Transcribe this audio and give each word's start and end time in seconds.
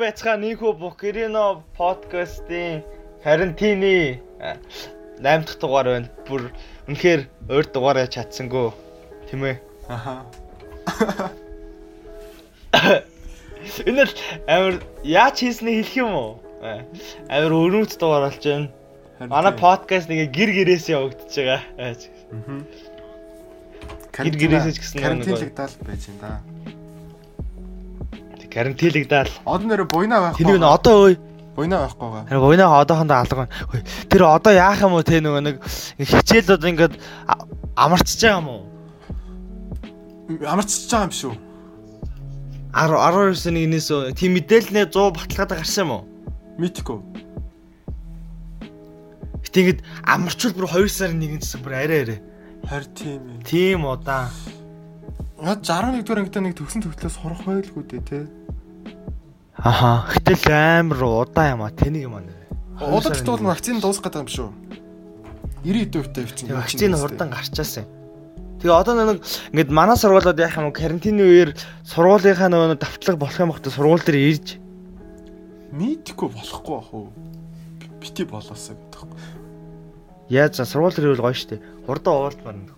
Байцгаа 0.00 0.36
нийнхүү 0.40 0.72
Букерино 0.80 1.60
подкастын 1.76 2.80
карантины 3.24 4.20
8 4.40 5.20
дахь 5.20 5.58
дугаар 5.60 5.86
байна. 5.92 6.08
Бүр 6.24 6.48
үнэхээр 6.88 7.28
өөр 7.52 7.66
дугаараа 7.68 8.08
чадсангүй. 8.08 8.72
Тийм 9.28 9.44
ээ. 9.44 9.60
Аха. 9.92 10.24
Энэ 13.84 14.08
л 14.08 14.14
амар 14.48 14.80
яаж 15.04 15.44
хийснээ 15.44 15.84
хэлэх 15.84 15.96
юм 16.00 16.12
уу? 16.16 16.32
Амар 17.28 17.52
өрөөц 17.52 18.00
дугаар 18.00 18.32
болж 18.32 18.40
байна. 18.40 18.72
Манай 19.28 19.52
подкаст 19.52 20.08
нэг 20.08 20.32
гэр 20.32 20.50
гэрээс 20.56 20.88
явагдаж 20.88 21.28
байгаа. 21.28 21.60
Аа, 21.76 21.92
Гэр 24.16 24.36
гэрээсээ 24.36 24.72
ч 24.72 24.78
гэсэн 24.80 24.96
нэг 24.96 25.04
карантинлагдал 25.04 25.76
байж 25.84 26.02
байна 26.08 26.20
да. 26.24 26.79
Карантинлагдаад. 28.50 29.30
Одоо 29.46 29.66
нэр 29.66 29.84
буйна 29.86 30.34
байхгүй. 30.34 30.58
Нь 30.58 30.66
одоо 30.66 30.94
ой 31.06 31.14
буйна 31.56 31.84
байхгүйгаа. 31.84 32.26
Харин 32.28 32.40
гойноо 32.40 32.80
одоохондоо 32.80 33.16
алга 33.20 33.36
байна. 33.36 33.84
Тэр 34.08 34.22
одоо 34.24 34.52
яах 34.52 34.80
юм 34.82 34.94
уу 34.96 35.02
те 35.02 35.20
нөгөө 35.20 35.42
нэг 35.44 35.56
хичээлүүд 35.98 36.64
ингээд 36.70 36.94
амарчж 37.76 38.20
байгаа 38.22 38.40
юм 38.40 38.48
уу? 38.48 38.62
Амарчж 40.46 40.88
байгаа 40.88 41.06
юм 41.06 41.14
шүү. 41.14 41.34
10 42.70 42.94
12 42.96 43.50
нэгнээс 43.50 43.88
тийм 44.14 44.38
мэдээлэлнээ 44.38 44.86
100 44.88 45.14
баталгаатай 45.14 45.58
гарсан 45.58 45.84
юм 45.84 45.90
уу? 45.90 46.02
Митико. 46.58 47.02
Гэтэ 49.42 49.58
ингээд 49.60 49.80
амарчвал 50.06 50.54
бүр 50.54 50.66
2 50.70 50.88
сарын 50.88 51.20
1-ээс 51.20 51.58
бүр 51.60 51.74
арай 51.74 52.00
арай. 52.06 52.20
Харин 52.64 52.94
тийм 52.94 53.22
ээ. 53.26 53.42
Тийм 53.42 53.84
удаан. 53.84 54.30
Наад 55.40 55.64
11 55.64 56.04
дугаар 56.04 56.20
ангитай 56.20 56.42
нэг 56.44 56.54
төгсөн 56.60 56.84
төгтлөөс 56.84 57.16
сурах 57.16 57.40
байлгүй 57.48 57.84
дээ 57.88 58.02
те. 58.04 58.18
Аха. 59.56 60.04
Гэтэл 60.12 60.52
амар 60.52 61.00
удаан 61.00 61.56
юм 61.56 61.62
а 61.64 61.72
тэнийг 61.72 62.04
юм 62.12 62.20
аа. 62.20 62.28
Удаж 62.80 63.24
туул 63.24 63.40
вакцины 63.40 63.80
дуусах 63.80 64.04
гэдэг 64.04 64.20
юм 64.20 64.28
шүү. 64.28 64.48
90 65.64 65.96
дэвтэй 65.96 66.24
явчихсан. 66.28 66.56
Вакцины 66.60 66.96
хурдан 67.00 67.32
гарчаасан. 67.32 67.88
Тэгээ 68.60 68.76
одоо 68.76 68.92
нэг 68.92 69.24
ингээд 69.56 69.72
манай 69.72 69.96
сургуулиуд 69.96 70.36
яах 70.36 70.60
юм 70.60 70.76
карантины 70.76 71.24
үеэр 71.24 71.56
сургуулийнхаа 71.88 72.52
нөгөө 72.52 72.76
давтлага 72.76 73.16
болох 73.16 73.40
юм 73.40 73.52
бохтой 73.56 73.72
сургууль 73.72 74.04
дээр 74.04 74.20
ирж 74.20 74.60
Митико 75.72 76.28
болохгүй 76.28 76.76
бах 76.76 76.92
уу? 76.92 77.08
Бити 78.02 78.24
болоосаа 78.28 78.76
гэдэг. 78.76 79.08
яаж 80.28 80.56
за 80.56 80.64
сургууль 80.68 80.92
дээр 80.92 81.14
ивэл 81.14 81.24
гоё 81.24 81.32
штэ. 81.32 81.62
Хурдан 81.86 82.12
уулзмаар 82.12 82.56
нэг. 82.58 82.74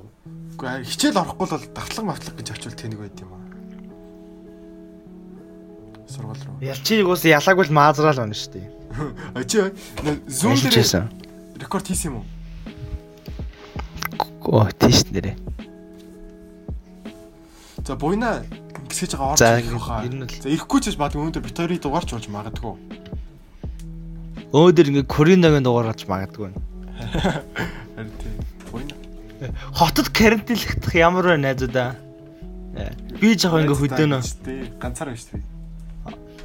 Үгүй 0.62 0.86
хичээл 0.86 1.18
орохгүй 1.18 1.42
бол 1.50 1.58
давтлаг 1.74 2.04
мавтлаг 2.06 2.38
гэж 2.38 2.54
авчвал 2.54 2.78
тэнэг 2.78 2.98
байд 3.02 3.18
юм 3.18 3.34
аа. 3.34 3.42
Сургууль 6.06 6.38
руу. 6.46 6.62
Ялчиг 6.62 7.02
ус 7.10 7.26
ялаагүй 7.26 7.66
л 7.66 7.74
маазраал 7.74 8.22
байна 8.22 8.30
штэ. 8.30 8.62
А 9.34 9.42
чи 9.42 9.58
зүүн 9.58 10.62
дээр 10.70 11.10
рекорд 11.58 11.90
хийсэн 11.90 12.14
юм 12.14 12.22
уу? 12.22 12.26
Оо 14.62 14.70
тийш 14.70 15.02
нэрэ. 15.10 15.34
За 17.82 17.98
буйна 17.98 18.46
гисгэж 18.86 19.18
байгаа 19.18 19.34
орж 19.34 19.42
За 19.42 19.58
ирэх 19.58 19.82
хаа. 19.82 20.06
л 20.06 20.30
За 20.30 20.46
ирэхгүй 20.46 20.78
ч 20.78 20.94
бас 20.94 21.10
магадгүй 21.10 21.26
өнөөдөр 21.26 21.42
Витори 21.42 21.82
дугаарч 21.82 22.14
ууж 22.14 22.30
магадгүй. 22.30 22.78
өөдөр 24.54 24.86
ингээ 24.94 25.10
Кориногийн 25.10 25.66
дугаарч 25.66 26.06
магадгүй. 26.06 26.54
Хотод 29.74 30.08
карантинлахдах 30.10 30.94
ямар 30.94 31.26
вэ 31.32 31.36
найзуудаа? 31.40 31.96
Э, 32.76 32.92
Би 33.20 33.36
жоохон 33.36 33.68
ингээ 33.68 33.78
хөдөөнө. 33.78 34.18
Ганцаар 34.80 35.12
байж 35.12 35.24
тээ. 35.28 35.42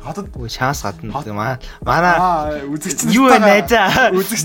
Хатад 0.08 0.32
Үгүй 0.32 0.48
шанс 0.48 0.88
гадна 0.88 1.12
гэдэг 1.20 1.36
маа. 1.36 1.60
Манай 1.84 2.64
үзэгч 2.72 3.12
юу 3.12 3.28
вэ 3.28 3.40
найзаа? 3.44 4.16
Үзэгч 4.16 4.44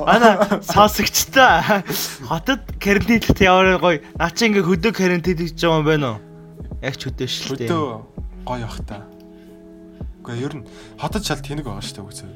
уу? 0.00 0.06
Манай 0.08 0.32
сонсогчтой. 0.64 1.84
Хотод 2.24 2.60
карантинлахт 2.80 3.40
ямар 3.44 3.76
гоё. 3.76 4.00
Наа 4.16 4.30
чи 4.32 4.48
ингээ 4.48 4.64
хөдөө 4.64 4.92
карантинлж 4.96 5.60
байгаа 5.60 5.76
юм 5.76 5.84
байна 5.84 6.06
уу? 6.16 6.20
Яг 6.80 6.96
ч 6.96 7.04
хөдөө 7.04 7.28
шүү 7.28 7.56
дээ. 7.60 7.68
хөдөө 7.68 7.84
гоё 8.48 8.64
ах 8.64 8.78
та. 8.88 9.04
Гэхдээ 10.24 10.40
ер 10.40 10.54
нь 10.56 10.64
хотод 10.96 11.22
шал 11.26 11.42
тэнэг 11.44 11.66
байгаа 11.68 11.84
шүү 11.84 11.96
дээ 12.00 12.08
үзээ. 12.08 12.32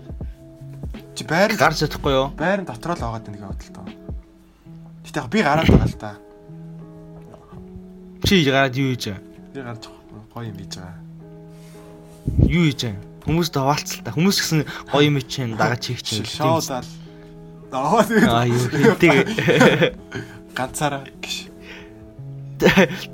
Чи 1.17 1.23
байр 1.25 1.57
Гарч 1.57 1.89
чадахгүй 1.89 2.13
юу? 2.13 2.29
байрын 2.37 2.69
дотроо 2.69 3.01
л 3.01 3.01
байгаа 3.01 3.25
л 3.25 3.73
таа. 3.73 3.87
Гэтэ 5.07 5.19
яг 5.23 5.29
би 5.31 5.41
гараад 5.43 5.71
байгаа 5.71 5.87
л 5.87 5.99
та. 6.03 6.11
Чи 8.27 8.43
гараад 8.43 8.75
юу 8.75 8.91
хийж 8.91 9.15
байгаа? 9.15 9.23
Би 9.55 9.61
гарч 9.63 9.83
гоё 10.35 10.51
юм 10.51 10.57
хийж 10.59 10.75
байгаа. 10.83 10.99
Юу 12.43 12.65
хийж 12.67 12.81
байгаа? 12.83 13.03
Хүмүүс 13.27 13.49
даваалцал 13.55 14.03
та. 14.03 14.11
Хүмүүс 14.15 14.37
гэсэн 14.43 14.61
гоё 14.91 15.07
юм 15.07 15.23
чинь 15.23 15.55
дагаж 15.55 15.83
хийх 15.87 16.03
чинь. 16.03 16.27
Шоудаал. 16.27 16.87
Аа 17.71 18.47
юу 18.51 18.67
хийдэг. 18.67 19.95
ганцаараа 20.57 21.07
гიშ. 21.23 21.51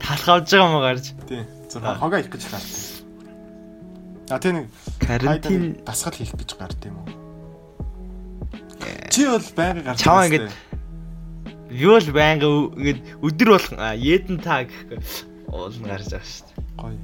Талхавж 0.01 0.49
байгаа 0.49 0.69
юм 0.69 0.75
уу 0.79 0.85
гарч? 0.87 1.05
Тийм. 1.29 1.45
Зурга 1.69 1.95
хогоо 1.99 2.19
их 2.21 2.31
гэж 2.31 2.43
гарт. 2.49 2.71
А 4.31 4.39
тийм 4.39 4.71
Карантин 5.01 5.77
дасгал 5.85 6.15
хийх 6.15 6.33
гэж 6.33 6.57
гарт 6.57 6.81
юм 6.87 6.97
уу? 7.03 7.09
Чи 9.11 9.27
бол 9.27 9.47
байнга 9.57 9.83
гарч. 9.93 10.01
Чаваа 10.01 10.27
ингээд 10.31 10.49
юу 11.73 11.97
л 11.97 12.09
байнга 12.13 12.47
ингээд 12.77 13.01
өдөр 13.25 13.49
болох 13.57 13.73
едэн 13.97 14.39
та 14.45 14.63
гэхгүй 14.69 15.01
уулна 15.49 15.97
гарч 15.97 16.13
байгаа 16.13 16.29
шүү 16.29 16.47
дээ. 16.47 16.61
гоё. 16.77 16.99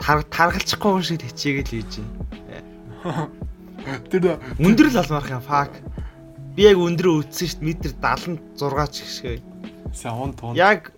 Тар 0.00 0.18
таргалчихгүй 0.28 1.02
шиг 1.02 1.24
хичээгээл 1.24 1.72
хийж 1.72 1.92
байна. 3.00 3.28
Тэр 4.12 4.36
Өндөр 4.60 4.86
л 4.92 5.00
алмарх 5.00 5.32
юм 5.32 5.40
фак. 5.44 5.72
Би 6.56 6.68
яг 6.68 6.76
өндөр 6.76 7.24
үтсэн 7.24 7.48
шүү 7.48 7.58
дээ. 7.60 7.68
Метр 7.68 7.90
76 7.96 8.92
ч 8.92 8.96
гişгэй. 9.04 9.38
сан 9.96 10.12
он 10.20 10.32
тун. 10.36 10.54
Яг 10.56 10.92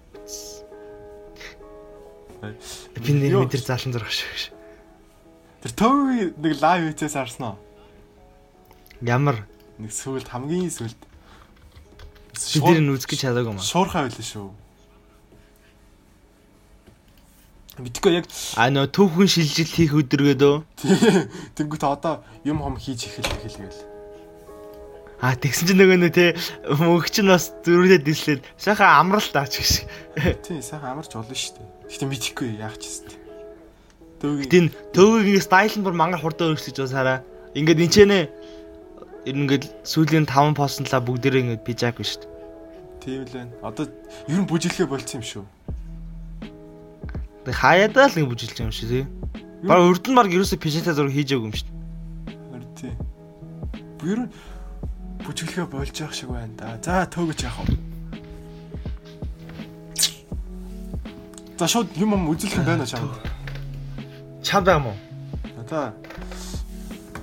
би 2.43 3.11
Юу? 3.31 3.47
метр 3.47 3.63
76 3.63 4.11
шиг. 4.11 4.53
Тэр 5.63 5.73
төвгийн 5.79 6.35
нэг 6.43 6.55
лайв 6.59 6.91
хийцээс 6.91 7.15
харсан 7.15 7.55
уу? 7.55 7.59
Ямар 9.03 9.47
Нэг 9.79 9.95
сүлд 9.95 10.27
хамгийн 10.27 10.71
сүлд. 10.71 10.99
Би 12.33 12.59
тэр 12.61 12.81
нь 12.81 12.93
үзэж 12.93 13.13
чадаагүй 13.21 13.53
юм. 13.53 13.61
Шуурхай 13.61 14.09
байлаа 14.09 14.27
шүү. 14.27 14.49
Мэдгүй 17.81 18.13
яг 18.21 18.27
А 18.61 18.69
нөө 18.69 18.93
түүхэн 18.93 19.29
шилжилт 19.33 19.73
хийх 19.73 19.97
өдргөөдөө. 19.97 20.55
тэнгуут 21.57 21.85
одоо 21.89 22.21
юм 22.45 22.61
хом 22.61 22.77
хийж 22.77 23.09
эхэл 23.09 23.33
эхэлгээл. 23.33 23.93
А 25.23 25.39
тэгсэн 25.39 25.71
чинь 25.71 25.81
нөгөө 25.81 25.99
нөө 26.03 26.13
те 26.13 26.27
мөнх 26.83 27.09
чинь 27.09 27.31
бас 27.31 27.55
зөрүүлээд 27.65 28.05
дислээд 28.05 28.41
шахаа 28.59 28.99
амрал 29.01 29.23
таач 29.23 29.57
гэж. 29.57 29.73
Тий 30.45 30.59
сайхан 30.61 30.99
амарч 30.99 31.15
болно 31.15 31.33
шүү 31.33 31.63
дээ. 31.63 31.69
Гэтэ 31.89 32.07
мэдхгүй 32.11 32.49
яах 32.59 32.77
ч 32.77 32.91
юм. 32.91 33.23
Төвгийн 34.19 34.67
төвгийн 34.91 35.41
стайл 35.41 35.79
нь 35.79 35.87
бүр 35.87 35.95
мангар 35.95 36.19
хурдан 36.19 36.53
өөрчлөж 36.53 36.77
бас 36.77 36.93
хараа. 36.93 37.19
Ингээд 37.55 37.87
энчэнэ 37.87 38.19
ер 39.27 39.35
нь 39.39 39.43
ингээд 39.47 39.65
сүүлийн 39.87 40.27
5 40.27 40.59
постнлаа 40.59 41.01
бүгдээрээ 41.03 41.43
ингээд 41.47 41.67
пижаагүй 41.67 42.07
шүү 42.07 42.21
дээ. 42.27 42.33
тийм 43.03 43.23
л 43.27 43.33
байна. 43.35 43.51
Одоо 43.63 43.87
ер 44.31 44.39
нь 44.39 44.47
бүжиглэхэ 44.47 44.87
болцсон 44.87 45.19
юм 45.19 45.27
шүү. 45.27 45.45
Тэг 47.47 47.55
хаяадаа 47.59 48.07
л 48.07 48.19
ингэ 48.19 48.31
байгаа 48.31 48.67
юм 48.71 48.75
шиг 48.75 48.89
тий. 48.91 49.05
Баг 49.67 49.79
урд 49.83 50.07
нь 50.07 50.15
баг 50.15 50.31
ерөөсө 50.31 50.59
пижатай 50.63 50.95
зураг 50.95 51.11
хийж 51.11 51.35
байгаагүй 51.35 51.51
юм 51.51 51.57
шүү. 51.59 51.71
Харин 52.51 52.71
тий. 52.79 52.95
Ер 54.07 54.19
нь 54.23 54.31
бүжиглэхэ 55.27 55.67
болж 55.67 55.95
явах 55.99 56.15
шиг 56.15 56.31
байна 56.31 56.55
да. 56.55 56.79
За 56.79 57.07
төвгөж 57.11 57.43
яах 57.43 57.59
вэ? 57.67 57.75
За 61.59 61.67
шууд 61.67 61.91
юм 61.99 62.15
юм 62.15 62.31
үзүүлэх 62.31 62.63
юм 62.63 62.67
байна 62.67 62.87
чам. 62.87 63.11
Чам 64.43 64.63
байгаа 64.63 64.83
мó. 64.87 64.95
Одоо 65.59 65.91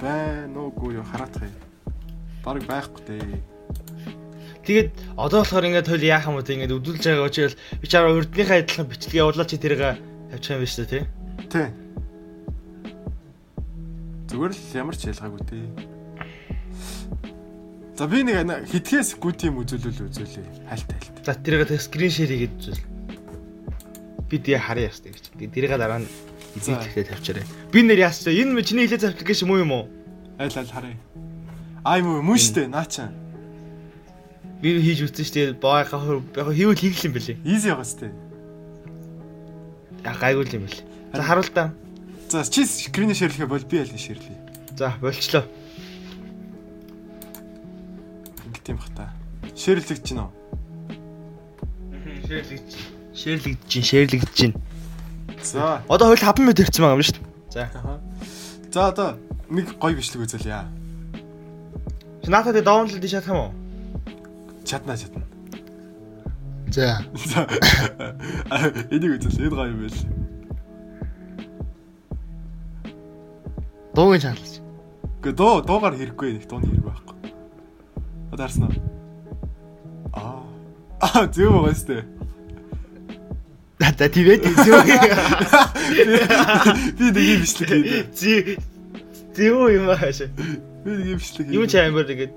байна 0.03 0.59
уугүй 0.59 0.99
юу 0.99 1.07
хараатах 1.07 1.47
юм. 1.47 1.68
Бараг 2.43 2.63
байхгүй 2.67 3.01
дээ. 3.07 3.41
Тэгээд 4.63 4.89
одоо 5.17 5.41
болохоор 5.41 5.65
ингээд 5.65 5.89
тойл 5.89 6.05
яах 6.05 6.29
юм 6.29 6.37
бэ 6.37 6.45
ингээд 6.45 6.75
өдөлж 6.77 7.03
байгаа 7.03 7.27
учраас 7.27 7.55
би 7.81 7.85
чараа 7.89 8.13
урдныхаа 8.15 8.61
адилхан 8.61 8.85
бичлэг 8.85 9.17
явуулаад 9.17 9.49
чи 9.49 9.57
тэрийг 9.57 9.81
тавьчих 10.29 10.53
юм 10.53 10.61
байна 10.61 10.69
шүү 10.69 10.85
дээ 10.85 10.93
тий. 10.93 11.03
Тий. 11.49 11.67
Зүгээр 14.29 14.53
л 14.53 14.77
ямар 14.77 14.95
ч 14.95 15.01
ялгаагүй 15.09 15.41
дээ. 15.49 15.65
За 17.97 18.07
би 18.07 18.23
нэг 18.23 18.69
хитгэс 18.69 19.17
гүт 19.19 19.43
юм 19.49 19.59
үзүүлэл 19.65 20.05
үзүүлээ. 20.07 20.69
Хальт 20.69 20.87
хальт. 20.87 21.17
За 21.25 21.33
тэрийг 21.33 21.67
тэг 21.67 21.81
скрин 21.81 22.13
шеэр 22.13 22.31
хийгээд 22.31 22.55
үзвэл. 22.55 22.85
Би 24.29 24.37
тэгээ 24.37 24.61
харъя 24.61 24.87
ястай 24.93 25.11
гэж. 25.11 25.33
Тэрийг 25.35 25.73
дараа 25.75 25.99
нь 25.99 26.07
За. 26.61 26.77
эзэхлээ 26.77 27.09
тавьчаарай. 27.09 27.45
Би 27.73 27.81
нэр 27.83 28.05
яасчаа 28.05 28.31
энэ 28.31 28.63
чиний 28.63 28.87
хилээ 28.87 29.11
аппликейшн 29.11 29.49
муу 29.49 29.59
юм 29.59 29.71
уу? 29.73 29.83
Айл 30.37 30.53
айл 30.55 30.71
харъя. 30.71 30.95
Аа 31.83 31.99
юм 31.99 32.19
уу 32.19 32.21
мөн 32.21 32.37
штэ 32.37 32.67
наачаа. 32.67 33.11
Би 34.59 34.75
хийж 34.83 35.07
үзсэн 35.07 35.55
дээ. 35.55 35.59
Баага 35.59 35.99
яг 36.35 36.51
хийвэл 36.51 36.75
хийх 36.75 37.05
юм 37.07 37.13
бэлээ. 37.15 37.39
Easy 37.47 37.71
байгаа 37.71 37.87
штэ. 37.87 38.11
Яг 40.03 40.19
гайгүй 40.19 40.45
юм 40.51 40.67
бэлээ. 40.67 40.83
За 41.15 41.23
харуул 41.23 41.47
та. 41.47 41.71
За 42.27 42.43
чи 42.43 42.67
скринээ 42.67 43.15
шеэрлэхэ 43.15 43.47
бол 43.47 43.63
би 43.63 43.79
аль 43.79 43.87
шеэрлэе. 43.87 44.37
За 44.75 44.93
болчлоо. 44.99 45.47
Ингэ 48.43 48.59
тийм 48.63 48.77
бах 48.77 48.91
та. 48.91 49.15
Шеэрлэгч 49.55 50.03
гин 50.03 50.27
үү? 50.27 50.31
Шеэрлэгч. 52.27 52.71
Шеэрлэгдэж 53.15 53.67
чинь, 53.67 53.83
шеэрлэгдэж 53.83 54.33
чинь. 54.35 54.55
За. 55.43 55.81
Одоо 55.89 56.11
хоёул 56.11 56.23
5 56.23 56.39
минут 56.39 56.59
ирсэн 56.59 56.83
байгаа 56.83 56.99
юм 56.99 57.03
шүү 57.03 57.15
дээ. 57.17 57.27
За. 57.51 57.63
За 58.71 58.87
одоо 58.91 59.17
нэг 59.49 59.75
гоё 59.79 59.97
бичлэг 59.97 60.23
үзүүлье. 60.27 60.78
Чи 62.23 62.29
наатад 62.31 62.63
даунлоод 62.63 63.01
тийш 63.01 63.11
чадах 63.11 63.29
юм 63.33 63.37
уу? 63.37 63.51
Чадна 64.65 64.97
чадна. 64.97 65.21
За. 66.71 67.01
Энийг 68.91 69.11
үзэл 69.17 69.41
энэ 69.47 69.55
гоё 69.55 69.69
юм 69.73 69.79
байл. 69.81 69.99
Дуугийн 73.95 74.21
чаналж. 74.21 74.53
Гэ 75.23 75.31
дуу 75.33 75.61
дуугаар 75.65 75.95
хэрэггүй 75.97 76.29
нэг 76.37 76.45
дууны 76.45 76.67
хэрэг 76.69 76.85
байхгүй. 76.85 77.15
Одоо 78.31 78.45
харсан 78.45 78.63
уу? 78.69 78.77
Аа. 80.13 80.43
Аа 81.01 81.25
зөв 81.27 81.51
байгаа 81.55 81.75
сте. 81.75 82.05
За 83.79 84.07
тэгээд 84.07 84.43
зөв. 84.63 84.79
Би 86.99 87.05
нэг 87.11 87.25
юм 87.33 87.39
бичлэг 87.41 87.67
хийе. 87.67 88.05
Зэ 89.35 89.49
зөв 89.53 89.69
юм 89.69 89.89
ааш. 89.89 90.25
Би 90.83 90.89
нэг 90.89 91.07
юм 91.13 91.19
хийе. 91.19 91.53
Юу 91.53 91.65
ч 91.69 91.77
амар 91.77 92.05
тэгээд 92.09 92.33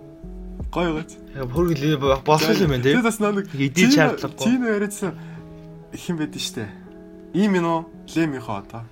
гоё 0.68 1.00
гоц. 1.00 1.16
хөргөл 1.32 1.96
болсон 2.24 2.56
юм 2.60 2.70
байна 2.76 2.84
тий. 2.84 2.92
Тэгээд 2.92 3.08
бас 3.08 3.18
нэг 3.20 3.48
Эдий 3.56 3.88
шаардлагагүй. 3.88 4.44
Чин 4.44 4.60
яриадсан 4.66 5.16
их 5.92 6.04
юм 6.08 6.16
байдэн 6.20 6.42
штэ. 6.42 6.68
Ийм 7.32 7.56
юм 7.56 7.64
уу? 7.64 7.80
Лем 8.12 8.36
ихо 8.36 8.60
одоо. 8.60 8.84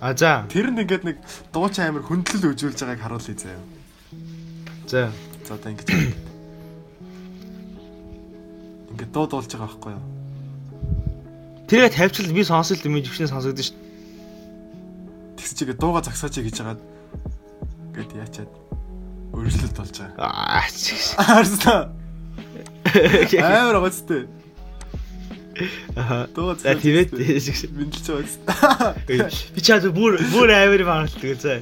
А 0.00 0.14
за. 0.14 0.46
Тэр 0.50 0.70
нь 0.70 0.82
ингээд 0.86 1.02
нэг 1.02 1.16
дууч 1.50 1.78
амир 1.82 2.06
хөндлөл 2.06 2.54
үзүүлж 2.54 2.78
байгааг 2.78 3.02
харуулъя 3.02 3.34
заяа. 3.34 3.62
За. 4.86 5.10
За 5.42 5.54
одоо 5.58 5.70
ингэж. 5.74 5.88
Ингээд 8.94 9.10
дуу 9.10 9.26
дуулж 9.26 9.50
байгаа 9.50 9.66
байхгүй 9.66 9.92
юу? 9.98 10.04
Тэгээ 11.66 11.90
тавьчихл 11.90 12.30
би 12.36 12.44
сонсол 12.46 12.78
дэмэж 12.78 13.10
өвчнээ 13.10 13.32
сонсогдсон 13.32 13.66
шүү 13.66 13.93
Тэгс 15.44 15.60
чигээ 15.60 15.76
дууга 15.76 16.00
загсаач 16.00 16.40
гэж 16.40 16.56
хагаад 16.56 16.80
гээд 17.92 18.16
яачаад 18.16 18.52
өршлөлт 19.36 19.76
болж 19.76 19.92
байгаа. 19.92 20.24
Аа. 20.24 20.64
чигш. 20.72 21.12
Харсан. 21.20 21.92
Амар 23.44 23.84
гоцтой. 23.84 24.24
Аа. 26.00 26.24
Дууга 26.32 26.56
За 26.56 26.72
тэгээд 26.72 27.12
мэдлж 27.12 28.08
байгаа. 28.08 28.96
Би 29.04 29.60
чад 29.60 29.84
бүр 29.92 30.16
бүр 30.32 30.48
амар 30.48 30.80
багтдаг 31.12 31.36
заа. 31.36 31.60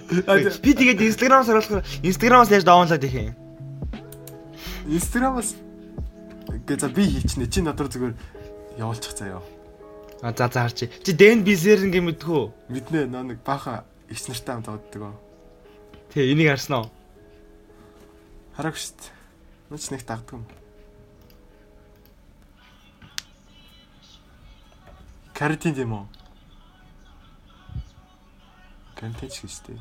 Би 0.63 0.71
тэгээд 0.79 1.03
Instagram-аас 1.03 1.51
оруулахаар 1.51 1.83
Instagram-аас 2.07 2.55
яаж 2.55 2.63
даунлоод 2.63 3.03
их 3.03 3.19
юм. 3.19 3.35
Гээ 6.71 6.79
за 6.79 6.87
би 6.87 7.03
хийчихнэ. 7.03 7.51
Чи 7.51 7.67
надад 7.67 7.91
зүгээр 7.91 8.15
явуулчих 8.79 9.11
заяа. 9.19 9.43
А 10.23 10.31
за 10.31 10.49
за 10.49 10.61
харчи. 10.63 10.89
Чи 11.03 11.13
Дэн 11.13 11.43
Бизерн 11.43 11.91
гэмэдгүү. 11.91 12.71
Мэднэ 12.71 13.11
нөө 13.11 13.35
нэг 13.35 13.39
баха 13.43 13.83
ич 14.07 14.23
нартай 14.31 14.55
хамт 14.55 14.71
авддаг. 14.71 15.19
Тэ 16.15 16.31
энийг 16.31 16.55
харсан 16.55 16.79
уу? 16.79 16.89
Хараагүй 18.55 18.79
шүү 18.79 18.95
дээ. 19.03 19.11
Нууч 19.67 19.85
нэг 19.91 20.03
дагдаг 20.07 20.39
юм. 20.39 20.47
Карантин 25.35 25.75
юм 25.75 25.93
уу? 25.93 26.07
Карантин 28.95 29.27
ч 29.27 29.43
гэж 29.43 29.59
дээ. 29.67 29.81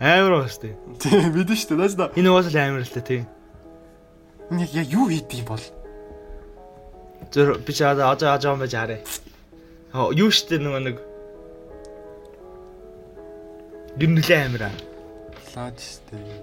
Амар 0.00 0.48
бас 0.48 0.56
тэ. 0.56 0.72
Тийм 0.96 1.36
мэдэн 1.36 1.52
шүү 1.52 1.76
дээ. 1.76 1.80
Наач 1.84 1.94
да. 2.00 2.08
Энэ 2.16 2.32
уус 2.32 2.48
л 2.48 2.56
амар 2.56 2.80
л 2.80 2.96
та 2.96 3.04
тий. 3.04 3.28
Энэ 4.48 4.72
яа 4.72 4.88
юу 4.88 5.12
хийдэг 5.12 5.44
юм 5.44 5.52
бол? 5.52 5.81
Зөр 7.32 7.58
би 7.64 7.72
ч 7.72 7.80
одоо 7.82 8.12
одоо 8.12 8.36
ажаа 8.36 8.52
юм 8.52 8.60
байж 8.60 8.74
хараа. 8.76 9.00
Хоо 9.92 10.12
юу 10.12 10.28
штэ 10.28 10.60
нэг 10.60 10.98
Гэр 13.96 14.08
нөлөө 14.08 14.38
амар 14.40 14.62
аа. 14.68 14.76
Лаач 15.56 15.80
шүү 15.80 16.00
дээ. 16.12 16.40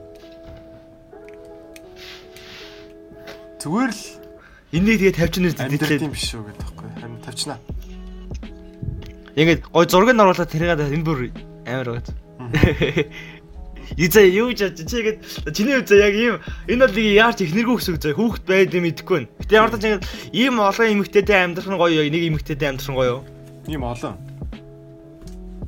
Зүгээр 3.61 3.91
л 3.93 4.03
Энийг 4.69 5.01
тэгээ 5.01 5.17
тавьчихнаар 5.17 5.57
амьдрал 5.65 5.89
дийтлээ. 5.89 6.05
юм 6.05 6.13
биш 6.13 6.29
үү 6.37 6.45
гэдэг 6.45 6.61
таахгүй. 6.61 6.89
Харин 7.01 7.21
тавьчихна. 7.25 7.57
Ингээд 9.33 9.61
гой 9.73 9.85
зургийг 9.89 10.21
оруулаад 10.21 10.45
тэрийг 10.53 10.77
энэ 10.93 11.05
бүр 11.09 11.19
амар 11.65 11.87
байгаад. 11.89 12.09
Иза 13.97 14.21
юу 14.21 14.53
ч 14.53 14.69
чи 14.75 14.83
ихэд 14.85 15.17
чиний 15.55 15.79
үе 15.79 15.97
яг 15.97 16.13
ийм 16.13 16.35
энэ 16.69 16.85
бол 16.85 16.93
нэг 16.93 17.07
яарч 17.17 17.39
ихнэргүй 17.41 17.75
гэсэн 17.79 17.93
үг 17.95 18.01
заа 18.03 18.13
хүүхэд 18.13 18.45
байд 18.45 18.73
юм 18.75 18.85
идэхгүй 18.85 19.15
байна. 19.17 19.31
Гэтэ 19.41 19.55
ямар 19.57 19.71
ч 19.73 19.83
ингэж 19.87 20.03
ийм 20.35 20.55
олон 20.61 20.91
эмэгтэйтэй 20.93 21.37
амьдрах 21.41 21.69
нь 21.69 21.79
гоё 21.79 22.03
юу? 22.03 22.11
Нэг 22.13 22.23
эмэгтэйтэй 22.29 22.67
амьдрах 22.69 22.89
нь 22.89 22.97
гоё 22.99 23.09
юу? 23.09 23.21
Ийм 23.65 23.83
олон. 23.83 24.15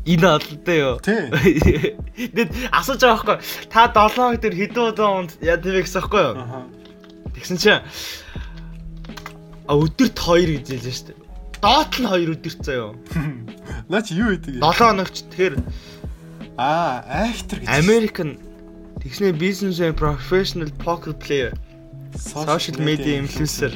Энэ 0.06 0.28
олдтой 0.28 0.78
юу? 0.82 0.96
Тэгэд 1.02 2.50
асууж 2.78 3.02
байгаа 3.02 3.38
байхгүй. 3.38 3.38
Та 3.70 3.90
7 3.94 4.18
хоног 4.18 4.42
төр 4.42 4.56
хэдэн 4.58 4.90
удаа 4.90 5.10
унд 5.14 5.32
яа 5.42 5.62
тийм 5.62 5.78
вэ 5.78 5.86
гэсэн 5.86 6.02
байхгүй 6.02 6.22
юу? 6.26 6.36
Тэгсэн 7.38 7.58
чинь 7.62 7.82
а 9.70 9.74
өдөрт 9.78 10.18
2 10.18 10.58
гэж 10.58 10.68
хэлж 10.74 10.88
штэ. 10.90 11.14
Доот 11.62 11.94
нь 12.02 12.10
2 12.10 12.34
өдөрт 12.34 12.62
заяа. 12.66 12.98
Наа 13.94 14.02
чи 14.02 14.18
юу 14.18 14.34
хийдэг? 14.34 14.58
7 14.58 14.74
хоногч 14.82 15.16
тэгэхээр 15.30 15.56
Аа, 16.58 17.04
актер 17.32 17.60
гэж. 17.64 17.70
American 17.70 18.30
тэгснэ 19.02 19.32
business 19.34 19.80
and 19.80 19.96
professional 19.98 20.70
poker 20.84 21.14
player, 21.14 21.54
social 22.16 22.78
media 22.80 23.18
influencer. 23.18 23.74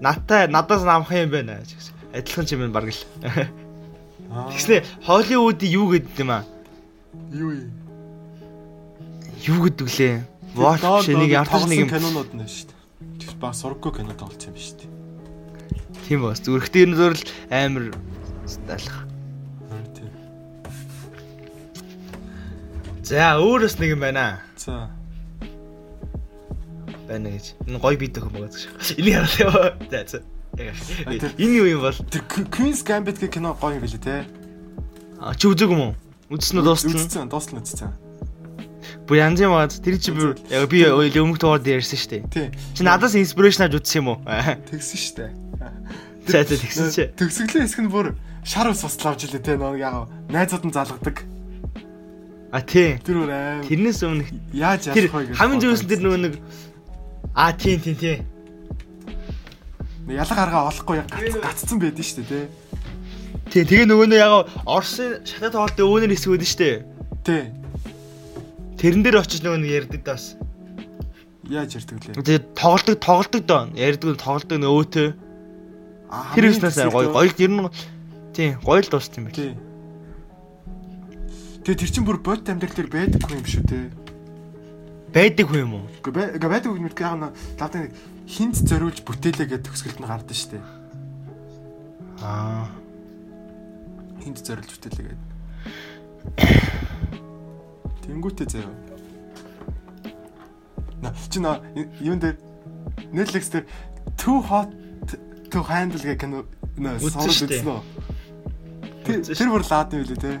Натай 0.00 0.48
надаас 0.48 0.82
намх 0.84 1.10
юм 1.12 1.30
байна 1.30 1.62
гэж. 1.62 1.72
Адилхан 2.12 2.46
юм 2.50 2.72
баг 2.72 2.90
л. 2.92 3.00
Аа, 3.24 4.50
Тэгснэ 4.52 4.84
Hollywood-ийн 5.06 5.72
юу 5.72 5.86
гэдэг 5.94 6.18
юм 6.20 6.30
аа? 6.34 6.44
Юу 7.32 7.50
юм? 7.54 7.70
Юу 9.46 9.58
гэдэг 9.64 9.88
лээ? 9.88 10.16
Watch 10.56 11.08
нэг 11.08 11.32
ардаж 11.32 11.64
нэг 11.70 11.86
юм. 11.86 11.88
кинонууд 11.88 12.32
нь 12.34 12.44
шүү 12.44 12.68
дээ. 12.68 12.76
Тэр 13.24 13.34
баг 13.40 13.54
сургаггүй 13.54 14.02
кино 14.02 14.12
тоглож 14.18 14.42
юм 14.44 14.56
шүү 14.58 14.76
дээ. 14.84 14.90
Тийм 16.08 16.20
бас 16.26 16.42
зүрхтэй 16.44 16.84
энэ 16.84 16.96
зөөр 16.98 17.14
л 17.16 17.24
амар 17.48 17.84
стайлах. 18.44 19.05
За 23.06 23.38
өөрөөс 23.38 23.78
нэг 23.78 23.94
юм 23.94 24.02
байна. 24.02 24.42
За. 24.58 24.90
Байна 27.06 27.30
гэж. 27.30 27.54
Энэ 27.70 27.78
гоё 27.78 27.94
бит 28.02 28.18
өхөн 28.18 28.34
байгаа 28.34 28.50
гэж. 28.50 28.66
Энийг 28.98 29.14
хараа. 29.22 29.78
За 29.86 30.02
за. 30.10 30.18
Энэ 31.38 31.54
юу 31.54 31.66
юм 31.70 31.80
бол? 31.86 31.94
Queen's 32.50 32.82
Gambit 32.82 33.22
гэх 33.22 33.38
кино 33.38 33.54
гоё 33.62 33.78
юм 33.78 33.86
билээ 33.86 34.02
те. 34.02 34.26
А 35.22 35.38
чи 35.38 35.46
үзег 35.46 35.70
юм 35.70 35.94
уу? 35.94 35.94
Үзсэн 36.34 36.58
үү 36.58 36.66
дуустал? 36.66 36.98
Үзсэн, 36.98 37.30
дуустал 37.30 37.62
үзсэн. 37.62 37.94
Бүр 39.06 39.22
янз 39.22 39.38
юм 39.38 39.54
аа. 39.54 39.70
Тэр 39.70 40.02
чи 40.02 40.10
яг 40.50 40.66
би 40.66 40.82
өмнөх 40.90 41.38
дугаар 41.38 41.62
дээр 41.62 41.78
ярьсан 41.78 42.02
шүү 42.02 42.26
дээ. 42.26 42.50
Чи 42.74 42.82
надаас 42.82 43.14
инспирэшн 43.14 43.70
авч 43.70 43.86
үзсэн 43.86 44.02
юм 44.02 44.18
уу? 44.18 44.26
Тэгсэн 44.74 44.98
шүү 44.98 45.14
дээ. 45.22 45.30
За 46.26 46.42
за 46.42 46.58
тэгсэн 46.58 46.90
чи. 46.90 47.06
Төгсгөлийн 47.14 47.70
хэсэг 47.70 47.86
нь 47.86 47.92
бүр 47.94 48.18
шар 48.42 48.66
ус 48.66 48.82
усл 48.82 49.14
авч 49.14 49.30
илээ 49.30 49.46
те. 49.46 49.54
Нэг 49.54 49.78
яг 49.78 50.10
найзууд 50.26 50.66
нь 50.66 50.74
залгадаг. 50.74 51.35
А 52.56 52.60
тий. 52.64 52.96
Тэр 53.04 53.16
бүр 53.20 53.30
аим. 53.36 53.60
Тэрнээс 53.68 54.00
өмнө 54.06 54.24
Яаж 54.56 54.88
тэр 54.88 55.04
ялах 55.10 55.12
вэ 55.12 55.24
гэж. 55.28 55.36
хамгийн 55.36 55.60
зүйлс 55.60 55.84
тэр 55.84 56.00
нөгөө 56.00 56.20
нэг 56.24 56.34
А 57.36 57.52
тий 57.52 57.76
тий 57.76 57.92
тий. 57.94 58.16
ялга 60.08 60.40
арга 60.40 60.60
олохгүй 60.70 60.96
яг 61.02 61.08
гац- 61.12 61.42
гаццсан 61.42 61.78
байдэн 61.82 62.00
шүү 62.06 62.24
дээ 62.24 62.30
те. 62.32 62.48
Тий 63.52 63.62
тэгээ 63.68 63.86
нөгөө 63.92 64.06
нь 64.08 64.16
яг 64.16 64.32
Орсын 64.64 65.20
шатад 65.26 65.52
тоглолтын 65.52 65.84
өөнөр 65.84 66.12
хэсэг 66.16 66.30
үүдэн 66.32 66.48
штэ. 66.48 66.70
Тий. 67.26 67.42
Тэрэн 68.80 69.02
дээр 69.04 69.20
очиж 69.20 69.40
нөгөө 69.44 69.60
нэг 69.60 69.70
ярьдаг 69.84 70.00
даас. 70.06 70.36
Яаж 71.50 71.76
ярьдаг 71.76 71.96
лээ? 72.06 72.14
Тэгээ 72.24 72.40
тоглолдог 72.56 72.96
тоглолдог 73.04 73.42
доо. 73.46 73.62
Ярьдаг 73.76 74.16
тоглолдог 74.16 74.58
нөөтөө. 74.62 75.08
Аа, 76.10 76.34
Тэр 76.38 76.44
хэснээс 76.54 76.88
гоё 76.88 77.10
гоё 77.12 77.30
ер 77.36 77.50
нь 77.50 77.68
тий 78.32 78.54
гоё 78.62 78.80
л 78.80 78.88
дууссан 78.88 79.20
юм 79.20 79.24
байна. 79.28 79.36
Тий. 79.36 79.52
Тэгээ 81.66 81.82
тэр 81.82 81.90
чин 81.90 82.06
бүр 82.06 82.22
бод 82.22 82.46
амьдрал 82.46 82.78
дээр 82.78 82.90
байдаггүй 82.94 83.42
юм 83.42 83.46
шүү 83.50 83.64
те. 83.66 83.90
Байдаг 85.10 85.50
хүн 85.50 85.66
юм 85.66 85.74
уу? 85.82 85.90
Гэхдээ 85.98 86.38
бай- 86.38 86.38
байдаг 86.38 86.70
үг 86.70 86.78
мэдгүй 86.78 87.02
яг 87.02 87.18
нь 87.18 87.26
лавдаг 87.58 87.90
хинт 88.30 88.54
зориулж 88.62 89.02
бүтээлээ 89.02 89.50
гэдэг 89.50 89.66
төгсгөлт 89.66 89.98
нь 89.98 90.06
гардаг 90.06 90.30
шүү 90.30 90.50
дээ. 90.54 90.64
Аа. 92.22 92.70
Хинт 94.22 94.38
зориулж 94.46 94.70
бүтээлээ 94.78 95.06
гэдэг. 95.10 95.26
Тэнгүүтээ 98.06 98.46
заяа. 98.46 98.70
На 101.02 101.10
чи 101.26 101.42
на 101.42 101.58
юун 101.98 102.22
дээр 102.22 102.38
Netflix 103.10 103.50
дээр 103.50 103.66
Too 104.14 104.38
Hot 104.46 104.70
to 105.50 105.60
Handle 105.66 105.98
гэх 105.98 106.22
кино 106.22 106.46
нэ 106.78 106.94
штэ. 107.02 107.26
үзсэн 107.26 107.66
үү? 107.66 107.82
Тэр 109.34 109.50
бүр 109.50 109.66
лаад 109.66 109.90
юм 109.90 110.06
лээ 110.06 110.22
те. 110.22 110.38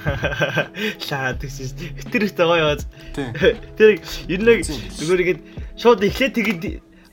Лаад 1.10 1.40
гэсэн. 1.40 2.10
Тэр 2.10 2.22
ихтэй 2.26 2.46
гоё. 2.46 2.76
Тий. 3.14 3.28
Тэр 3.78 3.90
ер 4.28 4.40
нь 4.40 4.64
зүгээр 4.64 5.20
ихэд 5.24 5.40
шууд 5.76 6.00
эхлээд 6.04 6.34
тэгэд 6.34 6.62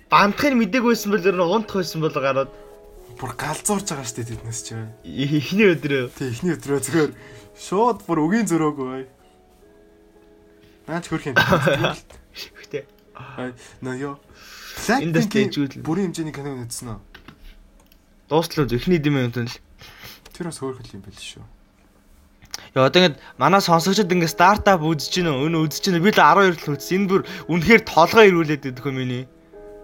бандахыг 0.09 0.53
мдэггүйсэн 0.55 1.09
бол 1.11 1.27
ер 1.27 1.35
нь 1.35 1.43
унтах 1.43 1.83
байсан 1.83 2.01
бол 2.01 2.15
гараад 2.15 2.51
Бүр 3.17 3.33
галзуурж 3.33 3.89
байгаа 3.89 4.05
штэ 4.05 4.29
тэднээс 4.29 4.61
ч. 4.61 4.77
эхний 5.01 5.73
өдрөө 5.73 6.13
Тий 6.13 6.29
эхний 6.29 6.53
өдрөө 6.53 6.79
зүгээр 6.85 7.11
шууд 7.57 8.05
бүр 8.05 8.19
үгийн 8.29 8.45
зөрөөгүй. 8.45 9.09
Наач 10.85 11.09
хөрх 11.09 11.33
юм. 11.33 11.35
Ай 13.17 13.49
нөө 13.81 13.95
ёо. 13.97 14.15
Дэжгүүл. 14.85 15.81
бүрийн 15.81 16.13
хэмжээний 16.13 16.33
киног 16.37 16.61
үзсэн 16.69 16.93
үү? 16.93 16.99
дуустлаа 18.29 18.67
эхний 18.69 18.99
дэмэн 18.99 19.33
юм 19.33 19.47
л. 19.47 19.55
Тэр 20.35 20.51
бас 20.51 20.59
хөөрхөл 20.59 20.93
юм 20.99 21.01
байл 21.01 21.17
шүү. 21.17 21.43
Яа 22.77 22.93
одоо 22.93 23.01
ингэж 23.01 23.17
манай 23.41 23.61
сонсогчдод 23.65 24.13
ингэ 24.13 24.29
стартап 24.29 24.85
үзэж 24.85 25.25
гин? 25.25 25.33
Өнө 25.33 25.65
үзэж 25.65 25.89
гин? 25.89 25.97
Би 25.97 26.13
л 26.13 26.21
12 26.21 26.61
л 26.61 26.77
үзсэн. 26.77 26.93
Энэ 26.93 27.09
бүр 27.09 27.21
үнэхээр 27.49 27.81
толгой 27.81 28.29
ирүүлээд 28.29 28.69
байдаг 28.69 28.83
хөө 28.85 28.93
миний. 28.93 29.25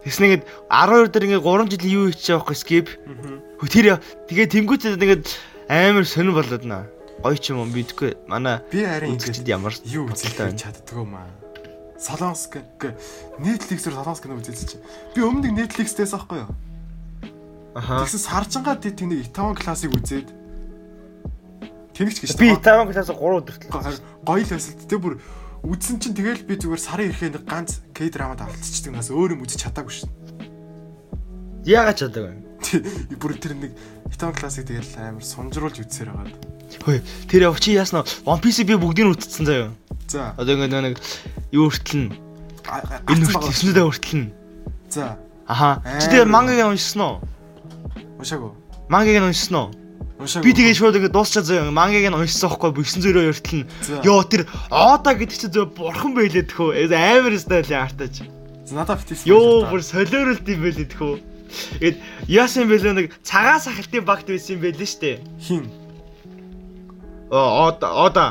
Тэснэгэд 0.06 0.46
12 0.70 1.10
дээр 1.10 1.26
ингэ 1.26 1.42
3 1.42 1.74
жилийн 1.74 1.94
юу 1.98 2.06
хийчих 2.14 2.38
байгаа 2.38 2.54
skip. 2.54 2.88
Хөө 3.58 3.70
тэр 3.74 3.98
тэгээ 4.30 4.48
тэнгуүтэд 4.54 5.02
ингэ 5.02 5.26
амар 5.74 6.06
сонир 6.06 6.38
болоод 6.38 6.66
наа. 6.70 6.86
Гоё 7.26 7.34
ч 7.42 7.50
юм 7.50 7.66
уу 7.66 7.74
бидгүй. 7.74 8.14
Манай 8.30 8.62
Би 8.70 8.86
харин 8.86 9.18
ингэж 9.18 9.42
ямар 9.50 9.74
юу 9.90 10.14
үзэх 10.14 10.38
чаддгүй 10.38 11.06
маа. 11.10 11.26
Солонгос 11.98 12.46
гэ 12.54 12.94
Netflix 13.42 13.90
рүү 13.90 13.98
солонгос 13.98 14.22
кино 14.22 14.38
үзээч 14.38 14.70
чи. 14.70 14.78
Би 15.18 15.26
өмнө 15.26 15.50
нэг 15.50 15.74
Netflix-ээс 15.74 16.14
аахгүй 16.14 16.46
юу? 16.46 16.52
Аха. 17.74 18.04
Тэгсэн 18.06 18.22
сарчангаа 18.22 18.78
тэд 18.78 19.02
тэний 19.02 19.24
Itaewon 19.24 19.56
классыг 19.56 19.96
үзээд 19.96 20.43
Тэнэгч 21.94 22.18
гэж 22.26 22.30
Би 22.42 22.54
таван 22.58 22.90
класс 22.90 23.10
3 23.10 23.18
өдөрт. 23.18 23.70
гоё 23.70 24.42
л 24.42 24.50
байсан. 24.50 24.74
Тэ 24.90 24.98
бүр 24.98 25.22
үзсэн 25.64 26.02
чинь 26.02 26.18
тэгэл 26.18 26.44
би 26.44 26.58
зүгээр 26.58 26.82
сарын 26.82 27.10
ирэхэд 27.14 27.34
нэг 27.38 27.46
ганц 27.46 27.80
К-драмад 27.94 28.42
автчихдаг 28.42 28.98
нас 28.98 29.14
өөр 29.14 29.38
юм 29.38 29.46
үзэж 29.46 29.62
чадаагүй 29.70 29.94
шин. 29.94 30.10
Яагаад 31.64 31.98
чадаагүй. 32.02 32.36
Тэ 32.66 33.16
бүр 33.22 33.38
тэр 33.38 33.54
нэг 33.56 33.72
Itaewon 34.10 34.36
классыг 34.36 34.68
тэгэл 34.68 34.90
амар 35.00 35.24
сунжруулж 35.24 35.80
үзсээр 35.86 36.10
байгаа. 36.12 36.36
Хөөе, 36.84 37.00
тэр 37.30 37.42
явах 37.48 37.62
чи 37.62 37.78
яасна 37.78 38.04
One 38.26 38.42
Piece 38.42 38.66
би 38.66 38.74
бүгдийг 38.74 39.06
нь 39.08 39.14
үтцсэн 39.14 39.46
заяа. 39.46 39.70
За. 40.10 40.34
Одоо 40.38 40.58
ингэ 40.58 40.82
нэг 40.82 40.98
юу 41.54 41.70
нь 41.70 42.10
энэ 42.66 43.26
хүртэл 43.30 44.18
нь. 44.18 44.30
За. 44.90 45.18
Аха. 45.48 45.84
Чи 46.02 46.08
тэр 46.10 46.26
мангагийн 46.28 46.74
уншсан 46.74 47.02
уу? 47.02 47.16
Уншаагүй. 48.20 48.52
Мангагийн 48.90 49.28
уншсан 49.28 49.56
уу? 49.60 49.83
Би 50.20 50.54
тэгээ 50.54 50.78
шууд 50.78 50.96
ингэ 51.02 51.10
дуусчаа 51.10 51.44
заяа. 51.44 51.74
Мангагийн 51.74 52.14
нь 52.14 52.20
уншсан 52.22 52.48
байхгүй 52.54 52.72
900 52.86 53.34
хүртэл 53.34 53.66
нь. 53.66 53.70
За. 53.82 54.00
Йоо 54.06 54.24
тэр 54.24 54.46
Ода 54.70 55.12
гэдэг 55.18 55.36
чи 55.36 55.48
зөө 55.50 55.74
бурхан 55.74 56.14
байлээ 56.14 56.46
тэхөө. 56.48 56.88
Амар 56.94 57.34
стайл 57.42 57.74
артаж. 57.74 58.24
За, 58.64 58.74
надад 58.78 59.02
битээс. 59.04 59.26
Йоо 59.26 59.68
бүр 59.68 59.82
солиоролт 59.82 60.46
юм 60.48 60.62
байлээ 60.64 60.88
тэхөө. 60.94 61.16
Эд 61.82 61.98
яасан 62.30 62.70
бэлээ 62.70 62.94
нэг 62.94 63.08
цагаан 63.26 63.60
сахалтын 63.60 64.06
багт 64.06 64.30
байсан 64.30 64.58
юм 64.58 64.62
байлээ 64.64 64.88
штэ. 64.88 65.20
хин. 65.42 65.66
Ода 67.34 67.88
Ода. 68.06 68.26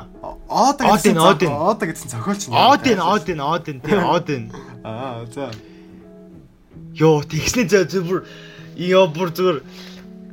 Ода 0.48 0.82
Одын, 0.94 1.18
Одын. 1.18 1.50
Ода 1.50 1.86
гэсэн 1.90 2.08
зохиолч 2.08 2.46
нь. 2.46 2.54
Одын 2.54 3.00
Одын 3.02 3.40
Одын 3.42 3.80
тий 3.82 3.98
Одын. 3.98 4.52
Аа, 4.86 5.26
за. 5.26 5.50
Йоо 6.94 7.22
тэгснэ 7.26 7.66
зөө 7.66 7.84
зөө 7.90 8.02
бүр 8.06 8.20
ёо 8.78 9.06
бүр 9.10 9.28
зүгээр 9.34 9.58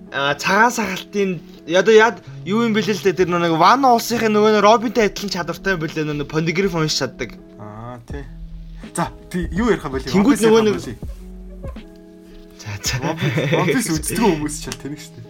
цагаан 0.10 0.72
сахалтын 0.74 1.40
ядаа 1.70 1.94
яд 1.94 2.18
юу 2.46 2.66
юм 2.66 2.74
бэлээ 2.74 2.98
л 2.98 3.04
дээ 3.06 3.14
тэр 3.14 3.30
нэг 3.30 3.54
ван 3.62 3.86
улсынхын 3.86 4.34
нөгөө 4.34 4.62
робинтэй 4.66 5.06
адилхан 5.06 5.30
чадвартай 5.30 5.78
бэлээ 5.78 6.06
нөгөө 6.10 6.26
понигриф 6.26 6.74
унш 6.74 6.98
чаддаг. 6.98 7.38
Аа, 7.62 8.02
тий. 8.10 8.26
За, 8.98 9.14
тий 9.30 9.46
юу 9.54 9.70
ярих 9.70 9.86
юм 9.86 9.94
бэ? 9.94 10.10
Тэнгүүд 10.10 10.42
нөгөө 10.42 10.62
нэг- 10.66 10.82
За 12.58 12.72
за. 12.82 13.14
Piece 13.70 13.94
үздэг 13.94 14.18
хүмүүс 14.18 14.56
ч 14.66 14.66
тэнэг 14.82 15.00
штэ. 15.00 15.22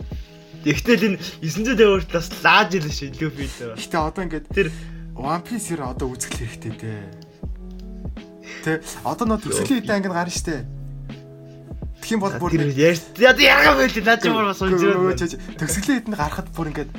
Тэгтэл 0.63 1.15
энэ 1.15 1.17
900 1.43 1.75
төгөөрт 1.79 2.09
бас 2.11 2.27
лааж 2.43 2.71
илээ 2.79 2.95
шүү 2.95 3.15
Люфи 3.19 3.47
дээр. 3.47 3.75
Гэтэ 3.79 3.97
одоо 3.99 4.21
ингээд 4.23 4.47
Тэр 4.51 4.67
One 5.15 5.43
Piece 5.43 5.75
ер 5.75 5.83
одоо 5.83 6.07
үзэх 6.11 6.31
хэрэгтэй 6.35 6.73
дээ. 6.79 7.03
Тэ 8.63 8.79
одоо 9.03 9.25
нөө 9.27 9.43
төсөлийн 9.43 9.83
хэдэн 9.83 9.95
анги 9.99 10.07
гарна 10.11 10.31
штэ. 11.99 12.03
Тэгхийн 12.03 12.21
бол 12.23 12.35
бүр 12.39 12.53
яд 13.19 13.39
яага 13.39 13.71
байлээ 13.75 14.03
наа 14.07 14.17
чи 14.17 14.29
бүр 14.31 14.47
бас 14.47 14.61
унжираад. 14.63 15.19
төсөлийн 15.59 15.97
хэдэн 15.99 16.15
гарахад 16.15 16.47
бүр 16.55 16.71
ингээд 16.71 16.91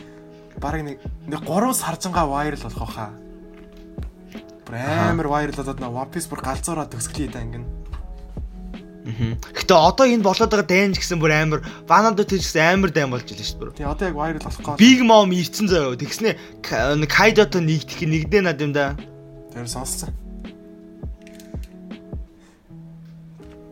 бараг 0.60 0.82
нэг 0.84 0.96
нэг 1.26 1.40
3 1.40 1.72
саржангаа 1.72 2.26
вайрал 2.28 2.64
болох 2.68 2.92
хаа. 2.92 3.10
Бүр 4.68 4.74
амар 4.76 5.28
вайрал 5.28 5.56
болоод 5.56 5.80
нөө 5.80 5.96
One 5.96 6.10
Piece 6.12 6.28
бүр 6.28 6.44
галзуураа 6.44 6.86
хэдэн 6.86 7.40
анги 7.40 7.58
нь. 7.64 7.68
Гэтэ 9.00 9.74
одоо 9.74 10.06
энэ 10.06 10.22
болоод 10.22 10.52
байгаа 10.52 10.68
дайнж 10.68 11.00
гэсэн 11.00 11.18
бүр 11.18 11.32
амар 11.32 11.60
ванадо 11.88 12.22
тэр 12.22 12.44
гэсэн 12.44 12.76
амар 12.76 12.92
дайн 12.92 13.08
болж 13.10 13.24
илээ 13.32 13.48
шүү 13.48 13.58
бүр. 13.58 13.72
Тий 13.72 13.88
одоо 13.88 14.12
яг 14.12 14.16
вайрал 14.16 14.44
болох 14.44 14.60
гоо. 14.60 14.76
Big 14.76 15.00
Mom 15.00 15.32
ирцэн 15.32 15.66
заяа. 15.66 15.96
Тэгснэ 15.96 16.36
Кайдото 17.08 17.58
нэгдэх 17.64 18.04
нэгдэ 18.04 18.44
над 18.44 18.60
юм 18.60 18.76
да. 18.76 18.94
Тэр 19.56 19.66
сонсцсон. 19.66 20.12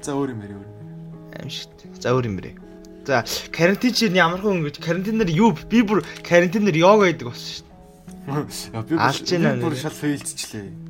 За 0.01 0.17
өөр 0.17 0.33
юм 0.33 0.41
яриа 0.41 0.57
өөр. 0.57 0.78
Аим 1.37 1.51
шиг. 1.51 1.69
За 2.01 2.15
өөр 2.17 2.25
юм 2.31 2.37
бэрээ. 2.41 2.57
За 3.05 3.25
карантин 3.53 3.93
чинь 3.93 4.17
ямар 4.17 4.41
хүн 4.41 4.63
ингэж 4.65 4.79
карантинаар 4.81 5.29
юу 5.33 5.53
би 5.69 5.83
бүр 5.83 6.05
карантинаар 6.25 6.77
йога 6.77 7.09
хийдэг 7.13 7.29
болсон 7.29 7.49
шүү 7.49 7.67
бүр- 8.29 9.01
Алж 9.01 9.25
байна 9.33 9.57
бүр 9.65 9.75
шал 9.77 9.93
фейлдчихлээ. 9.97 10.69
дээ. 10.69 10.89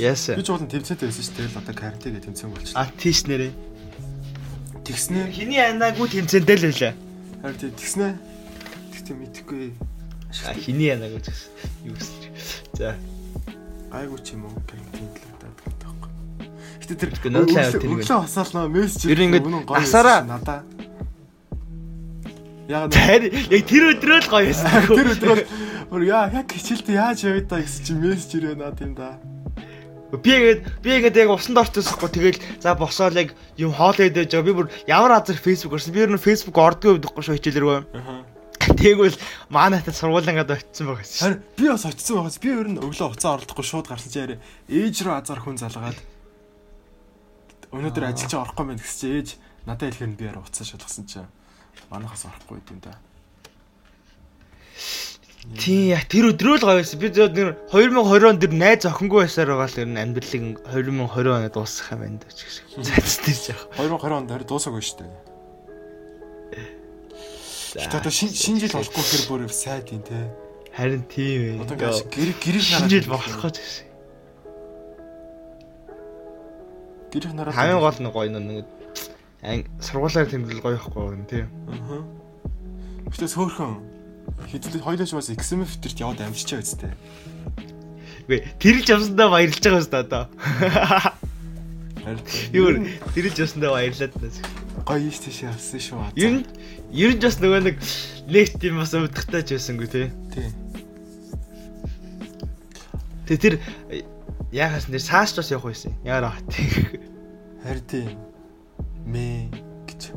Яс. 0.00 0.28
Би 0.32 0.42
ч 0.42 0.48
уулын 0.52 0.68
тэмцээтэй 0.68 1.08
байсан 1.08 1.22
шүү 1.24 1.34
дээ. 1.36 1.44
Тэгэл 1.46 1.60
одоо 1.60 1.74
карантингээ 1.76 2.24
тэмцээн 2.24 2.50
болчихлоо. 2.52 2.80
А 2.80 2.88
тийш 3.00 3.24
нэрээ. 3.28 3.52
Тэгснэ. 4.84 5.28
Хиний 5.32 5.60
анаагүй 5.60 6.08
тэмцэнтэй 6.08 6.56
л 6.56 6.64
байлаа. 6.68 6.92
Харин 7.42 7.58
тий 7.60 7.70
тэгснэ. 7.76 8.08
Тэгтээ 8.96 9.16
мэдэхгүй. 9.16 9.72
А 10.46 10.52
хиний 10.56 10.90
анаагүй 10.96 11.20
гэсэн. 11.20 11.48
Юу 11.84 11.94
гэсэн. 11.96 12.20
За. 12.76 12.96
Гайгүй 13.92 14.20
ч 14.24 14.32
юм 14.36 14.44
уу 14.48 14.56
карантин 14.68 15.04
л 15.04 15.20
удаад. 15.36 15.56
Гэтэ 16.86 17.02
тэр 17.02 17.10
нуудлын 17.34 17.58
авт 17.66 17.82
тэр 17.82 17.90
өглөө 17.98 18.22
хасаалнаа 18.22 18.70
мессеж 18.70 19.10
Ер 19.10 19.18
нь 19.18 19.26
ингээд 19.34 19.46
насаараа- 19.66 20.22
надаа. 20.22 20.62
Яг 22.70 22.94
яг 23.58 23.62
тэр 23.66 23.84
өдрөө 23.98 24.18
л 24.22 24.30
гоё 24.30 24.46
байсан. 24.46 24.70
тэр 24.98 25.10
өдрөө 25.18 25.36
бүр 25.90 26.02
яа 26.06 26.30
яг 26.30 26.46
хичээлдээ 26.46 26.94
яаж 26.94 27.26
явъя 27.26 27.42
та 27.42 27.58
гэсэн 27.58 27.82
чинь 27.82 28.02
мессеж 28.06 28.38
ирээ 28.38 28.54
наад 28.54 28.78
юм 28.78 28.94
да. 28.94 29.18
Би 30.14 30.30
ингээд 30.30 30.60
би 30.78 30.88
ингээд 30.94 31.26
яг 31.26 31.34
усанд 31.34 31.58
орчихсохгүй 31.58 32.10
тэгэл 32.14 32.38
за 32.62 32.78
босоод 32.78 33.18
яг 33.18 33.34
юм 33.58 33.74
хоол 33.74 33.98
идэж 33.98 34.30
байгаа. 34.30 34.46
Би 34.46 34.54
бүр 34.54 34.70
ямар 34.86 35.18
азар 35.18 35.34
Facebook 35.34 35.74
орсон. 35.74 35.90
Би 35.90 36.06
ер 36.06 36.10
нь 36.14 36.22
Facebook 36.22 36.54
ордгоо 36.54 37.02
өгдөхгүй 37.02 37.22
шүү 37.26 37.38
хичээлэргүй. 37.42 37.78
Аа. 37.98 38.22
Тэгвэл 38.78 39.18
маанайтай 39.50 39.94
сургуулингад 39.94 40.54
очсон 40.54 40.94
байгаа 40.94 41.06
шүү. 41.06 41.22
Харин 41.22 41.42
би 41.58 41.64
бас 41.66 41.86
очсон 41.86 42.14
байгаас 42.22 42.38
би 42.38 42.50
ер 42.54 42.66
нь 42.70 42.78
өглөө 42.78 43.10
уцаа 43.14 43.34
оролдохгүй 43.38 43.66
шууд 43.66 43.86
гарсан 43.90 44.10
чи 44.10 44.18
яриа 44.22 44.38
ээж 44.70 45.06
рүү 45.06 45.14
азар 45.22 45.38
хүн 45.42 45.58
залгаад 45.58 45.98
өнөөдөр 47.76 48.04
ажиллаж 48.10 48.32
орохгүй 48.34 48.64
мэн 48.66 48.80
гэсэн 48.80 48.98
чи 49.00 49.06
ээж 49.16 49.28
надад 49.66 49.92
хэлэхээр 49.92 50.10
нь 50.10 50.18
би 50.18 50.24
яриа 50.26 50.42
уцаа 50.42 50.66
шалгасан 50.66 51.04
чи 51.06 51.20
манайхаас 51.90 52.24
орохгүй 52.26 52.58
гэдэг 52.60 52.72
юм 52.72 52.80
да. 52.80 52.98
Тий, 55.54 55.94
яг 55.94 56.10
тэр 56.10 56.34
өдрөө 56.34 56.58
л 56.58 56.66
гоё 56.66 56.82
байсан. 56.82 56.98
Би 56.98 57.08
зөв 57.14 57.30
нэр 57.30 57.54
2020 57.70 58.26
онд 58.26 58.42
тэр 58.42 58.50
найз 58.50 58.82
охингүй 58.82 59.30
байсаар 59.30 59.54
байгаа 59.54 59.70
л 59.70 59.78
ер 59.78 59.86
нь 59.86 60.02
амьдралыг 60.02 60.58
2020 60.74 61.38
онод 61.38 61.54
дуусгах 61.54 61.94
юм 61.94 62.00
байна 62.02 62.18
гэж. 62.18 62.38
Цац 62.82 63.22
тэр 63.22 63.38
жаах. 63.54 63.62
2020 63.78 64.18
онд 64.18 64.30
харин 64.34 64.50
дуусаагүй 64.50 64.82
шүү 64.82 64.98
дээ. 65.06 65.14
Одоо 67.86 68.10
шин 68.10 68.34
шинэ 68.34 68.66
жил 68.66 68.74
болохгүй 68.74 69.04
хэр 69.06 69.22
бүр 69.30 69.46
сайд 69.54 69.94
юм 69.94 70.02
те. 70.02 70.18
Харин 70.74 71.06
тийм 71.06 71.62
ээ. 71.62 71.62
Одоо 71.62 71.78
ингээд 71.78 72.10
гэр 72.10 72.30
гэрийг 72.42 72.64
шинэ 72.66 72.90
жил 72.90 73.06
болохгүй 73.06 73.54
гэсэн. 73.54 73.85
Гэрийг 77.16 77.32
нараад 77.32 77.56
Хамгийн 77.56 77.80
гол 77.80 77.96
нь 77.96 78.12
гоё 78.12 78.28
нэг 78.28 79.64
сургуулаар 79.80 80.28
тэмдэглэл 80.28 80.64
гоё 80.64 80.76
ихгүй 80.76 81.04
юм 81.16 81.24
тий. 81.24 81.44
Аа. 81.48 82.04
Гэтэ 83.08 83.32
сөөхөн 83.32 83.80
хэдүүлээ 84.52 84.84
хоёлооч 84.84 85.12
бас 85.16 85.32
XMF 85.32 85.80
төрт 85.80 85.96
яваад 86.02 86.20
амжичаа 86.20 86.60
үстэй. 86.60 86.92
Үгүй 88.26 88.42
тэрэлж 88.60 88.88
явсандаа 88.90 89.30
баярлж 89.30 89.62
байгаа 89.62 89.80
юм 89.80 89.88
да 89.88 90.02
одоо. 90.02 90.24
Юу 92.58 92.84
тэрэлж 93.14 93.38
явсандаа 93.38 93.70
баярлаад 93.78 94.12
байна. 94.18 94.66
гоё 94.82 94.98
ийш 95.06 95.18
тийш 95.22 95.46
явсан 95.46 95.80
шүү. 95.80 96.02
Ер 96.18 96.42
нь 96.42 96.44
ер 96.90 97.14
нь 97.14 97.22
бас 97.22 97.38
нөгөө 97.38 97.60
нэг 97.70 97.76
нэг 98.26 98.46
тийм 98.58 98.82
бас 98.82 98.94
өвдөхтэй 98.94 99.42
ч 99.46 99.48
байсангүй 99.54 99.88
тий. 99.88 100.06
тий. 100.34 100.50
Тэ 103.26 103.38
тэр 103.38 103.54
яахаас 104.56 104.88
нэр 104.88 105.04
сааш 105.04 105.36
бас 105.36 105.52
явах 105.52 105.68
байсан. 105.68 105.92
Яараа 106.00 106.32
тий. 106.48 106.72
Харин 107.60 107.84
тий. 107.84 108.08
Мэ 109.04 109.52
гэж. 109.84 110.16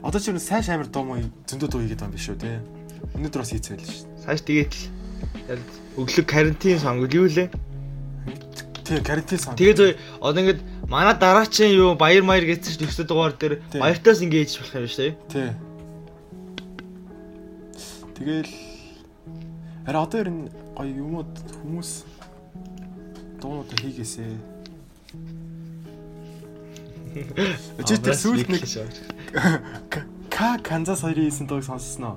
Одоо 0.00 0.20
ч 0.20 0.32
юм 0.32 0.40
сайн 0.40 0.64
амар 0.72 0.88
дуу 0.88 1.04
муу 1.04 1.20
зөндөө 1.44 1.68
дуу 1.68 1.84
хийгээд 1.84 2.00
байгаа 2.00 2.08
юм 2.08 2.16
биш 2.16 2.28
үү 2.32 2.40
те. 2.40 2.64
Өнөөдөр 3.12 3.40
бас 3.44 3.52
хийцээ 3.52 3.76
л 3.76 3.84
шүү. 3.84 4.08
Цааш 4.24 4.40
тэгээд 4.48 4.72
л 4.72 5.60
өглөг 6.00 6.26
карантин 6.26 6.80
сонгол 6.80 7.12
юу 7.12 7.28
лээ? 7.28 7.52
Тий, 8.88 8.98
карантин 9.04 9.36
сон. 9.36 9.52
Тэгээд 9.60 9.76
зөө 9.76 9.92
одоо 10.24 10.40
ингээд 10.40 10.60
манай 10.88 11.12
дараачийн 11.12 11.76
юу 11.76 11.92
баяр 11.92 12.24
маяр 12.24 12.48
гэсэн 12.48 12.80
чинь 12.80 12.88
9 12.88 13.04
дугаар 13.04 13.36
дээр 13.36 13.60
баяртаас 13.76 14.24
ингээд 14.24 14.48
хийж 14.48 14.56
болох 14.64 14.80
юм 14.80 14.88
шүү 14.88 15.04
дээ. 15.04 15.14
Тий. 15.28 15.48
Тэгэл 18.16 18.52
арай 19.84 20.00
одоо 20.00 20.18
ер 20.24 20.30
нь 20.32 20.48
гоё 20.80 20.96
юмуд 20.96 21.28
хүмүүс 21.60 21.90
дуунууд 23.36 23.68
хийгээсэ. 23.76 24.24
Чи 27.84 27.94
тэр 28.00 28.16
сүүлд 28.16 28.48
нэг 28.48 28.64
К 30.32 30.56
Канзас 30.64 31.04
хоёрын 31.04 31.28
хийсэн 31.28 31.44
дууг 31.44 31.68
сонссноо. 31.68 32.16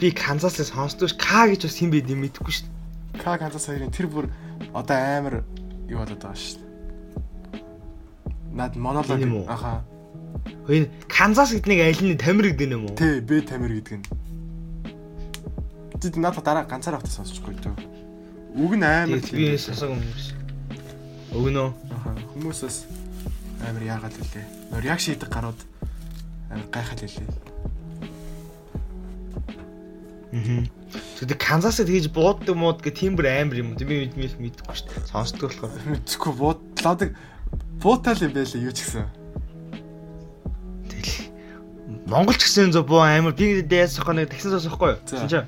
би 0.00 0.08
Канзасаас 0.16 0.72
сонсдогч 0.72 1.12
К 1.20 1.44
гэж 1.52 1.68
бас 1.68 1.76
хин 1.76 1.92
бэ 1.92 2.08
юм 2.08 2.24
мэдэхгүй 2.24 2.52
шүү 2.56 2.64
дээ. 2.64 3.20
К 3.20 3.36
Канзас 3.36 3.68
хоёрын 3.68 3.92
тэр 3.92 4.08
бүр 4.08 4.32
одоо 4.72 4.96
амар 4.96 5.44
юу 5.92 6.00
болоод 6.00 6.24
байгаа 6.24 6.40
шүү. 6.40 6.64
Наад 8.56 8.80
монолог 8.80 9.20
аха. 9.44 9.84
Хөөе 10.64 10.88
Канзас 11.04 11.52
гэдэг 11.52 11.68
нэг 11.68 11.80
аль 11.84 12.00
нь 12.00 12.16
тамир 12.16 12.48
гэдэг 12.56 12.72
юм 12.72 12.88
уу? 12.88 12.96
Тэ 12.96 13.20
бэ 13.20 13.44
тамир 13.44 13.76
гэдэг 13.76 14.00
нь. 14.00 14.04
Тэд 16.00 16.16
надад 16.16 16.44
дараа 16.44 16.64
ганцаар 16.64 16.96
автаа 16.96 17.12
сонсчихгүй 17.12 17.60
дөө. 17.60 17.76
Үг 18.56 18.72
нь 18.74 18.84
амар 18.84 19.20
би 19.20 19.54
сасаг 19.60 19.92
юм 19.92 20.02
шиг. 20.16 20.40
Өгнө. 21.30 21.70
Аха, 21.92 22.16
хүмүүс 22.32 22.64
бас 22.64 22.88
амар 23.68 23.84
яагаад 23.84 24.16
лээ. 24.16 24.46
Нөр 24.72 24.84
яг 24.88 24.98
шийдэг 24.98 25.28
гарууд 25.28 25.60
амар 26.50 26.66
гайхал 26.72 26.98
лээ. 27.04 27.28
Аа. 30.32 30.64
Тэгээд 31.20 31.36
Канзасад 31.36 31.92
хийж 31.92 32.08
бууддаг 32.10 32.56
мууд 32.56 32.80
гэх 32.80 32.96
тийм 32.96 33.14
бүр 33.14 33.28
амар 33.28 33.60
юм. 33.60 33.76
Би 33.76 34.08
мэдмэл 34.08 34.40
мэдэхгүй 34.40 34.74
шүү 34.74 34.88
дээ. 34.88 35.10
Сонсдог 35.12 35.52
болохоор. 35.52 35.84
Мэдхгүй 35.84 36.32
буудлаадаг 36.32 37.10
буутал 37.82 38.18
юм 38.24 38.32
байлээ 38.32 38.64
юу 38.66 38.72
ч 38.72 38.88
гэсэн. 38.88 39.06
Тэгэл. 40.88 41.28
Монгол 42.08 42.40
ч 42.40 42.48
гэсэн 42.48 42.72
зөв 42.72 42.88
боо 42.88 43.04
амар 43.04 43.34
би 43.34 43.62
дээс 43.62 44.00
сохоо 44.00 44.14
нэг 44.16 44.30
таксиас 44.32 44.64
сохоо 44.64 44.96
юу? 44.96 45.00
За. 45.06 45.44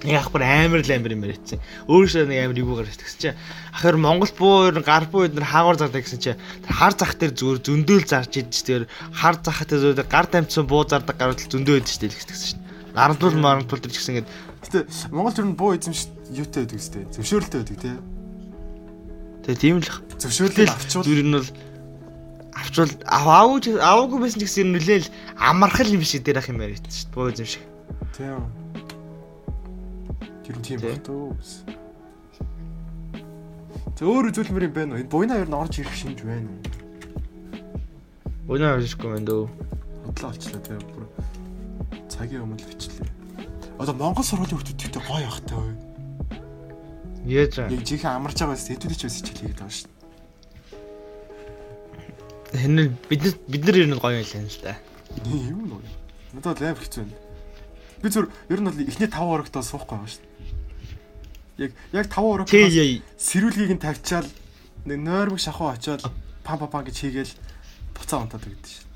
Нэг 0.00 0.16
ахбар 0.16 0.42
амар 0.42 0.80
л 0.80 0.92
амар 0.92 1.12
юм 1.12 1.24
ярьсан. 1.28 1.60
Өөрөөсөө 1.88 2.24
нэг 2.24 2.38
амар 2.44 2.56
ивгүй 2.56 2.76
гарч 2.80 2.96
тэгсэн 2.96 3.20
чинь 3.20 3.38
ахаар 3.76 3.96
Монгол 4.00 4.32
буу 4.32 4.68
ер 4.68 4.76
нь 4.80 4.86
гар 4.86 5.04
буу 5.12 5.28
эднэр 5.28 5.44
хаагуур 5.44 5.76
зардаг 5.76 6.04
гэсэн 6.08 6.20
чинь 6.24 6.40
хар 6.64 6.96
зах 6.96 7.20
дээр 7.20 7.36
зүгээр 7.36 7.60
зөндөөл 7.60 8.06
зарж 8.08 8.32
идэж 8.32 8.56
тэр 8.64 8.82
хар 9.12 9.36
захтай 9.44 9.76
зүгээр 9.76 10.08
гар 10.08 10.26
тамцсан 10.30 10.64
буу 10.64 10.88
зардаг 10.88 11.16
гарууд 11.20 11.44
л 11.44 11.52
зөндөө 11.52 11.84
шүү 11.84 12.00
дээ 12.00 12.16
тэгсэн 12.16 12.48
чинь. 12.56 12.64
Нарантуул 12.96 13.36
марантуул 13.36 13.84
тэр 13.84 13.92
гэсэн 13.92 14.24
ингээд 14.24 14.28
Гэтэ 14.60 14.78
Монгол 15.12 15.36
нь 15.40 15.56
буу 15.56 15.72
эзэмш 15.72 16.08
юутай 16.36 16.68
байдаг 16.68 16.78
үстэй. 16.80 17.04
Зөвшөөрөлтэй 17.16 17.60
байдаг 17.60 17.78
тий. 17.80 17.96
тэгээ 19.44 19.60
тийм 19.60 19.76
л 19.80 19.88
Тэгэл 20.20 20.68
авчвал 20.68 21.04
зүр 21.08 21.20
нь 21.24 21.32
бол 21.32 21.48
авчвал 22.52 22.92
аваагүй 23.08 23.80
аваагүй 23.80 24.18
байсан 24.20 24.40
ч 24.40 24.44
гэсэн 24.44 24.72
нөлөөл 24.76 25.08
амархал 25.40 25.88
юм 25.88 26.04
шиг 26.04 26.28
дээр 26.28 26.44
ах 26.44 26.52
юм 26.52 26.60
яриад 26.60 26.84
шүү 26.84 27.08
дээ. 27.08 27.14
Буу 27.16 27.32
эзэм 27.32 27.48
шиг. 27.48 27.64
тийм. 28.12 28.59
Тэр 30.50 30.58
нь 30.58 30.66
тийм 30.66 30.80
Тий. 30.82 30.90
баг 30.90 30.98
төө. 31.06 31.30
Тэ 33.94 34.02
өөр 34.02 34.34
үзүүлмэр 34.34 34.66
юм 34.66 34.74
байна 34.74 34.98
уу? 34.98 35.02
Энэ 35.06 35.12
буйна 35.14 35.38
ер 35.38 35.46
нь 35.46 35.54
орж 35.54 35.78
ирэх 35.78 35.94
шинж 35.94 36.26
байна 36.26 36.50
уу? 36.50 36.58
Өнөө 38.58 38.82
авчихгүй 38.82 39.14
юм 39.14 39.30
дөө. 39.30 39.46
Бодлоо 40.10 40.34
олчлаа 40.34 40.58
тий. 40.58 40.74
Бүр 40.90 41.06
цагийн 42.10 42.42
өмнө 42.42 42.58
л 42.58 42.66
бичлээ. 42.66 43.06
Одоо 43.78 43.94
Монгол 43.94 44.26
сургуулийн 44.26 44.58
хүмүүстэй 44.58 44.90
гоё 44.90 45.22
явахтай 45.22 45.54
ой. 45.54 45.74
Яаж 47.30 47.54
аа. 47.62 47.70
Яг 47.70 47.86
жинхэнэ 47.86 48.10
амарч 48.18 48.42
байгаа 48.42 48.58
бас 48.58 48.66
хэдүүлж 48.66 49.02
бас 49.06 49.16
хичээл 49.22 49.54
хийгээд 49.54 49.54
байгаа 49.54 49.70
шүү. 49.70 49.90
Хэнэ 52.58 52.82
бид 53.06 53.22
бид 53.46 53.62
нар 53.70 53.78
ер 53.78 53.86
нь 53.86 53.94
гоё 53.94 54.18
байлаа 54.18 54.42
л 54.50 54.58
да. 54.66 54.74
Юм 55.30 55.78
уу? 55.78 55.84
Надад 56.34 56.58
л 56.58 56.74
амар 56.74 56.82
хэцүү 56.82 57.06
байна. 57.06 57.14
Би 58.02 58.08
зүр 58.10 58.26
ер 58.50 58.58
нь 58.58 58.66
бол 58.66 58.82
эхний 58.82 59.06
5 59.06 59.30
урагтаа 59.30 59.62
суухгүй 59.62 59.94
байгаа 59.94 60.10
шүү. 60.10 60.29
Яг 61.60 61.76
яг 61.92 62.06
5 62.08 62.24
урагт 62.24 62.48
Тий 62.48 62.68
яа. 62.72 63.04
сэрүүлгийг 63.20 63.76
нь 63.76 63.84
тавьчаал 63.84 64.28
нэг 64.88 64.98
нойрмог 65.04 65.36
шахуу 65.36 65.68
очоод 65.68 66.08
пам 66.40 66.56
пам 66.56 66.70
пам 66.72 66.84
гэж 66.88 66.96
хийгээл 67.04 67.34
буцаа 67.92 68.24
унтаад 68.24 68.48
өгдөө 68.48 68.72
шүү. 68.72 68.86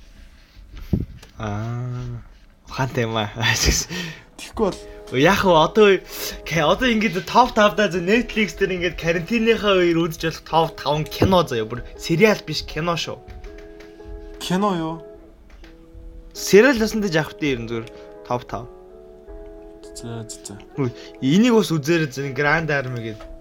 Аа. 1.45 2.25
Ухаантай 2.65 3.05
юм 3.05 3.21
аа. 3.21 3.29
Тэгэхгүй 4.41 4.65
бол 4.73 4.81
Яг 5.13 5.45
уу 5.45 5.61
одоо 5.61 6.01
одоо 6.01 6.89
ингээд 6.89 7.29
топ 7.29 7.53
5 7.53 7.77
даа 7.77 7.93
зөв 7.93 8.01
Netflix 8.01 8.57
дээр 8.57 8.81
ингээд 8.81 8.97
карантиныхаа 8.97 9.85
үеэр 9.85 10.01
үзэж 10.01 10.41
болох 10.49 10.73
топ 10.73 10.81
5 10.81 11.13
кино 11.13 11.45
заяа 11.45 11.69
бүр 11.69 11.85
сериал 12.01 12.41
биш 12.49 12.65
кино 12.65 12.97
шүү. 12.97 13.21
кино 14.41 14.71
юу? 14.73 14.97
Сериал 16.33 16.81
ясандаа 16.81 17.13
жавхтай 17.13 17.53
ер 17.53 17.61
нь 17.61 17.69
зүгээр 17.69 17.93
топ 18.25 18.43
5. 18.49 18.84
За 19.95 20.27
за 20.29 20.39
за. 20.43 20.55
Энийг 21.23 21.55
бас 21.55 21.71
үзээрэй 21.71 22.11
зэн 22.11 22.35
Grand 22.35 22.71
Army 22.71 23.01
гэдэг. 23.15 23.35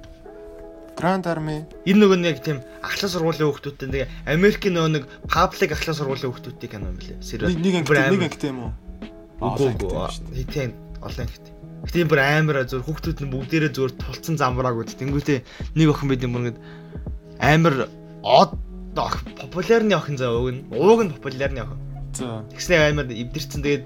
Grand 0.94 1.26
Army. 1.26 1.66
Энэ 1.90 2.00
нөгөө 2.06 2.20
нэг 2.22 2.38
тийм 2.46 2.62
ахлах 2.86 3.10
сургуулийн 3.10 3.50
хүүхдүүдтэй 3.50 3.90
нэг 3.90 4.10
Америкийн 4.30 4.78
нөгөө 4.78 4.92
нэг 4.94 5.04
public 5.26 5.74
ахлах 5.74 5.98
сургуулийн 5.98 6.30
хүүхдүүдтэй 6.30 6.70
кино 6.70 6.94
юм 6.94 7.00
лээ. 7.02 7.18
Сериал. 7.26 7.50
Нэг 7.50 7.90
нэг 7.90 7.90
нэг 7.90 8.30
ангитай 8.30 8.54
юм 8.54 8.70
уу? 8.70 8.74
Үгүй. 9.42 9.90
Хитэн 10.38 10.78
олон 11.02 11.26
ихтэй. 11.26 11.54
Гэтэ 11.84 12.08
бүр 12.08 12.22
амар 12.22 12.64
зөв 12.70 12.86
хүүхдүүд 12.86 13.20
нь 13.26 13.32
бүгдээрээ 13.34 13.72
зөвөр 13.74 13.92
тулцсан 13.98 14.38
замбрааг 14.38 14.78
үз. 14.78 14.96
Тэнгүүтээ 14.96 15.40
нэг 15.76 15.88
охин 15.90 16.08
байд 16.08 16.24
юм 16.24 16.38
бүр 16.38 16.42
ингээд 16.54 16.60
амар 17.42 17.76
од 18.22 18.52
ох 18.96 19.16
популярны 19.36 19.98
охин 19.98 20.16
заа 20.16 20.38
уг 20.38 20.54
нь. 20.54 20.64
Ууг 20.72 21.02
нь 21.04 21.12
популярны 21.12 21.60
охин. 21.66 21.82
За. 22.14 22.46
Тэгснэ 22.54 22.94
амар 22.94 23.10
эвдэрсэн 23.10 23.66
тэгээд 23.66 23.84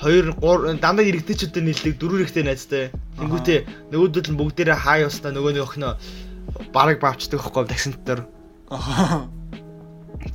хоёр 0.00 0.36
гур 0.36 0.76
дандаа 0.76 1.04
иргэдэчүүдтэй 1.08 1.62
нийлдэг 1.64 1.94
дөрөв 1.96 2.28
ихтэй 2.28 2.44
найзтай. 2.44 2.92
Тэнгүүтээ 3.16 3.92
нөгөөдөл 3.92 4.30
нь 4.32 4.38
бүгдээрээ 4.40 4.76
хаа 4.76 5.08
явстаа 5.08 5.32
нөгөө 5.32 5.52
нэг 5.56 5.64
охиноо 5.64 5.96
бараг 6.72 7.00
бавчдаг 7.00 7.40
байхгүй 7.40 7.64
таксинт 7.64 8.04
дээр. 8.04 8.28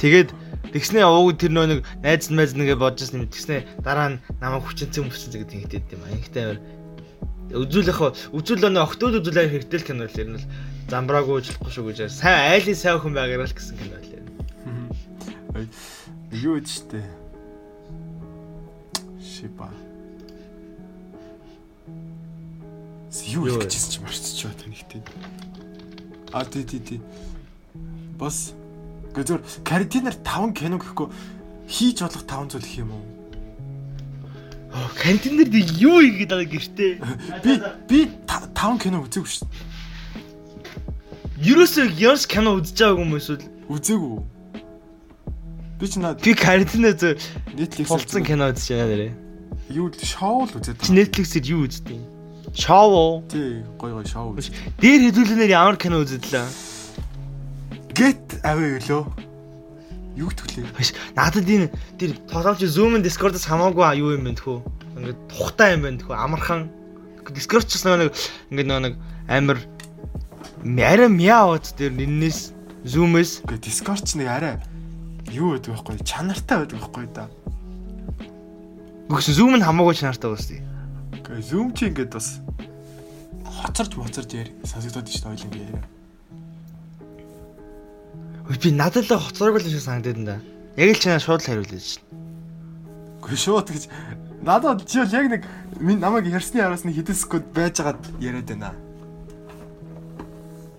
Тэгээд 0.01 0.29
тэгснэ 0.73 1.05
ууг 1.05 1.37
тэр 1.37 1.53
нөө 1.53 1.65
нэг 1.69 1.79
найз 2.01 2.33
найз 2.33 2.57
нэгэ 2.57 2.75
бодож 2.81 3.13
юм. 3.13 3.29
Тэгснэ 3.29 3.85
дараа 3.85 4.17
нь 4.17 4.21
намайг 4.41 4.65
хүчинцэн 4.65 5.05
хүчинцэн 5.05 5.45
гэдэг 5.45 5.57
хэлээд 5.61 5.93
юм. 5.93 6.01
Ангитай 6.09 6.41
амар 6.41 6.59
үзүүлэх 7.51 7.99
үзүүл 8.31 8.65
өнө 8.71 8.81
октод 8.81 9.19
үзүүлэх 9.19 9.51
хэрэгтэй 9.51 9.81
кино 9.83 10.07
л 10.07 10.19
ер 10.19 10.29
нь 10.31 10.39
л 10.39 10.45
замбраагүй 10.87 11.43
уучлахгүй 11.43 11.71
шүү 11.71 11.85
гэж 11.91 11.99
сайн 12.09 12.55
айлын 12.55 12.79
сайн 12.79 12.97
охин 12.97 13.13
байгаарай 13.13 13.47
л 13.47 13.55
гэсэн 13.55 13.75
кино 13.75 13.99
л 13.99 14.15
ер 14.15 14.23
нь. 14.23 15.69
Юу 16.31 16.55
гэж 16.57 16.67
штэ. 16.71 17.20
Шиба. 19.41 19.73
Юу 23.25 23.57
гэж 23.57 23.73
чи 23.73 23.97
марцч 24.05 24.45
бай 24.45 24.53
танихтэй. 24.53 25.01
А 26.31 26.45
тий 26.45 26.61
тий 26.63 26.77
тий. 26.77 27.01
Бас 28.21 28.53
гэзэр 29.17 29.41
карантинаар 29.65 30.13
5 30.21 30.53
кино 30.53 30.77
гэхгүй 30.77 31.09
хийж 31.65 32.05
болох 32.05 32.21
5 32.21 32.53
зүйл 32.53 32.69
их 32.69 32.77
юм 32.85 32.93
уу? 32.93 33.05
Дээр 35.01 35.49
би 35.49 35.65
юу 35.81 36.05
хийгээд 36.05 36.29
байгаа 36.29 36.45
гэртээ. 36.45 36.93
Би 37.41 37.51
би 37.89 37.99
5 38.29 38.77
кино 38.77 39.01
үзээгүй 39.09 39.25
шүү 39.25 39.49
дээ. 39.49 39.65
Ерөөсөө 41.49 41.97
Ярс 41.97 42.29
кино 42.29 42.61
үзэж 42.61 42.77
байгаагүй 42.77 43.05
юм 43.09 43.17
эсвэл 43.17 43.41
Үзээгүй. 43.73 44.21
Би 45.81 45.85
ч 45.89 45.97
наад 45.97 46.21
би 46.21 46.37
карантинаа 46.37 46.93
зөө 46.93 47.17
Netflix 47.57 47.89
тулцсан 47.89 48.21
кино 48.21 48.53
үзэж 48.53 48.69
байна 48.77 48.89
дээрээ. 48.93 49.30
Юу 49.69 49.91
шоу 50.01 50.47
л 50.47 50.55
үзээд 50.57 50.81
Чи 50.81 50.91
Netflix-ээр 50.95 51.45
юу 51.51 51.67
үздэг? 51.69 51.99
Шоу. 52.55 53.21
Тий, 53.29 53.61
гой 53.77 53.91
гой 53.93 54.05
шоу. 54.07 54.33
Дээр 54.81 55.13
хэдүүлэнээр 55.13 55.51
ямар 55.53 55.77
кино 55.77 56.01
үзэдлээ? 56.01 56.47
Get 57.93 58.41
away 58.41 58.81
лөө. 58.81 59.03
Юу 60.17 60.29
гэвлээ? 60.31 60.73
Биш 60.75 60.95
надад 61.15 61.47
энэ 61.47 61.71
тэр 61.95 62.17
тоглоомч 62.27 62.65
Zoom-ын 62.65 63.05
Discord-аас 63.05 63.45
хамаагүй 63.47 63.85
юу 64.01 64.17
юм 64.17 64.27
бэ 64.27 64.35
тхүү. 64.35 64.57
Ингээд 64.97 65.19
тухтай 65.31 65.77
юм 65.77 65.87
байна 65.87 66.01
тхүү. 66.01 66.15
Амархан. 66.17 66.81
Discord 67.31 67.65
ч 67.69 67.79
гэсэн 67.79 68.11
нэг 68.11 68.11
ингээд 68.51 68.67
нэг 68.67 68.93
амар 69.31 69.59
арай 70.65 71.07
мяавд 71.07 71.71
тэр 71.79 71.95
нэрнээс 71.95 72.51
Zoom-ээс 72.83 73.47
Гэ 73.47 73.61
Discord 73.63 74.03
ч 74.03 74.19
нэг 74.19 74.27
арай 74.27 74.55
юу 75.31 75.55
гэдэг 75.55 75.71
вэ? 75.71 76.03
Чанартай 76.03 76.65
байдаг 76.65 76.79
байхгүй 76.81 77.07
да. 77.15 77.29
Гүгс 79.11 79.27
Zoom 79.35 79.59
нь 79.59 79.65
хамаагүй 79.67 79.99
чанартай 79.99 80.31
басна. 80.31 80.63
Гэ 81.19 81.43
Zoom 81.43 81.75
чи 81.75 81.91
ингээд 81.91 82.15
бас 82.15 82.39
хоцорч 83.43 83.99
моцорч 83.99 84.31
яар 84.39 84.47
сонсогдоод 84.63 85.11
шүү 85.11 85.19
дээ 85.19 85.35
ойлын 85.35 85.51
яриа. 85.59 85.83
Би 88.55 88.71
надад 88.71 89.11
л 89.11 89.19
хоцроогүй 89.19 89.59
л 89.59 89.67
шиг 89.67 89.83
санагдаад 89.83 90.15
энэ. 90.15 90.39
Яг 90.79 90.95
л 90.95 91.03
чанаа 91.03 91.19
шууд 91.19 91.43
л 91.43 91.47
хариулж 91.51 91.75
шин. 91.75 92.03
Гүй 93.19 93.35
шууд 93.35 93.67
гэж 93.67 93.91
надад 94.47 94.87
чи 94.87 95.03
бол 95.03 95.11
яг 95.11 95.27
нэг 95.27 95.43
минь 95.83 95.99
намайг 95.99 96.31
ярьсны 96.31 96.63
араас 96.63 96.87
нэг 96.87 96.95
хэдэн 96.95 97.15
секунд 97.19 97.51
байжгаад 97.51 97.99
яриад 98.23 98.47
байна. 98.47 98.71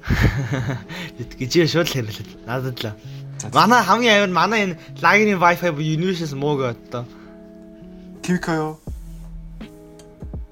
гэж 1.37 1.69
шууд 1.69 1.93
л 1.93 1.97
хэлээ. 2.01 2.49
Надад 2.49 2.81
л. 2.81 2.97
Манай 3.53 3.85
хамгийн 3.85 4.25
амар 4.25 4.33
манай 4.33 4.61
энэ 4.73 4.81
лагийн 5.05 5.37
wifi 5.37 5.69
буюу 5.69 6.01
Universal 6.01 6.41
мууг 6.41 6.65
одоо. 6.65 7.05
Кивко 8.23 8.53
юу? 8.55 8.79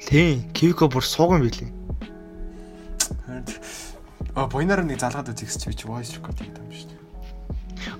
Тийм, 0.02 0.42
Кивко 0.52 0.88
бүр 0.90 1.04
сууган 1.06 1.44
билээ. 1.46 1.70
А 4.34 4.46
боинаар 4.50 4.82
нэг 4.82 4.98
залгаад 4.98 5.30
үзэх 5.30 5.54
чи 5.54 5.70
би 5.70 5.74
чи 5.78 5.86
voice 5.86 6.18
record 6.18 6.34
хийдэг 6.42 6.58
юм 6.58 6.74
шүү 6.74 6.90
дээ. 6.90 7.00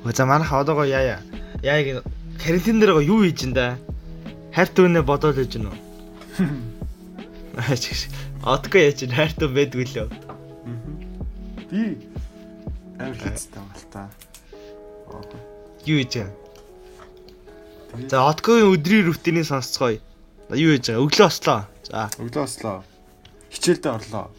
Өө 0.03 0.11
за 0.11 0.27
манайха 0.27 0.59
одоогоо 0.59 0.87
яа 0.91 1.03
яа. 1.07 1.21
Яа 1.63 2.03
карантин 2.43 2.83
дээр 2.83 2.99
юу 3.07 3.23
хийж 3.23 3.47
ин 3.47 3.55
да? 3.55 3.79
Хайрт 4.51 4.75
өнөө 4.75 5.07
бодоод 5.07 5.39
байж 5.39 5.55
гэнэ 5.55 5.71
үү? 5.71 5.79
Аач. 7.63 8.11
Одгүй 8.43 8.91
яаж 8.91 9.07
ин 9.07 9.15
хайрт 9.15 9.39
өн 9.39 9.55
байдгүй 9.55 9.87
лөө. 9.87 10.09
Би 11.71 11.83
амар 12.99 13.15
хэцтэй 13.23 13.63
байна 13.63 13.79
л 13.79 13.87
та. 13.95 14.11
Юу 15.87 16.03
хийж 16.03 16.19
байгаа? 16.19 16.40
За 17.91 18.23
одгүй 18.31 18.63
өдрийн 18.71 19.11
рутинийг 19.11 19.47
сонсцгоё. 19.51 19.99
Юу 20.55 20.75
хийж 20.79 20.87
байгаа? 20.91 21.03
Өглөө 21.03 21.27
ослоо. 21.27 21.61
За. 21.87 22.11
Өглөө 22.23 22.45
ослоо. 22.47 22.79
Хичээлдээ 23.51 23.93
орлоо. 23.93 24.31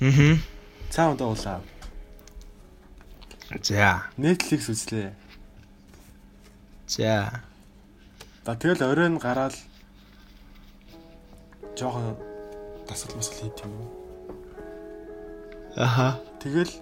Аа. 0.00 0.36
Цаа 0.92 1.10
ундаа 1.12 1.28
уулаа. 1.32 1.60
За. 3.64 4.04
Netflix 4.20 4.68
үзлээ. 4.68 5.12
За. 6.88 7.44
За 8.44 8.52
тэгэл 8.56 8.84
оройн 8.92 9.16
гараад 9.16 9.56
жоохон 11.76 12.16
дасгал 12.88 13.16
масгал 13.16 13.40
хийх 13.40 13.64
юм 13.64 13.72
уу? 13.72 13.88
Аха. 15.76 16.20
Тэгэл 16.44 16.72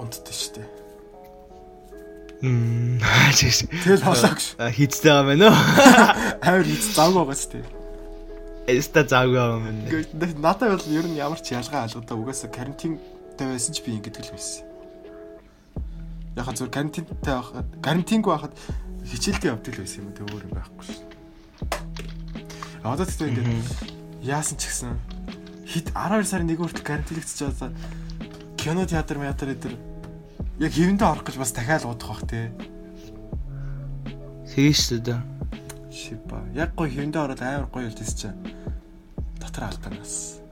унтдээ 0.00 0.32
штэ. 0.32 0.79
Мм. 2.42 3.00
Тэгэл 3.84 4.00
холоогш. 4.00 4.56
Хийцтэй 4.56 5.12
байгаа 5.12 5.28
мэн 5.28 5.44
үү? 5.44 5.54
Амар 6.48 6.64
хийц 6.64 6.96
завгүй 6.96 7.20
байгаа 7.20 7.36
штэ. 7.36 7.60
Эста 8.64 9.04
заагүй 9.04 9.36
байгаа 9.36 9.60
мэн. 9.60 9.76
Надад 10.40 10.72
бол 10.72 10.88
ер 10.88 11.04
нь 11.04 11.20
ямар 11.20 11.36
ч 11.44 11.52
ялгаа 11.52 11.84
алгадаа 11.84 12.16
угаасаа 12.16 12.48
карантинтай 12.48 13.44
байсан 13.44 13.76
ч 13.76 13.84
би 13.84 13.92
ингэдэг 14.00 14.24
л 14.24 14.32
байсан. 14.32 14.64
Яхаа 16.32 16.56
зүгээр 16.56 16.72
карантинтай 16.72 17.34
байхад 17.36 17.68
карантингүй 17.84 18.32
байхад 18.32 18.54
хичээлдээ 19.04 19.52
явдаг 19.52 19.74
л 19.76 19.82
байсан 19.84 20.00
юм 20.00 20.12
тэг 20.16 20.24
өөр 20.32 20.44
юм 20.48 20.52
байхгүй 20.56 20.84
шин. 20.88 21.04
А 22.80 22.96
одоо 22.96 23.04
тэгтээ 23.04 23.36
ингээд 23.36 23.68
яасан 24.24 24.56
ч 24.56 24.64
гэсэн 24.64 24.96
хит 25.68 25.92
12 25.92 26.24
сарын 26.24 26.48
1 26.48 26.56
хүртэл 26.56 26.88
карантинлэгдэж 26.88 27.38
байгаа 27.44 27.68
кино 28.56 28.88
театр 28.88 29.20
театр 29.20 29.48
эдэр 29.52 29.74
яг 30.60 30.72
хэвэндээ 30.76 31.08
орох 31.08 31.24
гэж 31.24 31.36
бас 31.40 31.52
дахиад 31.56 31.88
удах 31.88 32.20
бах 32.20 32.22
те. 32.28 32.52
Тэгээ 34.52 34.76
шүү 34.76 35.00
дээ. 35.00 35.20
Шипа. 35.88 36.44
Яг 36.52 36.76
гоё 36.76 36.92
хэвэндээ 36.92 37.22
ороод 37.24 37.40
амар 37.40 37.66
гоё 37.72 37.88
үлдээс 37.88 38.12
чинь 38.12 38.36
дотор 39.40 39.72
алганаас. 39.72 40.44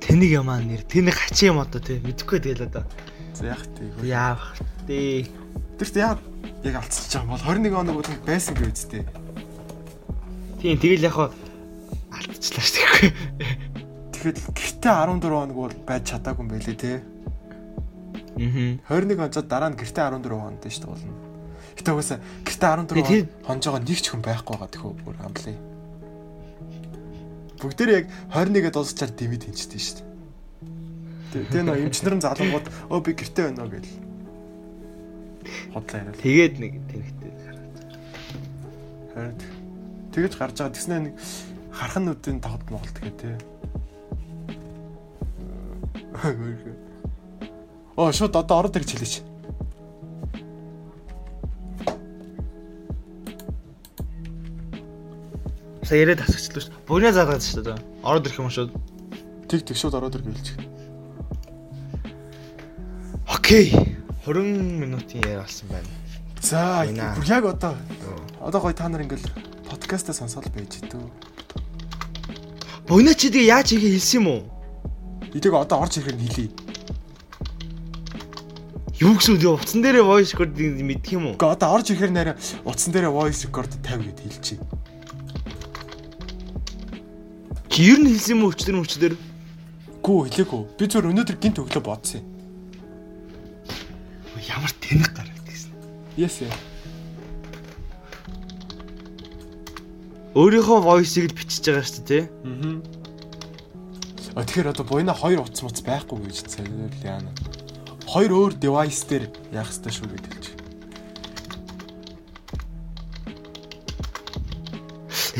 Тэнийг 0.00 0.32
ямаа 0.32 0.64
нэр 0.64 0.80
тэнийг 0.88 1.12
хачин 1.12 1.52
юм 1.52 1.60
одоо 1.60 1.84
тий 1.84 2.00
мэдэхгүй 2.00 2.40
тэгэл 2.40 2.72
одоо. 2.72 2.88
За 3.36 3.52
яг 3.52 3.60
тий. 3.76 3.92
Яах 4.08 4.56
тий. 4.88 5.28
Чинь 5.76 6.00
яг 6.00 6.24
яг 6.64 6.74
алцчихж 6.80 7.20
байгаа 7.20 7.36
бол 7.36 7.44
21 7.44 7.76
хоног 7.76 7.94
бол 8.00 8.24
байсан 8.24 8.56
гэж 8.56 8.72
үсттэй. 8.72 9.04
Тийм 10.64 10.80
тэгэл 10.80 11.04
яг 11.04 11.12
хаа 11.12 11.28
алдчихлаа 12.16 12.64
шүү 12.64 13.12
дээ. 13.12 13.67
Тэгэхэд 14.18 14.50
гэртээ 14.50 14.94
14 15.06 15.30
хоног 15.30 15.54
бол 15.54 15.76
байж 15.86 16.10
чадаагүй 16.10 16.42
юм 16.42 16.50
байлээ 16.50 16.74
те. 16.74 16.98
Аа. 18.34 18.98
21 18.98 19.14
хонцод 19.14 19.46
дараа 19.46 19.70
нь 19.70 19.78
гэртээ 19.78 20.10
14 20.10 20.26
хоног 20.26 20.58
дээ 20.58 20.74
шүү 20.74 20.82
дээ 20.82 20.90
болно. 20.90 21.14
Гэтэ 21.78 21.90
угаасаа 21.94 22.18
гэртээ 22.42 22.70
14 22.82 23.30
хоног 23.46 23.86
нэг 23.86 24.00
ч 24.02 24.06
хүн 24.10 24.22
байхгүй 24.26 24.54
байгаа 24.58 24.70
тэхүү 24.74 24.92
бүр 25.06 25.16
амлаа. 25.22 25.54
Бүгдээр 27.62 27.90
яг 27.94 28.06
21-д 28.34 28.74
дуусчаар 28.74 29.12
дэмэд 29.14 29.42
хинчтэй 29.46 29.78
шүү 29.86 30.02
дээ. 30.02 31.46
Тэгээ 31.54 31.62
нөө 31.62 31.78
эмчнэр 31.86 32.14
нь 32.18 32.24
залангууд 32.26 32.66
өө 32.90 33.00
би 33.06 33.12
гэртээ 33.14 33.44
байна 33.54 33.62
уу 33.66 33.70
гэл. 33.70 33.94
Хотлоо 35.78 35.98
яриад. 36.02 36.18
Тэгээд 36.18 36.54
нэг 36.58 36.72
тэнхтэй 36.90 37.32
гараад. 37.38 37.78
Харин 39.14 39.38
тэгэж 40.10 40.32
гарч 40.34 40.56
байгаа 40.58 40.74
тэгснэ 40.74 40.98
нэг 41.06 41.14
хархан 41.70 42.02
нүдийн 42.10 42.42
тоглолт 42.42 42.70
моголт 42.74 42.98
гэх 42.98 43.14
тээ. 43.14 43.38
Оо 47.96 48.12
шууд 48.12 48.34
одоо 48.34 48.58
ороод 48.58 48.76
ирж 48.78 48.90
хэлээч. 48.94 49.14
Са 55.86 55.94
яриад 55.96 56.20
асуучлаа 56.20 56.62
шүү. 56.62 56.74
Бүгнээ 56.90 57.12
заагаад 57.14 57.42
шүү 57.42 57.62
дээ. 57.64 57.78
Ороод 58.02 58.26
ирэх 58.26 58.38
юм 58.42 58.50
шууд. 58.50 58.70
Тэг 59.48 59.62
тэг 59.64 59.76
шууд 59.78 59.94
ороод 59.94 60.18
ир 60.18 60.26
гэлж. 60.26 60.58
Окей. 63.30 63.72
20 64.26 64.76
минутын 64.76 65.22
яриа 65.24 65.46
болсон 65.46 65.70
байна. 65.72 65.88
За 66.42 66.84
бүр 66.84 67.26
яг 67.26 67.44
одоо 67.46 67.74
одоо 68.40 68.60
гоё 68.60 68.74
та 68.74 68.88
нар 68.88 69.02
ингээл 69.06 69.24
подкастаа 69.70 70.12
сонсоод 70.12 70.50
байж 70.52 70.82
дөө. 70.92 71.08
Бүгнээ 72.84 73.14
чи 73.16 73.32
тэгээ 73.32 73.48
яаж 73.48 73.72
хийгээ 73.72 73.96
хэлсэн 73.96 74.20
юм 74.20 74.28
уу? 74.28 74.57
Эдэг 75.34 75.52
одоо 75.52 75.84
орж 75.84 76.00
ирэхээр 76.00 76.16
хэлий. 76.16 76.50
Юу 78.98 79.14
гэсэн 79.14 79.38
үү? 79.38 79.60
Утсан 79.60 79.84
дээрээ 79.84 80.02
voice 80.02 80.32
recording 80.34 80.80
мэдх 80.82 81.12
юм 81.12 81.30
уу? 81.30 81.34
Гэхдээ 81.36 81.54
одоо 81.54 81.68
орж 81.76 81.86
ирэхээр 81.92 82.12
нэрэ 82.16 82.32
утсан 82.64 82.90
дээрээ 82.90 83.12
voice 83.12 83.46
record 83.46 83.70
50 83.84 84.08
гэд 84.08 84.18
хэлчихье. 84.24 84.58
Чи 87.70 87.78
ер 87.94 87.98
нь 88.02 88.10
хэлсэн 88.10 88.34
юм 88.34 88.48
уу 88.48 88.52
өчтөр 88.56 88.74
мөчтөр? 88.80 89.14
Гүү 90.02 90.18
хэлээгүй. 90.34 90.62
Би 90.80 90.84
зөвөр 90.90 91.14
өнөөдөр 91.14 91.36
гинт 91.38 91.62
өглөө 91.62 91.84
бодсон 91.84 92.24
юм. 92.24 92.26
Ямар 94.48 94.72
тэнэг 94.82 95.14
гараад 95.14 95.44
гэсэн. 95.46 95.70
Yes. 96.18 96.42
yeah. 96.42 96.56
Өөрийнхөө 100.34 100.78
voice-ийг 100.82 101.30
л 101.30 101.38
бичиж 101.38 101.62
байгаа 101.70 101.86
шүү 101.86 102.02
дээ, 102.02 102.06
тий? 102.08 102.22
Мгм. 102.42 102.97
А 104.38 104.46
тэгэхээр 104.46 104.70
одоо 104.70 104.86
буйна 104.86 105.18
хоёр 105.18 105.42
утас 105.42 105.66
муц 105.66 105.82
байхгүй 105.82 106.30
гэж 106.30 106.46
цагаар 106.46 106.94
яана. 107.02 107.34
Хоёр 108.06 108.30
өөр 108.38 108.52
device 108.62 109.02
дээр 109.10 109.26
яах 109.50 109.66
ёстой 109.66 109.90
шүү 109.90 110.14
гэж 110.14 110.22
хэлж. 110.30 110.46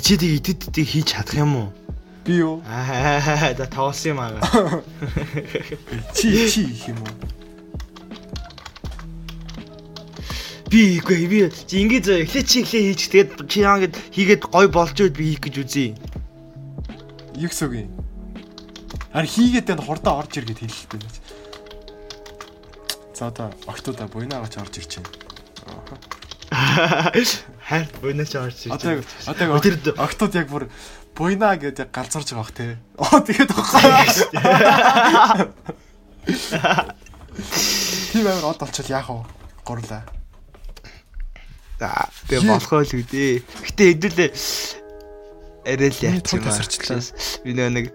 Чи 0.02 0.18
тийг 0.18 0.42
идэддийг 0.42 0.88
хийж 0.90 1.14
чадах 1.14 1.38
юм 1.38 1.54
уу? 1.54 1.68
Би 2.26 2.42
юу? 2.42 2.58
Аа, 2.66 3.54
за 3.54 3.70
тоглосон 3.70 4.18
юм 4.18 4.18
аа. 4.18 4.34
Чи 6.18 6.50
чи 6.50 6.66
их 6.66 6.90
юм 6.90 6.98
уу? 6.98 7.14
Би 10.74 10.98
үгүй 10.98 11.22
би 11.30 11.46
чи 11.54 11.86
ингэж 11.86 12.26
эхлээ 12.26 12.42
чи 12.42 12.66
эхлээ 12.66 12.82
хийж 12.98 13.02
тэгээд 13.14 13.30
чи 13.46 13.62
яа 13.62 13.78
ингэж 13.78 13.94
хийгээд 14.10 14.42
гой 14.42 14.66
болж 14.66 14.98
байд 14.98 15.14
би 15.14 15.38
хийх 15.38 15.46
гэж 15.46 15.54
үзье. 15.62 15.94
Юу 17.38 17.46
гэсэн 17.46 17.66
үг 17.70 17.74
юм? 17.86 18.07
Ар 19.12 19.24
хийгээд 19.24 19.72
энэ 19.72 19.84
хурдаа 19.84 20.20
орж 20.20 20.36
ир 20.36 20.44
гэд 20.44 20.60
хэлэлтэй 20.60 21.00
байж. 21.00 21.16
За 23.16 23.32
одоо 23.32 23.48
октоуда 23.64 24.04
буйнаагаач 24.06 24.60
орж 24.60 24.74
ирж 24.78 25.00
байна. 25.00 25.08
Хайрт 26.52 27.92
бунаач 28.04 28.32
орж 28.36 28.68
ирж. 28.68 28.76
Одоо 28.76 29.00
одоо 29.26 29.60
Тэр 29.64 29.76
октод 29.96 30.34
яг 30.36 30.48
бүр 30.52 30.68
буйнаа 31.16 31.56
гэдэг 31.56 31.88
яг 31.88 31.90
галзуурж 31.92 32.36
байгаа 32.36 32.44
бах 32.44 32.52
те. 32.52 32.76
Оо 33.00 33.20
тэгээд 33.24 33.52
баггүй. 33.56 33.82
Тийм 38.12 38.24
амар 38.28 38.44
од 38.52 38.60
олчвол 38.60 38.92
яах 38.92 39.08
вэ? 39.08 39.24
Гурлаа. 39.64 40.04
За 41.80 42.12
би 42.28 42.36
болохоо 42.44 42.84
л 42.84 42.92
үдээ. 42.92 43.40
Гэтэ 43.40 43.84
хэдүүлээ 43.96 44.30
арай 45.68 45.90
л 45.92 46.00
Миний 46.00 46.16
яач 46.16 46.28
тун 46.28 46.40
юм 46.40 46.48
аа. 46.48 46.60
Би 47.44 47.52
нэг 47.52 47.86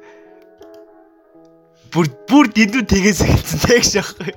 бүр 1.93 2.10
бүр 2.29 2.49
дэндүү 2.49 2.84
тгээс 2.89 3.21
хэлсэн 3.21 3.60
тэг 3.69 3.84
шахах. 3.86 4.34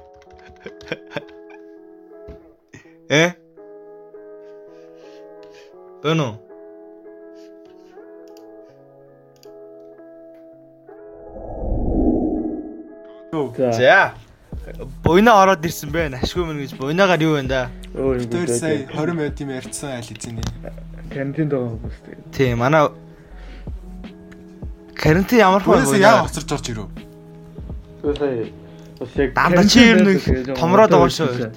Э? 3.09 3.33
Бэнэ. 6.03 6.29
За. 13.57 14.14
буйна 15.05 15.40
ороод 15.40 15.64
ирсэн 15.64 15.90
бэ. 15.90 16.11
Ашгүй 16.21 16.45
мэн 16.45 16.61
гэж 16.61 16.77
буйнагаар 16.77 17.23
юу 17.23 17.38
вэ 17.38 17.49
да? 17.49 17.71
Өө 17.95 18.21
юм 18.21 18.31
Тэр 18.31 18.51
сая 18.51 18.85
20 18.90 19.14
минут 19.14 19.40
юм 19.40 19.51
ярьсан 19.55 19.97
айл 19.97 20.11
эзэн. 20.11 20.42
карантинд 21.09 21.51
байгаа 21.55 21.71
хүмүүс 21.73 21.99
тэгээд. 22.05 22.33
Тийм 22.35 22.59
манай 22.59 22.90
карантин 24.99 25.38
ямар 25.38 25.62
хөө 25.62 25.87
Буйнаас 25.87 25.95
яа 25.97 26.27
хоцорж 26.27 26.53
орж 26.53 26.66
ирв. 26.75 27.06
Өө 28.07 28.14
сая 28.14 28.47
бас 29.01 29.11
яг 29.19 29.35
Дандаа 29.35 29.66
чи 29.66 29.81
ер 29.83 29.99
нь 29.99 30.55
томроод 30.55 30.90
байгаа 30.95 31.11
шүү. 31.11 31.51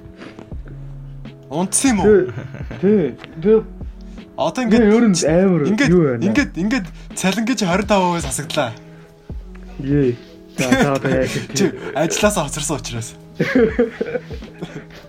Унтсан 1.50 1.94
юм 1.94 2.00
уу? 2.02 2.34
Тий. 2.82 3.14
Тий. 3.38 3.62
Одоо 4.34 4.64
Ингээ 4.66 4.90
ер 4.90 5.06
нь 5.06 5.14
ингээд 5.14 5.30
амар 5.30 5.62
ингээд 5.70 5.92
юу 5.94 6.04
байна? 6.10 6.26
ингээд 6.26 6.52
ингээд 6.58 6.88
цалингаж 7.14 7.60
25% 7.62 8.26
сасагдлаа. 8.26 8.72
Ее. 9.78 10.16
За 10.58 10.70
за 10.74 10.94
одоо 10.98 11.12
яг 11.12 11.30
Чи 11.54 11.70
ажилласаа 11.94 12.50
хоцорсон 12.50 12.82
учраас. 12.82 13.14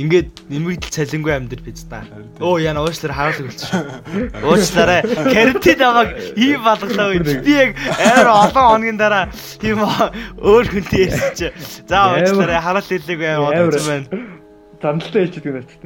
Ингээд 0.00 0.48
нэмэгдэл 0.48 0.96
цалингүй 0.96 1.32
амьдэр 1.36 1.60
биз 1.60 1.84
та. 1.84 2.00
Оо 2.40 2.56
яна 2.56 2.80
уучлаар 2.80 3.12
хаалга 3.12 3.44
болчихсон. 3.44 3.84
Уучлаарай. 4.40 5.04
Карантин 5.04 5.76
намайг 5.76 6.16
ийм 6.40 6.64
болголоо 6.64 7.20
гэж. 7.20 7.44
Би 7.44 7.52
яг 7.52 7.76
амар 8.00 8.28
олон 8.48 8.80
хоногийн 8.80 8.96
дараа 8.96 9.28
тийм 9.60 9.84
өөр 9.84 10.66
хүнтэй 10.72 11.04
ярьсан 11.04 11.36
чи. 11.36 11.52
За 11.84 12.16
уучлаарай 12.16 12.60
хараал 12.64 12.88
хэллээгүй 12.88 13.28
амар 13.28 13.68
бодсон 13.68 13.88
байна. 13.92 14.08
Зандалтай 14.80 15.20
хэлчихдэг 15.28 15.52
надад. 15.52 15.80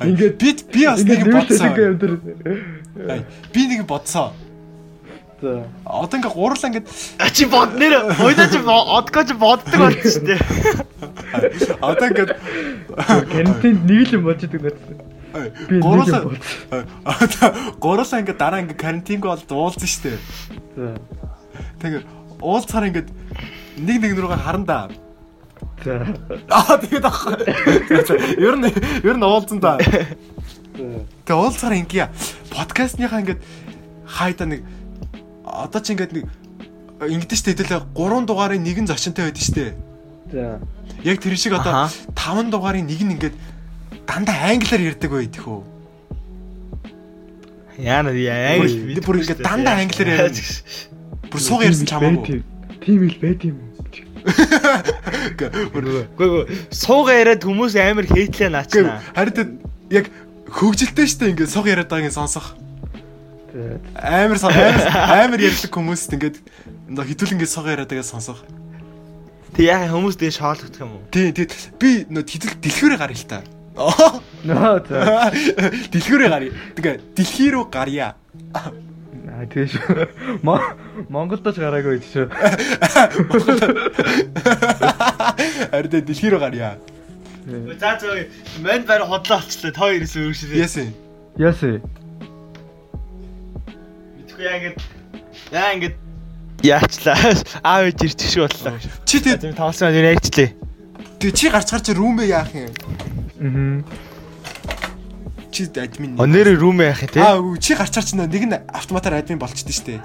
Ингээд 0.00 0.34
би 0.40 0.48
би 0.72 0.82
бас 0.88 1.04
нэг 1.04 1.20
бодсон. 1.28 1.76
Би 3.52 3.62
нэг 3.68 3.84
бодсон. 3.84 4.32
Одоо 5.40 6.16
ингээ 6.16 6.32
гурлаа 6.32 6.68
ингээд 6.72 6.88
А 7.20 7.28
чи 7.28 7.44
бод 7.44 7.76
нэр 7.76 8.08
ойдоо 8.24 8.46
чи 8.48 8.58
одгоо 8.64 9.24
чи 9.28 9.34
боддог 9.36 9.76
болчих 9.76 10.12
штэ. 10.16 10.40
одоо 11.80 12.06
ингээд 12.08 12.32
Карантинд 13.28 13.84
нэг 13.84 14.08
л 14.08 14.14
юм 14.16 14.24
надад. 14.32 14.56
ай, 15.36 15.52
Би 15.68 15.80
гурлаа 15.80 16.24
одоо 17.04 17.48
гурлаа 17.76 18.20
ингээд 18.24 18.40
дараа 18.40 18.64
ингээ 18.64 18.80
карантинг 18.80 19.28
бол 19.28 19.44
уулзсан 19.44 19.88
штэ. 19.88 20.16
Тэгээ 21.84 22.00
уулзахаар 22.40 22.88
ингээд 22.88 23.08
нэг 23.76 23.96
нэг 24.00 24.16
рүүгээ 24.16 24.40
харандаа. 24.40 24.88
За. 25.84 26.00
Аа 26.48 26.80
тэгээд 26.80 27.04
ах. 27.04 27.28
Ер 28.40 28.56
нь 28.56 28.72
ер 29.04 29.16
нь 29.20 29.26
уулзсан 29.28 29.60
да. 29.60 29.76
Тэгээ 29.76 31.36
уулзахаар 31.36 31.76
ингээ 31.84 32.08
подкастныхаа 32.56 33.20
ингээд 33.20 33.40
хайда 34.08 34.48
нэг 34.48 34.64
одоо 35.46 35.80
чи 35.80 35.94
ингээд 35.94 36.12
нэг 36.12 36.26
ингэдэж 37.00 37.38
штэ 37.38 37.50
хэдүүлээ 37.54 37.82
3 37.94 38.26
дугаарын 38.26 38.62
нэгэн 38.66 38.86
зочинтой 38.90 39.30
байдаг 39.30 39.44
штэ. 39.46 39.74
За. 40.32 40.58
Яг 41.06 41.22
тэр 41.22 41.36
шиг 41.38 41.54
одоо 41.54 41.86
Аха. 41.86 41.94
5 42.42 42.50
дугаарын 42.50 42.86
нэг 42.86 43.00
нь 43.00 43.14
ингээд 43.14 43.36
дандаа 44.06 44.50
англиар 44.50 44.82
ярьдаг 44.96 45.10
байдаг 45.14 45.42
хөө. 45.46 45.62
Яна 47.78 48.10
яа 48.16 48.56
Бүр- 48.58 49.04
бүр 49.04 49.16
ингээд 49.22 49.44
дандаа 49.44 49.78
англиар 49.84 50.32
ярьна. 50.32 50.40
Бүр 51.30 51.40
сууг 51.40 51.62
ярьсан 51.62 51.86
чамаагүй. 51.86 52.42
Тим 52.82 53.02
ил 53.04 53.16
байт 53.20 53.44
юм. 53.44 53.60
Бүр 54.26 55.84
Гүй 56.16 56.28
гүй 56.32 56.44
сууга 56.74 57.12
яриад 57.14 57.44
хүмүүс 57.44 57.76
амар 57.78 58.06
хейтлээ 58.10 58.50
наачна. 58.50 58.98
харин 59.14 59.60
яг 59.90 60.10
хөвгөлтэй 60.50 61.06
штэ 61.06 61.30
ингээд 61.36 61.52
сууг 61.52 61.66
яриад 61.70 61.86
байгааг 61.92 62.10
нь 62.10 62.16
сонсох. 62.16 62.56
Амар 63.96 64.38
амар 64.44 65.40
ярьдаг 65.40 65.72
хүмүүст 65.72 66.12
ингээд 66.12 66.36
хитүүл 66.92 67.34
ингээд 67.36 67.52
сууг 67.52 67.66
яриад 67.72 67.88
байгааг 67.88 68.06
сонсох. 68.06 68.44
Тэг 69.56 69.72
яа 69.72 69.88
хүмүүс 69.88 70.20
тэгээ 70.20 70.36
шоолгох 70.36 70.76
юм 70.76 71.00
уу? 71.00 71.02
Тий, 71.08 71.32
тэгээд 71.32 71.52
би 71.80 72.04
нөө 72.12 72.24
хитүүл 72.28 72.60
дэлгүүрээ 72.60 72.98
гаръя 73.00 73.16
л 73.16 73.28
та. 73.30 73.40
Наа 74.44 74.80
за. 74.84 75.32
Дэлгүүрээ 75.92 76.28
гаръя. 76.28 76.52
Тэгээ 76.76 76.96
дэлхий 77.16 77.48
рүү 77.52 77.64
гарья. 77.72 78.16
Аа 78.52 79.48
тийш. 79.48 79.76
Монголд 81.08 81.44
ч 81.44 81.56
гараагүй 81.60 82.00
шүү. 82.04 82.28
Харин 85.72 86.04
дэлхий 86.04 86.30
рүү 86.32 86.40
гарья. 86.40 86.76
За 87.80 87.96
за 88.00 88.28
манд 88.60 88.84
барь 88.88 89.04
хотлоо 89.04 89.40
олчлаа. 89.40 89.72
Та 89.72 89.80
хоёроос 89.80 90.16
өөрчлөө. 90.16 90.56
Яасан. 90.56 90.92
Яасан. 91.36 91.80
Мэдхгүй 94.36 94.52
яа 94.52 94.56
ингээд 94.60 94.76
яа 95.48 95.72
ингээд 95.72 95.96
яачлаа. 96.60 97.16
Аав 97.64 97.88
ээж 97.88 98.04
ирчих 98.04 98.28
шүү 98.36 98.44
боллоо. 98.44 98.76
Чи 99.08 99.20
Тийм 99.24 99.56
тоглосон 99.56 99.96
юм 99.96 100.04
ярьчлаа. 100.12 100.52
тэг 101.16 101.32
чи 101.32 101.48
гарч 101.48 101.72
гарч 101.72 101.88
рүүмээ 101.96 102.28
яах 102.28 102.52
юм? 102.52 102.68
Аа. 103.40 103.80
Чи 105.48 105.64
админ. 105.72 106.20
Өнөр 106.20 106.52
рүүм 106.60 106.84
яах 106.84 107.00
юм 107.00 107.12
те? 107.16 107.20
Аа 107.24 107.40
чи 107.56 107.72
гарч 107.72 107.96
гарч 107.96 108.12
нэг 108.12 108.44
нь 108.44 108.60
автоматар 108.76 109.16
админ 109.16 109.40
болчихдээ 109.40 109.72
штэ. 109.72 110.04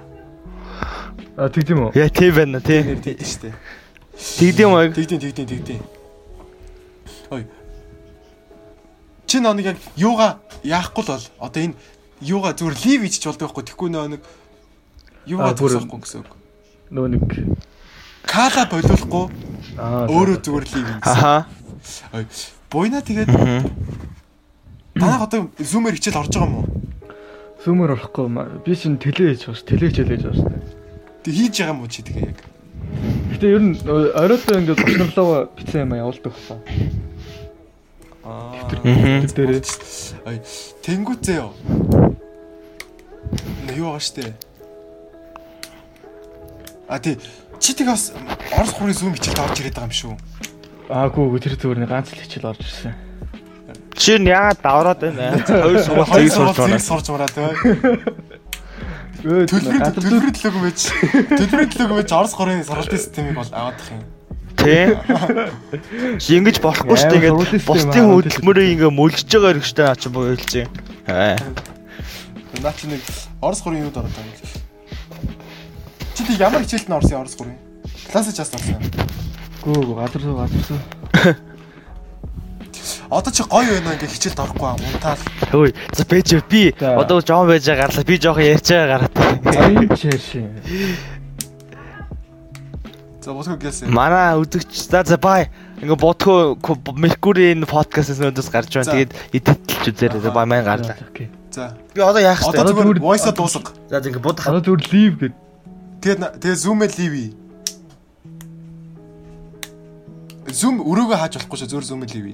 А 1.35 1.51
тэгдэм 1.51 1.91
үү? 1.91 1.99
Яа 1.99 2.07
тийм 2.07 2.31
байна 2.31 2.63
те. 2.63 2.87
Нэр 2.87 3.03
тэгдэж 3.03 3.27
штэ. 3.27 3.51
Тэгдэм 4.15 4.71
үү? 4.71 4.95
Тэгдэн 4.95 5.19
тэгдэн 5.27 5.47
тэгдэн. 5.51 5.81
Ой. 7.35 7.43
Чи 9.27 9.43
нэг 9.43 9.75
яг 9.75 9.77
юуга 9.99 10.39
яахгүй 10.63 11.03
л 11.03 11.19
бол 11.19 11.27
одоо 11.51 11.63
энэ 11.67 11.75
юуга 12.21 12.53
зүгээр 12.53 12.77
лив 12.85 13.01
ичж 13.09 13.25
болдог 13.25 13.49
байхгүй 13.49 13.63
тэгэхгүй 13.67 13.89
нөө 13.91 14.07
нэг 14.15 14.21
юуга 15.25 15.51
Аа, 15.51 15.57
бүр- 15.57 15.73
тусахгүй 15.73 15.99
гэсэн 16.05 16.19
үг. 16.21 16.31
Нөө 16.91 17.07
нэг 17.17 17.21
Кала 18.25 18.63
болиулахгүй 18.69 19.25
аа 19.81 20.05
өөрөө 20.07 20.37
зүгээр 20.45 20.65
лив 20.71 20.87
юм. 20.87 20.99
Аха. 21.01 21.45
Ой. 22.13 22.25
Буйна 22.69 23.01
тэгээд 23.01 23.29
танаа 24.95 25.25
одоо 25.25 25.49
зумэр 25.57 25.97
хичээл 25.97 26.21
орж 26.21 26.33
байгаа 26.37 26.47
юм 26.47 26.55
уу? 26.61 26.67
сүмөр 27.61 27.93
орохгүй 27.93 28.25
би 28.65 28.73
чинь 28.75 28.97
тэлээ 28.97 29.37
хийж 29.37 29.43
бас 29.49 29.61
тэлээ 29.65 29.89
хичээлээж 29.93 30.23
бас. 30.29 30.39
Тэг 31.25 31.33
хийж 31.33 31.53
байгаа 31.61 31.73
юм 31.73 31.81
уу 31.81 31.89
чи 31.89 32.01
тэгээ 32.01 32.25
яг? 32.29 32.39
Гэтэ 33.37 33.45
ер 33.53 33.61
нь 33.61 33.75
оройтоо 33.85 34.55
ингээд 34.61 34.81
гоцнорлоо 34.85 35.49
бицэн 35.57 35.85
юм 35.85 35.93
явуулдаг 35.97 36.33
хаа. 36.33 36.57
Аа. 38.31 38.71
Тэр 38.71 39.27
дээр 39.35 39.59
Ой. 40.25 40.39
Тэнгүү 40.79 41.15
зөө. 41.19 41.51
Нэ 43.67 43.71
юу 43.75 43.91
байгаа 43.91 43.99
штэ. 43.99 44.31
А 46.87 46.99
тий 46.99 47.19
чи 47.61 47.73
тэг 47.77 47.87
бас 47.93 48.11
орос 48.57 48.73
хурын 48.73 48.95
зүүн 48.97 49.15
хичээлд 49.15 49.39
орж 49.43 49.59
ирээд 49.61 49.77
байгаа 49.77 49.91
юм 49.91 49.95
шүү. 49.95 50.13
аагүй 50.89 51.23
үгүй 51.29 51.39
тэр 51.39 51.55
зүгээр 51.61 51.79
нэг 51.85 51.91
ганц 51.93 52.09
л 52.11 52.19
хичээл 52.19 52.49
орж 52.51 52.61
ирсэн. 52.65 52.93
Чи 53.95 54.17
нь 54.17 54.27
яагаад 54.27 54.59
давраад 54.65 54.99
байна? 54.99 55.37
Хоёр 55.45 55.79
сургууль 55.79 56.27
сурч 56.27 56.57
сургуулийг 56.57 56.81
байна. 56.81 56.89
сурж 56.89 57.05
мараа 57.13 57.29
тий. 57.29 57.45
Өө 59.21 59.45
Төлбөрийн 59.45 59.81
ганц 59.85 59.95
төлбөрийн 60.01 60.35
төлөөг 60.35 60.57
мэж 60.65 60.79
төлбөрийн 61.37 61.69
төлөөг 61.69 61.91
мэж 62.01 62.09
орос 62.11 62.33
хурын 62.33 62.65
сургалтын 62.65 62.97
системийг 62.97 63.37
бол 63.37 63.51
аваадах 63.53 63.87
юм. 63.93 64.01
Чи 66.21 66.29
ингэж 66.37 66.57
болохгүй 66.61 66.97
шүү 66.97 67.11
дээ. 67.11 67.31
Ингээд 67.33 67.65
бусдын 67.65 68.05
хөдөлмөрийг 68.09 68.69
ингээ 68.77 68.91
мөлжж 68.93 69.27
байгаа 69.29 69.53
хэрэгтэй 69.57 69.85
наа 69.85 69.97
чи 69.97 70.09
боёлж. 70.09 70.51
Аа. 71.09 71.37
Наа 72.61 72.73
чи 72.77 72.85
нэг 72.87 73.01
орос 73.41 73.61
хурын 73.65 73.85
юуд 73.89 73.97
ороод 73.97 74.13
байгаа 74.13 74.31
юм. 74.31 74.49
Чи 76.13 76.21
тэг 76.27 76.37
ямар 76.37 76.61
хичээлд 76.61 76.89
нь 76.89 76.97
орсон 76.97 77.21
орос 77.25 77.35
хурын? 77.35 77.57
Классаж 78.11 78.35
жаас 78.37 78.53
орсон. 78.53 78.77
гүү 79.61 79.95
газар 79.95 80.21
суу 80.21 80.37
газар 80.37 80.61
суу. 80.67 80.79
Одоо 83.11 83.31
чи 83.33 83.43
гоё 83.43 83.67
байна 83.75 83.93
ингээ 83.93 84.07
хичээлд 84.07 84.39
орохгүй 84.39 84.67
аа 84.67 84.77
мунтаал. 84.79 85.21
Хөөе. 85.51 85.73
За 85.91 86.03
бэж 86.07 86.39
би 86.47 86.71
За. 86.79 86.95
одоо 86.95 87.19
жоон 87.19 87.47
байж 87.51 87.67
байгаа 87.67 87.91
гарлаа. 87.91 88.07
Би 88.07 88.15
жоохон 88.17 88.47
ярьж 88.47 88.67
байгаа 88.71 88.87
гараад. 88.87 89.13
Аян 89.51 89.89
чэш. 89.91 90.25
За 93.21 93.33
босгоо 93.37 93.53
гээсэн. 93.53 93.93
Манай 93.93 94.33
үзэгч 94.41 94.89
за 94.89 95.05
за 95.05 95.17
бай. 95.21 95.53
Ингээ 95.77 95.93
бодхоо 95.93 96.57
Меркурийн 96.97 97.69
подкастээс 97.69 98.17
өнөөс 98.17 98.49
гарч 98.49 98.73
байна. 98.73 98.97
Тэгээд 98.97 99.13
эдэтэлж 99.37 99.85
үзээрэй. 99.93 100.21
За 100.25 100.33
бай 100.33 100.49
маань 100.49 100.65
гарлаа. 100.65 100.97
За. 101.53 101.77
Би 101.93 102.01
одоо 102.01 102.17
яах 102.17 102.41
вэ? 102.41 102.57
Одоо 102.57 102.73
зүгээр 102.73 102.97
voice-а 102.97 103.29
дуусга. 103.29 103.77
За 103.93 104.01
ингээ 104.01 104.25
будах. 104.25 104.49
Одоо 104.49 104.65
зүгээр 104.65 104.81
лив 104.89 105.13
гэд. 105.21 105.33
Тэгээд 106.01 106.41
тэгээд 106.41 106.61
zoom-эл 106.65 106.95
ливи. 106.97 107.25
Zoom 110.49 110.81
өрөөгөө 110.81 111.17
хааж 111.21 111.37
болохгүй 111.37 111.57
шүү 111.61 111.69
зөөр 111.77 111.85
zoom-эл 111.85 112.13
ливи. 112.17 112.33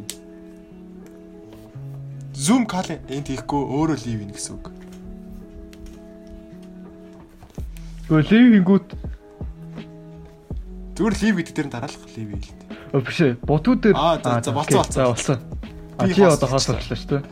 Zoom 2.32 2.64
call 2.64 2.96
энд 2.96 3.28
хийхгүй 3.28 3.60
өөрөө 3.60 4.00
нэ 4.24 4.32
гэсэн 4.32 4.56
үг. 4.56 4.72
Гөө 8.08 8.24
лив 8.24 8.48
хийгүүт 8.56 9.17
Зүгээр 10.98 11.16
лив 11.22 11.36
гэдэг 11.38 11.54
дээр 11.54 11.68
нь 11.70 11.74
дараалах 11.78 12.04
ливи 12.18 12.34
л 12.36 12.42
дээ. 12.42 12.98
Өө 12.98 13.02
биш 13.06 13.20
ээ. 13.22 13.34
Бутууд 13.46 13.80
дээр 13.86 13.96
Аа, 13.96 14.18
за, 14.42 14.52
болцсон, 14.52 14.86
За 14.90 15.06
болсон. 15.14 15.38
А 15.98 16.06
Би 16.10 16.14
чи 16.14 16.22
одоо 16.26 16.50
хийчихлээ. 16.50 16.82
хаалтлаа 16.82 16.98
шүү 16.98 17.10
дээ. 17.14 17.24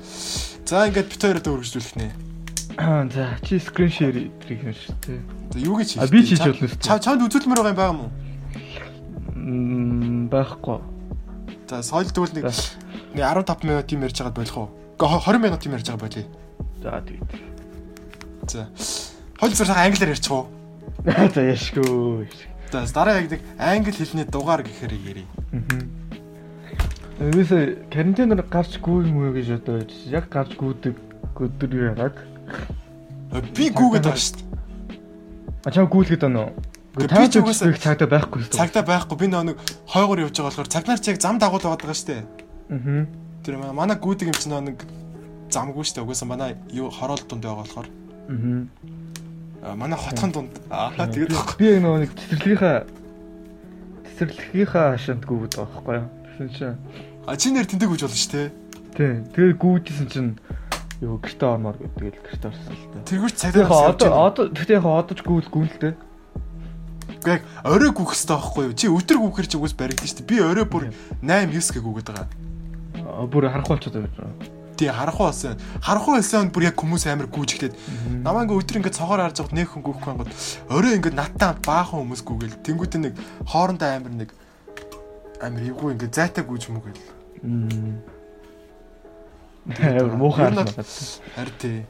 За 0.65 0.75
ингээд 0.89 1.09
бит 1.09 1.21
хоёроо 1.21 1.53
өргөжлүүлэх 1.57 1.95
нэ. 1.97 2.07
За 3.13 3.23
чи 3.41 3.57
скрин 3.61 3.89
шеэр 3.89 4.15
хийх 4.45 4.61
юм 4.65 4.73
шүү 4.73 4.95
дээ. 5.05 5.19
За 5.53 5.57
юу 5.61 5.75
гэж 5.81 5.89
А, 5.97 6.05
би 6.09 6.19
ч 6.21 6.33
хийж 6.37 6.41
болно 6.45 6.67
шүү 6.69 6.77
дээ. 6.77 7.01
Чамд 7.01 7.25
үзүүлмээр 7.25 7.59
байгаа 7.61 7.73
юм 7.73 7.79
байгаа 7.81 7.97
уу? 8.05 8.11
Мм, 9.35 10.27
байхгүй. 10.29 10.79
За 11.69 11.81
соёл 11.81 12.09
тэгвэл 12.09 12.35
нэг 12.37 12.45
За. 12.49 12.77
нэг 13.13 13.23
15 13.25 13.63
минут 13.65 13.89
юм 13.91 14.01
ярьж 14.05 14.17
байгаад 14.21 14.37
болох 14.37 14.57
уу? 14.57 14.69
Гэхдээ 14.97 15.21
20 15.25 15.41
минут 15.45 15.61
юм 15.65 15.73
ярьж 15.73 15.87
байгаа 15.89 16.03
болий. 16.05 16.25
За 16.81 17.01
тэгээд. 17.01 17.31
За. 18.49 18.69
Хойл 19.39 19.53
зэрэг 19.53 19.77
англиар 19.77 20.13
ярьчих 20.13 20.31
уу? 20.33 20.45
За 21.33 21.41
яшгүй. 21.41 22.29
За 22.83 22.93
дараа 22.93 23.21
яг 23.21 23.31
нэг 23.31 23.41
англи 23.57 23.91
хэлний 23.95 24.25
дугаар 24.27 24.63
гэхээр 24.63 24.93
ярий. 24.99 25.27
Юусе 27.19 27.79
карантинаар 27.87 28.43
гарч 28.43 28.75
гүйм 28.83 29.15
үү 29.15 29.31
гэж 29.39 29.47
одоо 29.63 29.87
яг 30.11 30.27
гарч 30.27 30.59
гүйдэг 30.59 30.95
өдөр 31.39 31.71
яриад. 31.71 32.17
Би 33.55 33.71
гүүгээд 33.71 34.03
байгаа 34.03 34.19
шүү 34.19 34.35
дээ. 34.35 34.47
А 35.63 35.71
чам 35.71 35.87
гүйлгээд 35.87 36.21
байна 36.27 36.51
уу? 36.51 36.51
Би 36.99 37.07
ч 37.07 37.39
угаасаа- 37.39 37.71
угаасаа 37.71 37.79
цагдаа 37.79 38.07
байхгүй 38.11 38.39
шүү 38.43 38.51
дээ. 38.51 38.59
Цагтаа 38.59 38.83
байхгүй 38.83 39.15
би 39.19 39.27
нэг 39.31 39.57
хойгоор 39.87 40.19
явж 40.27 40.35
байгаа 40.35 40.51
болохоор 40.51 40.67
цагнаар 40.75 40.99
чи 40.99 41.11
яг 41.15 41.19
зам 41.23 41.39
дагуул 41.39 41.63
байгаа 41.63 41.79
даа 41.79 41.95
шүү 41.95 42.07
дээ. 42.11 42.23
Аа. 42.75 43.07
Тэр 43.43 43.53
манай 43.71 43.95
гүйдэг 43.95 44.27
юм 44.27 44.35
чинь 44.35 44.51
нэг 44.59 44.83
замгүй 45.47 45.83
шүү 45.87 45.95
дээ. 45.95 46.03
Угаасаа 46.03 46.27
манай 46.27 46.55
юу 46.75 46.91
хороол 46.91 47.23
дунд 47.23 47.43
байгаа 47.47 47.63
болохоор 47.63 47.87
Аа. 48.27 48.67
Манай 49.73 49.97
хотхон 49.97 50.31
дунд 50.31 50.53
аа 50.69 50.93
тэгээд 50.93 51.33
Би 51.57 51.65
яг 51.65 51.81
нөгөө 51.81 51.99
нэг 52.05 52.11
цэцэрлэгийнхаа 52.13 52.77
цэцэрлэгийнхаа 54.05 54.85
хашаанд 54.93 55.23
гүйгээд 55.25 55.53
байгаа 55.57 55.73
байхгүй 55.73 55.95
юу? 55.97 56.07
Тэгсэн 56.29 56.49
чинь 56.53 56.77
а 57.25 57.33
чи 57.33 57.49
нэр 57.49 57.65
тэндэг 57.65 57.89
гэж 57.89 58.01
болно 58.05 58.19
шүү 58.21 58.31
дээ. 58.37 58.49
тий. 58.93 59.13
Тэгээд 59.33 59.57
гүйдсэн 59.57 60.07
чинь 60.13 60.31
юу 61.01 61.17
гэртээ 61.17 61.49
ормоор 61.49 61.77
гэдэг 61.81 62.13
л 62.13 62.25
гэртээ 62.29 62.49
орсон 62.53 62.75
л 62.77 62.85
та. 62.93 62.97
Тэргүүч 63.09 63.35
яг 63.41 63.71
одоо 63.73 64.09
одоо 64.29 64.45
тэгтээ 64.53 64.77
яг 64.77 64.85
одож 64.85 65.19
гүйл 65.25 65.49
гүйлтэй. 65.49 65.93
яг 67.25 67.41
орой 67.65 67.91
гүөх 67.91 68.13
хэрэгтэй 68.13 68.37
байхгүй 68.37 68.63
юу? 68.69 68.77
Чи 68.77 68.85
өдөр 68.87 69.17
гүөхэр 69.17 69.47
чи 69.49 69.57
үгүйс 69.57 69.73
баригдсан 69.73 70.07
шүү 70.07 70.17
дээ. 70.21 70.29
Би 70.29 70.37
орой 70.45 70.65
бүр 70.69 70.83
8 71.25 71.49
9 71.49 71.73
гэ 71.73 71.81
гүгээд 71.81 72.09
байгаа. 72.13 73.25
Бүр 73.25 73.49
харах 73.49 73.67
болчиход 73.67 74.05
байна. 74.05 74.54
Тий 74.75 74.91
харахгүй 74.91 75.25
болсон. 75.25 75.57
Харахгүй 75.79 76.13
байсан 76.19 76.51
бүр 76.51 76.67
яг 76.67 76.75
хүмүүс 76.75 77.07
амар 77.07 77.31
гүйж 77.31 77.49
ихлээд 77.55 77.75
намаа 78.23 78.43
ингээ 78.43 78.59
өдөр 78.59 78.77
ингээ 78.83 78.97
цогоор 78.99 79.23
харж 79.23 79.39
байгаад 79.39 79.55
нэг 79.55 79.67
хүн 79.71 79.83
гүөхгүй 79.87 80.11
ангууд 80.11 80.31
орой 80.67 80.93
ингээ 80.99 81.15
надтай 81.15 81.55
баахан 81.63 82.03
хүмүүс 82.03 82.21
гүгээл 82.27 82.59
тэнгуүтэ 82.59 82.99
нэг 82.99 83.13
хоорондоо 83.47 83.87
амар 83.87 84.11
нэг 84.11 84.29
амар 85.39 85.63
эвгүй 85.63 85.95
ингээ 85.95 86.11
зайтай 86.11 86.43
гүйж 86.43 86.67
Ер 89.65 90.11
нь 90.11 90.19
харсан 90.35 90.59
байна. 90.59 90.75
Харин 91.35 91.55
тий. 91.57 91.85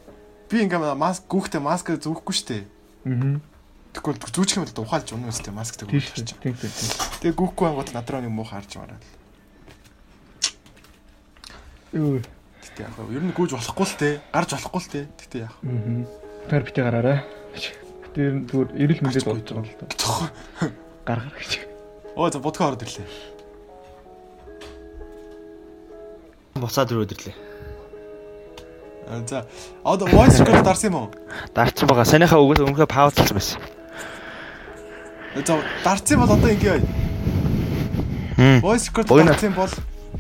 Би 0.50 0.62
ингээ 0.64 0.94
маск 0.94 1.26
гүөхтэй 1.26 1.60
маск 1.60 1.90
зүүхгүй 1.90 2.36
штэ. 2.38 2.64
Аа. 3.10 3.42
Тэгвэл 3.96 4.20
зүүчих 4.20 4.60
юм 4.60 4.68
бол 4.68 4.84
ухаалж 4.84 5.12
унаа 5.16 5.32
үстэй 5.32 5.56
тийм 6.44 6.56
тийм. 6.56 6.68
тийм. 6.68 6.72
Тэгээ 7.24 7.36
гүөхгүй 7.40 7.68
ангууд 7.72 7.92
надраа 7.96 8.20
нэг 8.24 8.32
муу 8.32 8.44
харж 8.44 8.76
мараад. 8.76 9.04
Юу. 11.96 12.20
Гэтэ 12.76 12.92
яг 12.92 13.00
ер 13.08 13.24
нь 13.24 13.32
гүйж 13.32 13.56
болохгүй 13.56 13.88
л 13.88 13.96
те. 13.96 14.10
Гарч 14.36 14.50
болохгүй 14.52 14.82
л 14.84 14.92
те. 14.92 15.02
Гэтэ 15.16 15.38
яг. 15.48 15.54
Аа. 15.64 16.04
Тэр 16.52 16.62
битээ 16.68 16.84
гараарай. 16.84 17.20
Тэр 18.12 18.44
зүгээр 18.52 18.70
эрэл 18.76 19.00
мэлээд 19.00 19.24
болж 19.24 19.48
байгаа 19.48 19.64
л 19.64 19.80
та. 19.80 19.86
Тох. 19.96 20.28
Гар 21.08 21.20
гар 21.24 21.36
гэж. 21.40 21.52
Оо 22.20 22.28
за 22.28 22.44
бодгоо 22.44 22.76
ороод 22.76 22.84
ирлээ. 22.84 23.08
Буцаад 26.60 26.92
өдөрлөө. 26.92 27.36
А, 29.08 29.24
За 29.28 29.46
одоо 29.84 30.08
voice 30.12 30.40
record 30.44 30.64
дарсан 30.68 30.92
юм 30.92 30.96
уу? 31.00 31.08
Дарцсан 31.56 31.88
байгаа. 31.88 32.04
Санийхаа 32.04 32.40
үгээс 32.44 32.64
өмнөхөө 32.64 32.88
паузлсан 32.92 33.36
байсан. 33.38 33.60
За 35.36 35.60
дарсан 35.84 36.20
бол 36.20 36.32
одоо 36.32 36.50
ингээ 36.52 36.80
Хм. 38.40 38.60
voice 38.64 38.88
record 38.92 39.08
дарсан 39.08 39.54
бол 39.54 39.72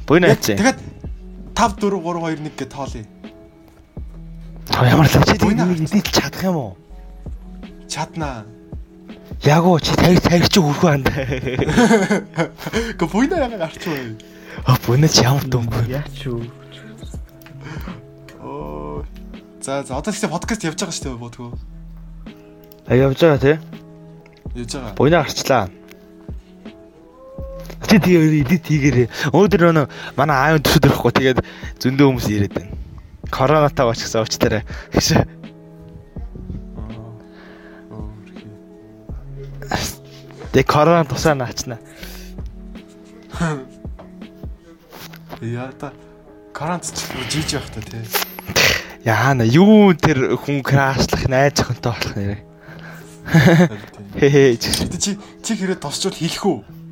Буйна 0.07 0.27
яг 0.31 0.39
хайцсан. 0.43 0.79
Тэгээд 1.55 1.79
5 1.79 1.79
4 1.79 2.03
3 2.03 2.03
2 2.03 2.35
1 2.35 2.51
гэж 2.59 2.69
тоолъё. 2.69 3.03
Та 4.67 4.83
ямар 4.91 5.07
л 5.07 5.23
чи 5.23 5.37
тийм 5.39 5.55
эдэл 5.55 6.11
чадах 6.11 6.43
юм 6.43 6.55
уу? 6.55 6.77
Чаднаа. 7.87 8.43
Яг 9.43 9.63
уу 9.63 9.79
чи 9.79 9.95
таг 9.95 10.19
таг 10.19 10.49
чи 10.51 10.59
хүрхүү 10.59 10.89
анд. 10.91 11.07
Гэ 12.99 13.05
буйна 13.07 13.39
яга 13.47 13.57
гарч 13.57 13.87
бай. 13.87 14.17
А 14.65 14.75
буйна 14.85 15.07
чи 15.07 15.23
ямар 15.23 15.45
дүнгүй. 15.47 15.87
Яач 15.87 16.27
юу? 16.27 16.43
Оо. 18.43 19.05
За 19.61 19.83
за 19.83 19.95
одоо 19.95 20.11
ихтэй 20.11 20.29
подкаст 20.29 20.63
явж 20.65 20.81
байгаа 20.81 20.91
шүү 20.91 21.07
дээ 21.07 21.21
бодгоо. 21.23 21.51
А 22.87 22.95
явж 22.95 23.19
байгаа 23.21 23.39
тий. 23.39 23.57
Явж 24.59 24.71
байгаа. 24.75 24.95
Буйна 24.97 25.23
гарчлаа. 25.23 25.69
Чи 27.85 27.97
тэгээ 28.01 28.41
эдит 28.41 28.65
хийгээрээ. 28.65 29.07
Өнөөдөр 29.29 29.63
өнөө 29.69 29.85
манай 30.17 30.35
аавын 30.35 30.65
төсөд 30.65 30.89
ирэхгүй 30.89 31.11
тэгээд 31.13 31.39
зөндөө 31.79 32.05
хүмүүс 32.09 32.27
ирээд 32.33 32.53
байна. 32.57 32.73
Коронавитай 33.29 33.85
очихсан 33.85 34.21
уучтараа. 34.25 34.63
Тэгш. 34.93 35.21
Оо. 37.89 38.09
Тэг 40.53 40.65
корона 40.65 41.05
тусаа 41.05 41.35
наачна. 41.35 41.77
Яа 45.41 45.71
та 45.75 45.91
карант 46.53 46.87
ч 46.89 47.11
жиж 47.29 47.59
явах 47.59 47.69
та 47.75 47.81
тий. 47.81 48.01
Яана 49.03 49.43
юу 49.43 49.93
тэр 49.93 50.39
хүн 50.39 50.63
крашлах 50.63 51.27
найз 51.27 51.59
охинтой 51.59 51.91
болох 51.91 52.15
нэрэ. 52.15 52.37
Хээ 54.15 54.29
хээ. 54.31 54.55
Гэтэ 54.55 54.97
чи 54.97 55.11
чи 55.43 55.51
хэрэг 55.59 55.83
тосчвол 55.83 56.15
хэлэх 56.15 56.45
үү? 56.45 56.84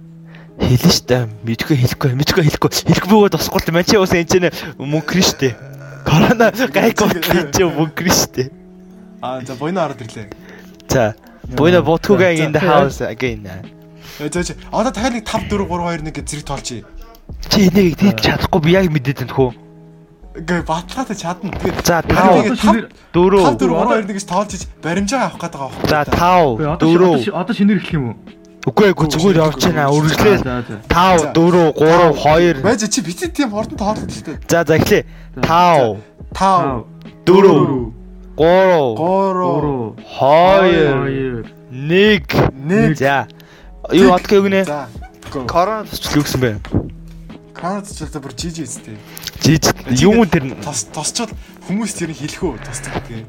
Хэлнэ 0.62 0.92
штэ. 0.94 1.18
Мэдгүй 1.42 1.76
хэлэхгүй, 1.82 2.12
мэдгүй 2.14 2.44
хэлэхгүй. 2.46 2.70
Хэлэх 2.86 3.08
бөгөөд 3.10 3.36
л 3.42 3.74
мань 3.74 3.88
чи 3.90 3.98
ус 3.98 4.14
энэ 4.14 4.30
чинь 4.30 4.50
мөнгөр 4.78 5.22
штэ. 5.26 5.58
Корона 6.06 6.54
гайгүй 6.54 7.10
энэ 7.10 7.50
чинь 7.50 7.74
мөнгөр 7.74 8.10
штэ. 8.14 8.54
Аа 9.24 9.42
за 9.42 9.58
буйна 9.58 9.90
ороод 9.90 10.04
ирлээ. 10.06 10.30
За. 10.90 11.16
Буйна 11.58 11.82
ботхуга 11.82 12.30
in 12.32 12.54
the 12.54 12.62
house 12.62 13.02
again. 13.02 13.50
За 14.20 14.44
чи 14.44 14.54
одоо 14.70 14.92
дахиад 14.94 15.18
нэг 15.18 15.26
5 15.26 15.50
4 15.50 15.66
3 15.66 16.06
2 16.06 16.06
1 16.06 16.14
гэж 16.14 16.26
зэрэг 16.30 16.46
тоолчих. 16.46 16.86
Чи 17.50 17.68
энийг 17.68 17.98
тийж 17.98 18.22
чадахгүй 18.22 18.62
би 18.62 18.78
яг 18.78 18.94
мэдээд 18.94 19.26
байна 19.26 19.34
хөө. 19.34 19.52
Гэ 20.38 20.62
батлаатай 20.70 21.18
чадна. 21.18 21.50
Тэгээд 21.50 21.86
За 21.86 22.02
Тэгээд 22.06 22.62
5 22.62 22.94
5 23.10 23.18
4 23.18 23.42
4 23.42 23.58
3 23.58 23.74
2 23.74 24.06
1 24.06 24.14
гэж 24.14 24.26
тоолчих 24.30 24.62
баримжаа 24.86 25.34
авах 25.34 25.42
гээд 25.42 25.56
байгаа. 25.58 25.82
За 25.90 26.00
Үгүй, 26.06 26.62
5 26.62 26.78
одоо 26.78 26.88
4 27.26 27.42
одоо 27.42 27.54
шинээр 27.58 27.80
эхлэх 27.82 27.98
юм 27.98 28.06
уу? 28.14 28.16
Үгүй 28.64 28.94
эгүй 28.96 29.08
зүгээр 29.12 29.38
явж 29.44 29.60
байна. 29.60 29.92
Үргэлжлээ. 29.92 30.38
За 30.40 30.64
за. 30.64 30.80
5 30.88 31.36
4 31.36 31.76
3 31.76 32.16
2 32.16 32.64
Байж 32.64 32.88
чи 32.88 33.02
битээ 33.04 33.36
тийм 33.36 33.52
хурдан 33.52 33.76
тоолох 33.76 34.08
хэрэгтэй. 34.08 34.40
За 34.48 34.64
за 34.64 34.80
эхлэе. 34.80 35.04
5 35.44 36.00
5 36.32 36.88
4 37.28 37.92
3 38.40 38.96
3 38.96 39.04
2 40.00 41.44
1 41.72 42.24
1 42.56 42.96
За. 42.96 43.28
Юу 43.92 44.16
одгүй 44.16 44.40
гинэ? 44.48 44.64
Тусч 45.28 46.16
юу 46.16 46.24
гэсэн 46.24 46.40
бэ? 46.40 46.56
Ч 47.84 48.04
одоо 48.08 48.22
бүр 48.24 48.32
жиж 48.36 48.64
үстэй. 48.64 48.96
Жиж 49.44 49.76
юм 50.00 50.24
тэр 50.28 50.56
Тос 50.64 50.88
тосчод 50.92 51.32
хүмүүс 51.68 51.92
тэр 52.00 52.16
хэлэх 52.16 52.44
үү 52.44 52.60
тосчих 52.64 52.96
тий. 53.08 53.28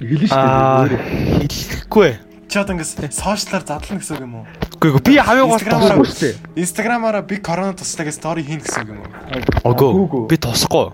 Хэлэн 0.00 0.32
аа 0.32 0.88
шүү 0.88 0.96
дээ. 0.96 1.48
хэлэхгүй. 1.52 2.10
Чи 2.48 2.58
одоо 2.58 2.74
ингээс 2.76 2.92
сошиалаар 3.10 3.64
задлана 3.64 4.00
гэсэн 4.00 4.16
үг 4.16 4.24
юм 4.24 4.34
уу? 4.40 4.46
Үгүй 4.78 4.88
эгүй 4.90 5.02
би 5.04 5.14
хамгийн 5.18 5.48
гол 5.48 5.60
Үгүй 5.64 6.08
шүү 6.12 6.20
дээ. 6.20 6.34
Инстаграмаараа 6.60 7.22
би 7.24 7.36
корона 7.40 7.74
туслаа 7.74 8.04
гэж 8.06 8.16
стори 8.20 8.44
хийн 8.44 8.60
гэсэн 8.60 8.84
үг 8.84 8.90
юм 8.94 9.00
уу? 9.02 9.72
Үгүй 9.72 10.22
би 10.28 10.36
тусахгүй. 10.38 10.92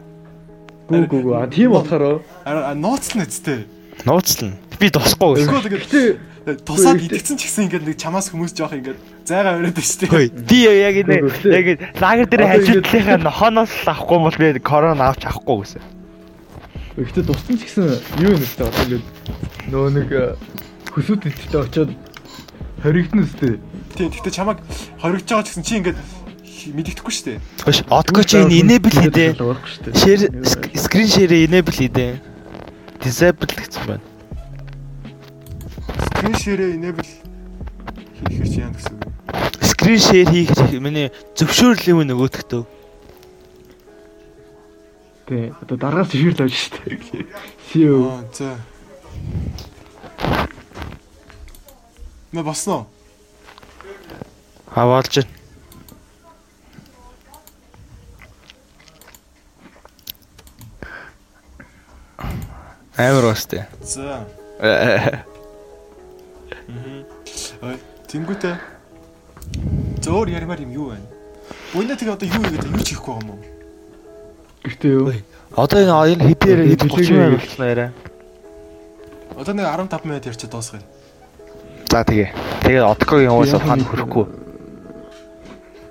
Гүү 0.90 1.07
гүү 1.11 1.20
гүү. 1.26 1.34
А 1.36 1.46
тийм 1.51 1.74
болохоор 1.74 2.22
А 2.46 2.74
нууцлна 2.74 3.26
үсттэй. 3.26 3.66
Нууцлна. 4.07 4.57
Би 4.78 4.88
тусахгүй 4.90 5.42
гэсэн. 5.42 5.70
Гэтээ 5.70 6.07
тусаад 6.64 6.96
Үгүй, 6.96 7.07
идэгцэн 7.12 7.36
ч 7.36 7.42
гэсэн 7.44 7.62
ингээд 7.68 7.84
нэг 7.84 7.96
чамаас 8.01 8.32
хүмүүс 8.32 8.57
жоох 8.57 8.72
ингээд 8.72 8.98
зайгаа 9.28 9.61
өрөөд 9.61 9.76
штэ. 9.76 10.09
Хөөе. 10.09 10.28
Би 10.48 10.59
яг 10.64 10.96
энэ 11.05 11.16
Үгүй, 11.28 11.53
яг 11.53 11.66
лагер 12.01 12.26
дээр 12.32 12.48
хажилтлынхаа 12.48 13.18
нохоноос 13.20 13.72
л 13.84 13.90
авахгүй 13.92 14.18
бол 14.24 14.38
би 14.40 14.61
корона 14.64 15.12
авч 15.12 15.28
авахгүй 15.28 15.57
гэсэн. 15.68 15.82
Гэхдээ 16.96 17.24
туссан 17.28 17.55
ч 17.61 17.68
гэсэн 17.68 17.84
юу 18.24 18.32
юм 18.34 18.40
бэ? 18.40 18.48
Одоо 18.57 18.82
ингээд 18.88 19.05
нөө 19.68 19.86
нэг 20.01 20.09
э, 20.91 20.95
хөсөд 20.95 21.22
идэлтэй 21.30 21.61
очиод 21.62 21.91
хоригдно 22.82 23.22
үстэй. 23.22 23.61
Тийм 23.95 24.11
гэхдээ 24.11 24.34
чамаг 24.34 24.59
хоригдож 24.99 25.30
байгаа 25.30 25.47
ч 25.47 25.49
гэсэн 25.55 25.64
чи 25.64 25.74
ингээд 25.78 25.99
мэддэхгүй 26.74 27.14
штэ. 27.14 27.41
Хош 27.62 27.86
одгүй 27.88 28.24
чи 28.26 28.43
энэ 28.43 28.61
enable 28.61 28.91
хийдэ. 28.91 29.38
Шүү 29.38 29.86
дээ. 29.86 29.95
Share 29.97 30.24
screen 30.74 31.09
share 31.09 31.36
enable 31.47 31.72
хийдэ. 31.72 32.20
Disable 33.01 33.49
гэсэн 33.49 33.82
байна. 33.86 34.05
Screen 36.11 36.36
share 36.36 36.64
enable 36.74 37.07
хийхэр 38.28 38.49
чи 38.51 38.61
яа 38.61 38.72
гэсэн 38.74 38.95
үг. 38.99 39.09
Screen 39.64 40.01
share 40.01 40.28
хийх 40.28 40.53
миний 40.80 41.09
зөвшөөрөл 41.38 41.88
юм 41.97 42.05
нөгөөдөгтөө. 42.05 42.62
Тий. 45.30 45.55
Одоо 45.62 45.76
дараагаас 45.78 46.12
жишээл 46.12 46.45
авч 46.45 46.57
шүү 46.59 46.76
дээ. 46.84 47.24
CEO. 47.70 48.11
Аа 48.11 48.24
за. 48.34 48.59
Мэ 52.32 52.42
босно. 52.42 52.86
Хаваалж 54.70 55.16
байна. 55.16 55.40
Амар 62.96 63.22
бас 63.22 63.46
тий. 63.46 63.64
За. 63.82 64.26
Мм. 66.68 67.04
Ой, 67.62 67.76
тэнгуүтэй. 68.06 68.54
Зөөр 70.04 70.30
ярмаар 70.30 70.60
юм 70.62 70.70
юу 70.70 70.86
вэ? 70.92 70.98
Бүгд 71.72 71.98
тэг 71.98 72.14
одоо 72.14 72.28
юу 72.28 72.44
хийгээд 72.44 72.70
юу 72.70 72.84
ч 72.84 72.94
хийхгүй 72.94 73.14
юм 73.18 73.30
уу? 73.34 73.40
Гэхдээ 74.62 74.92
юу? 74.94 75.10
Одоо 75.56 75.78
энэ 75.82 75.94
ойл 75.98 76.20
хэдээр 76.22 76.60
хэд 76.76 76.82
болчихсон 76.86 77.16
юм 77.16 77.42
бэ 77.58 77.72
арай. 77.72 77.90
Одоо 79.34 79.54
нэг 79.56 79.66
15 79.66 80.04
минут 80.04 80.26
ярьчих 80.30 80.50
дуусгая. 80.50 80.84
За 81.91 82.07
тэгээ. 82.07 82.30
Тэгээ 82.62 82.84
одкогийн 82.86 83.34
фан 83.59 83.82
нэг- 83.82 83.91
хөрөхгүй. 83.91 84.26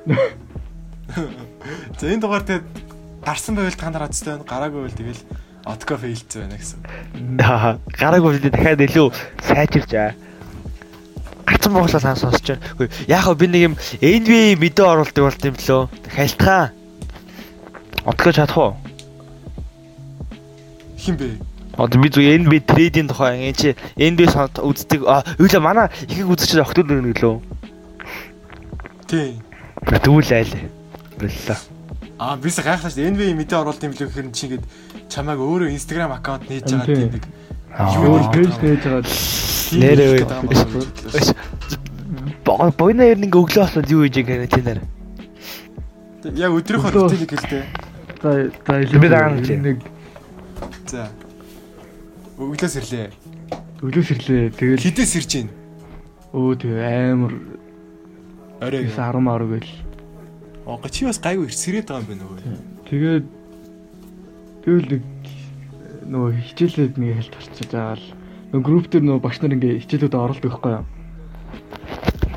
За 2.00 2.08
энэ 2.08 2.24
дугаар 2.24 2.44
тэгээд 2.48 2.64
гарсан 3.20 3.56
байвал 3.60 3.76
та 3.76 3.92
нараа 3.92 4.08
цэцтэй 4.08 4.40
байна. 4.40 4.48
Гараагүй 4.48 4.80
байвал 4.88 4.96
тэгэл 4.96 5.22
отко 5.68 5.98
фейлцсэн 6.00 6.48
байна 6.48 6.56
гэсэн. 6.56 6.80
Аа, 7.44 7.76
Гараагүй 8.00 8.40
бид 8.40 8.48
дахиад 8.56 8.80
илүү 8.80 9.08
сайжирч 9.44 9.92
аа. 10.00 10.16
Гарцсан 11.44 11.74
бооглоо 11.76 12.00
сан 12.00 12.16
сонсож 12.16 12.48
байна. 12.48 12.64
Яг 13.12 13.28
хөө 13.28 13.36
би 13.36 13.48
нэг 13.52 13.62
юм 13.68 13.76
NBA 14.00 14.56
мэдээ 14.56 14.88
оруулдаг 14.88 15.24
болт 15.28 15.44
юм 15.44 15.60
лөө. 15.60 15.92
Хайлтгаа. 16.16 16.72
Одкоо 18.08 18.32
чадах 18.32 18.56
уу? 18.58 18.72
Хин 20.96 21.20
бэ? 21.20 21.36
Одоо 21.80 22.02
би 22.04 22.10
зөв 22.12 22.24
NBA 22.28 22.60
трейдинг 22.68 23.10
тухай 23.16 23.40
энэ 23.50 23.56
чи 23.56 23.70
NBA 23.96 24.28
сонт 24.36 24.60
үздэг. 24.60 25.08
А, 25.08 25.24
юу 25.40 25.48
манай 25.64 25.88
ихийг 26.12 26.28
үзчих 26.28 26.60
охтууд 26.60 26.92
нэг 26.92 27.24
лөө. 27.24 27.40
Тий. 29.08 29.40
Тэгвэл 29.88 30.34
айл. 30.36 30.54
Боллоо. 31.16 31.58
Аа 32.20 32.36
бис 32.36 32.60
гайхлаа 32.60 32.92
шүү. 32.92 33.08
NBA 33.16 33.32
мэдээ 33.40 33.58
оруулалт 33.64 33.84
юм 33.88 33.96
лээ 33.96 34.12
гэхээр 34.12 34.28
чи 34.36 34.44
ингээд 34.52 34.66
чамайг 35.08 35.40
өөрөө 35.40 35.72
Instagram 35.72 36.12
аккаунт 36.20 36.52
нээж 36.52 36.68
байгаа 36.68 36.86
тий. 36.86 36.96
тийм 37.00 37.12
нэг 37.16 37.24
Аа. 37.80 37.96
Өөр 37.96 38.24
пэйж 38.34 38.54
нээж 38.60 38.84
байгаа. 38.84 39.08
Нэрээ 39.80 40.26
бойна 42.76 43.04
ер 43.08 43.18
нь 43.22 43.30
ингээ 43.30 43.40
өглөө 43.40 43.64
болоод 43.72 43.88
юу 43.94 44.04
хийж 44.04 44.16
байгаа 44.20 44.50
карантинаар. 44.50 44.80
Яг 46.36 46.52
өдрийнхөө 46.60 46.92
Өглөө. 46.92 47.08
рутиныг 47.08 47.32
хэлдэ. 47.32 47.60
За 48.20 48.30
за 48.68 49.00
Би 49.00 49.08
чинь. 49.48 49.64
нэг 49.64 49.78
За. 50.90 51.08
Өглөөс 52.40 52.76
ирлээ. 52.80 53.12
өглөөс 53.84 54.10
ирлээ. 54.16 54.44
Тэгэл 54.56 54.80
Хідээс 54.80 55.14
ирж 55.20 55.32
гин. 55.44 55.50
өө 56.32 56.56
тэг 56.56 56.72
амар 56.72 57.36
Орой. 58.64 58.88
9 58.88 58.96
10 58.96 59.20
мар 59.20 59.44
гэл. 59.44 59.68
Оо 60.64 60.80
чи 60.88 61.04
бас 61.04 61.20
гайгүй 61.20 61.52
ирсрээд 61.52 61.92
байгаа 61.92 62.00
юм 62.00 62.08
байна 62.08 62.24
нөгөө. 62.24 62.40
Тэгээд 62.88 63.26
тэгэл 64.64 64.88
нэг 64.88 65.04
нөгөө 66.08 66.32
хичээлээд 66.48 66.94
нэг 66.96 67.12
хэлт 67.20 67.36
болчихж 67.36 67.72
байгаа 67.76 68.00
л 68.00 68.08
нөгөө 68.56 68.64
групп 68.64 68.88
дээр 68.88 69.04
нөгөө 69.04 69.20
багш 69.20 69.38
нар 69.44 69.56
ингээ 69.60 69.84
хичээлүүд 69.84 70.16
оролдог 70.16 70.48
байхгүй 70.48 70.72
юу? 70.80 70.86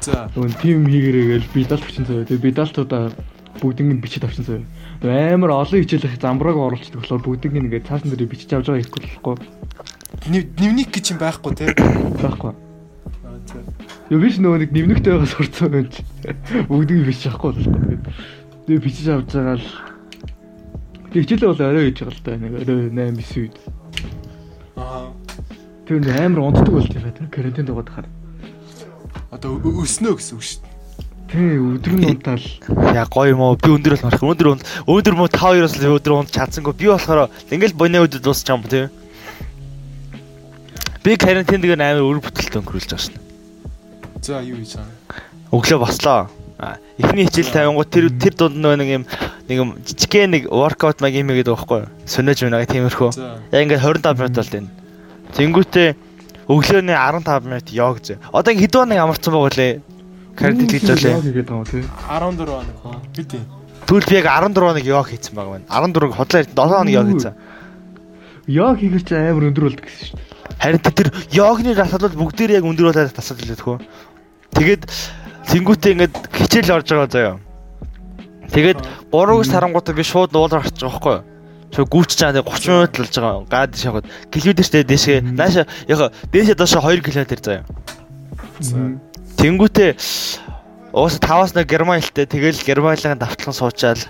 За. 0.03 0.27
Нөгөө 0.35 0.51
тим 0.59 0.83
хийгэрээ 0.83 1.27
гээл 1.31 1.55
бидалт 1.55 1.87
авчин 1.87 2.11
заяа. 2.11 2.27
Тэгээд 2.27 2.47
бидалтуудаа 2.51 3.15
бүгднийг 3.63 3.95
нь 3.95 4.03
бичиж 4.03 4.27
авчин 4.27 4.43
заяа. 4.51 4.67
Тэгээ 4.99 5.39
амар 5.39 5.55
олон 5.63 5.79
хичээл 5.79 6.11
их 6.11 6.19
замбрааг 6.19 6.59
оруулчихдаг 6.59 7.07
болохоор 7.07 7.23
бүгднийг 7.23 7.55
ингээ 7.71 7.87
цаасан 7.87 8.11
дээр 8.11 8.27
бичиж 8.27 8.51
авч 8.51 8.67
байгаа 8.67 8.83
ихгүй 8.83 9.03
болохгүй 9.07 9.35
Дневник 10.27 10.93
гэж 10.93 11.15
юм 11.15 11.19
байхгүй 11.19 11.53
те. 11.57 11.73
байхгүй. 12.21 12.53
Юу 14.13 14.21
биш 14.21 14.37
нөгөө 14.37 14.67
нэг 14.67 14.71
нэмнэгтэй 14.77 15.13
байгаа 15.17 15.31
сурцсан 15.31 15.73
юм 15.73 15.89
чи. 15.89 16.05
Бүгдийг 16.69 17.09
бичиж 17.09 17.33
авахгүй 17.33 17.57
болохгүй. 17.57 17.99
Тэгээ 18.69 18.85
бичиж 18.85 19.07
авч 19.09 19.33
байгаа 19.33 19.57
л 19.57 19.93
Тэгээ 21.13 21.29
хичээлээ 21.29 21.51
бол 21.53 21.61
орой 21.69 21.85
хийж 21.93 21.99
байгаа 22.01 22.17
л 22.17 22.25
та 22.25 22.33
нэг 22.41 22.53
орой 22.57 22.89
8 22.89 23.21
9 23.21 23.37
үед. 23.37 23.57
Аа. 24.81 25.13
Тэр 25.85 26.01
нэг 26.01 26.17
амар 26.17 26.41
унтдаг 26.41 26.73
болт 26.73 26.89
юм 26.89 27.05
байна. 27.05 27.29
Карантин 27.29 27.69
дугаад 27.69 27.89
хахаар. 27.93 28.09
Одоо 29.29 29.61
өснөө 29.61 30.17
гэсэн 30.17 30.41
үг 30.41 30.45
шүү 30.49 30.61
дээ. 30.65 30.73
Тий 31.29 31.61
өдөр 31.61 31.93
нь 32.01 32.17
унтаал. 32.17 32.49
Яа 32.97 33.05
гоё 33.13 33.37
юм 33.37 33.45
уу? 33.45 33.61
Би 33.61 33.69
өндөр 33.77 33.93
бол 34.01 34.05
марах. 34.09 34.25
Өндөр 34.25 34.49
унд 34.57 34.65
өндөр 34.89 35.15
мө 35.21 35.29
5-2-оос 35.29 35.75
л 35.77 36.01
өндөр 36.01 36.13
унд 36.17 36.33
чадсангүй. 36.33 36.81
Би 36.81 36.89
болохоор 36.89 37.29
ингээл 37.53 37.77
боны 37.77 38.01
үдэд 38.09 38.25
дуусч 38.25 38.49
юм 38.49 38.65
тий. 38.65 38.89
Би 41.03 41.17
карантин 41.19 41.61
дээр 41.63 41.83
амар 41.83 42.07
өр 42.07 42.23
бүтэлтэй 42.23 42.63
өнгөрүүлж 42.63 42.91
байгаа 42.95 43.03
шин. 43.03 43.19
За 44.23 44.39
юу 44.39 44.63
хийж 44.63 44.79
байгаа. 44.79 45.19
Өглөө 45.51 45.79
бослоо. 45.83 46.31
Эхний 47.03 47.27
хичээл 47.27 47.51
тавингууд 47.51 47.91
тэр 47.91 48.07
тэр 48.15 48.35
дунд 48.39 48.63
нэг 48.63 48.87
юм 48.87 49.05
нэг 49.51 49.57
юм 49.59 49.71
жижигхэн 49.83 50.31
нэг 50.31 50.47
воркаут 50.47 51.03
маг 51.03 51.11
юм 51.11 51.35
гэдэг 51.35 51.59
байхгүй 51.59 51.79
юу? 51.83 51.91
Сүнэж 52.07 52.47
байна 52.47 52.63
гэх 52.63 52.71
тиймэрхүү. 52.71 53.11
Яг 53.51 53.61
ингээд 53.67 53.83
25 53.83 54.15
минут 54.15 54.37
болт 54.39 54.55
энэ. 54.55 54.71
Тэнгүүтээ 55.35 55.89
өглөөний 56.47 56.95
15 56.95 57.51
минут 57.51 57.67
йог 57.75 57.99
зэ. 57.99 58.23
Одоо 58.31 58.55
хэдэн 58.55 58.79
хоног 58.79 58.99
амарсан 59.03 59.33
байгаа 59.35 59.59
лээ. 59.59 59.75
Карантин 60.39 60.71
хийж 60.71 60.87
юм 60.87 61.67
тий. 61.67 61.83
14 61.83 62.47
хоног. 62.47 63.03
Би 63.11 63.25
тийм. 63.27 63.43
Түл 63.91 64.07
би 64.07 64.15
яг 64.23 64.31
14 64.31 64.55
хоног 64.55 64.87
йог 64.87 65.07
хийсэн 65.11 65.35
байгаа 65.35 65.59
байна. 65.59 65.67
14 65.67 66.15
хотлоо 66.15 66.47
7 66.47 66.55
хоног 66.55 66.95
йог 66.95 67.07
хийсэн. 67.11 67.35
Яа 68.47 68.71
хийгэр 68.79 69.03
чи 69.03 69.15
амар 69.19 69.51
өндөр 69.51 69.67
болдог 69.67 69.83
гэсэн 69.83 70.07
шүү 70.07 70.19
дээ. 70.19 70.32
Харин 70.59 70.81
тэр 70.83 71.09
йогны 71.33 71.75
дасгалууд 71.75 72.17
бүгдээр 72.17 72.59
яг 72.59 72.65
өндөр 72.67 72.93
болоод 72.93 73.15
тасалж 73.15 73.43
илээд 73.45 73.63
хөө. 73.63 73.79
Тэгээд 74.57 74.83
тэнгүүтээ 75.49 75.93
ингээд 75.93 76.15
хичээл 76.33 76.75
орж 76.77 76.89
байгаа 76.93 77.09
заяа. 77.09 77.37
Тэгээд 78.53 78.81
3-аас 79.11 79.49
тарангуудаа 79.49 79.95
би 79.97 80.05
шууд 80.05 80.33
нуулаар 80.37 80.63
гарч 80.63 80.77
байгаа 80.77 80.93
байхгүй 80.93 81.15
юу? 81.17 81.25
Чөө 81.73 81.87
гүүч 81.89 82.11
чаа 82.21 82.37
30 82.37 82.69
минут 82.69 82.93
болж 83.01 83.15
байгаа. 83.17 83.45
Гад 83.49 83.73
шахаад 83.81 84.07
километр 84.29 84.65
штэ 84.69 84.85
дэшээ. 84.85 85.19
Нааша 85.33 85.65
яг 85.89 86.13
дээшээ 86.29 86.57
доошо 86.61 86.85
2 86.85 87.01
км 87.01 87.33
заяа. 87.41 87.65
За. 88.61 88.77
Тэнгүүтээ 89.41 89.91
уус 90.93 91.17
5-аас 91.17 91.57
нэг 91.57 91.67
герман 91.67 92.05
хэлтэй 92.05 92.29
тэгэл 92.29 92.61
германлын 92.61 93.17
давталхан 93.17 93.57
суучаал 93.57 94.05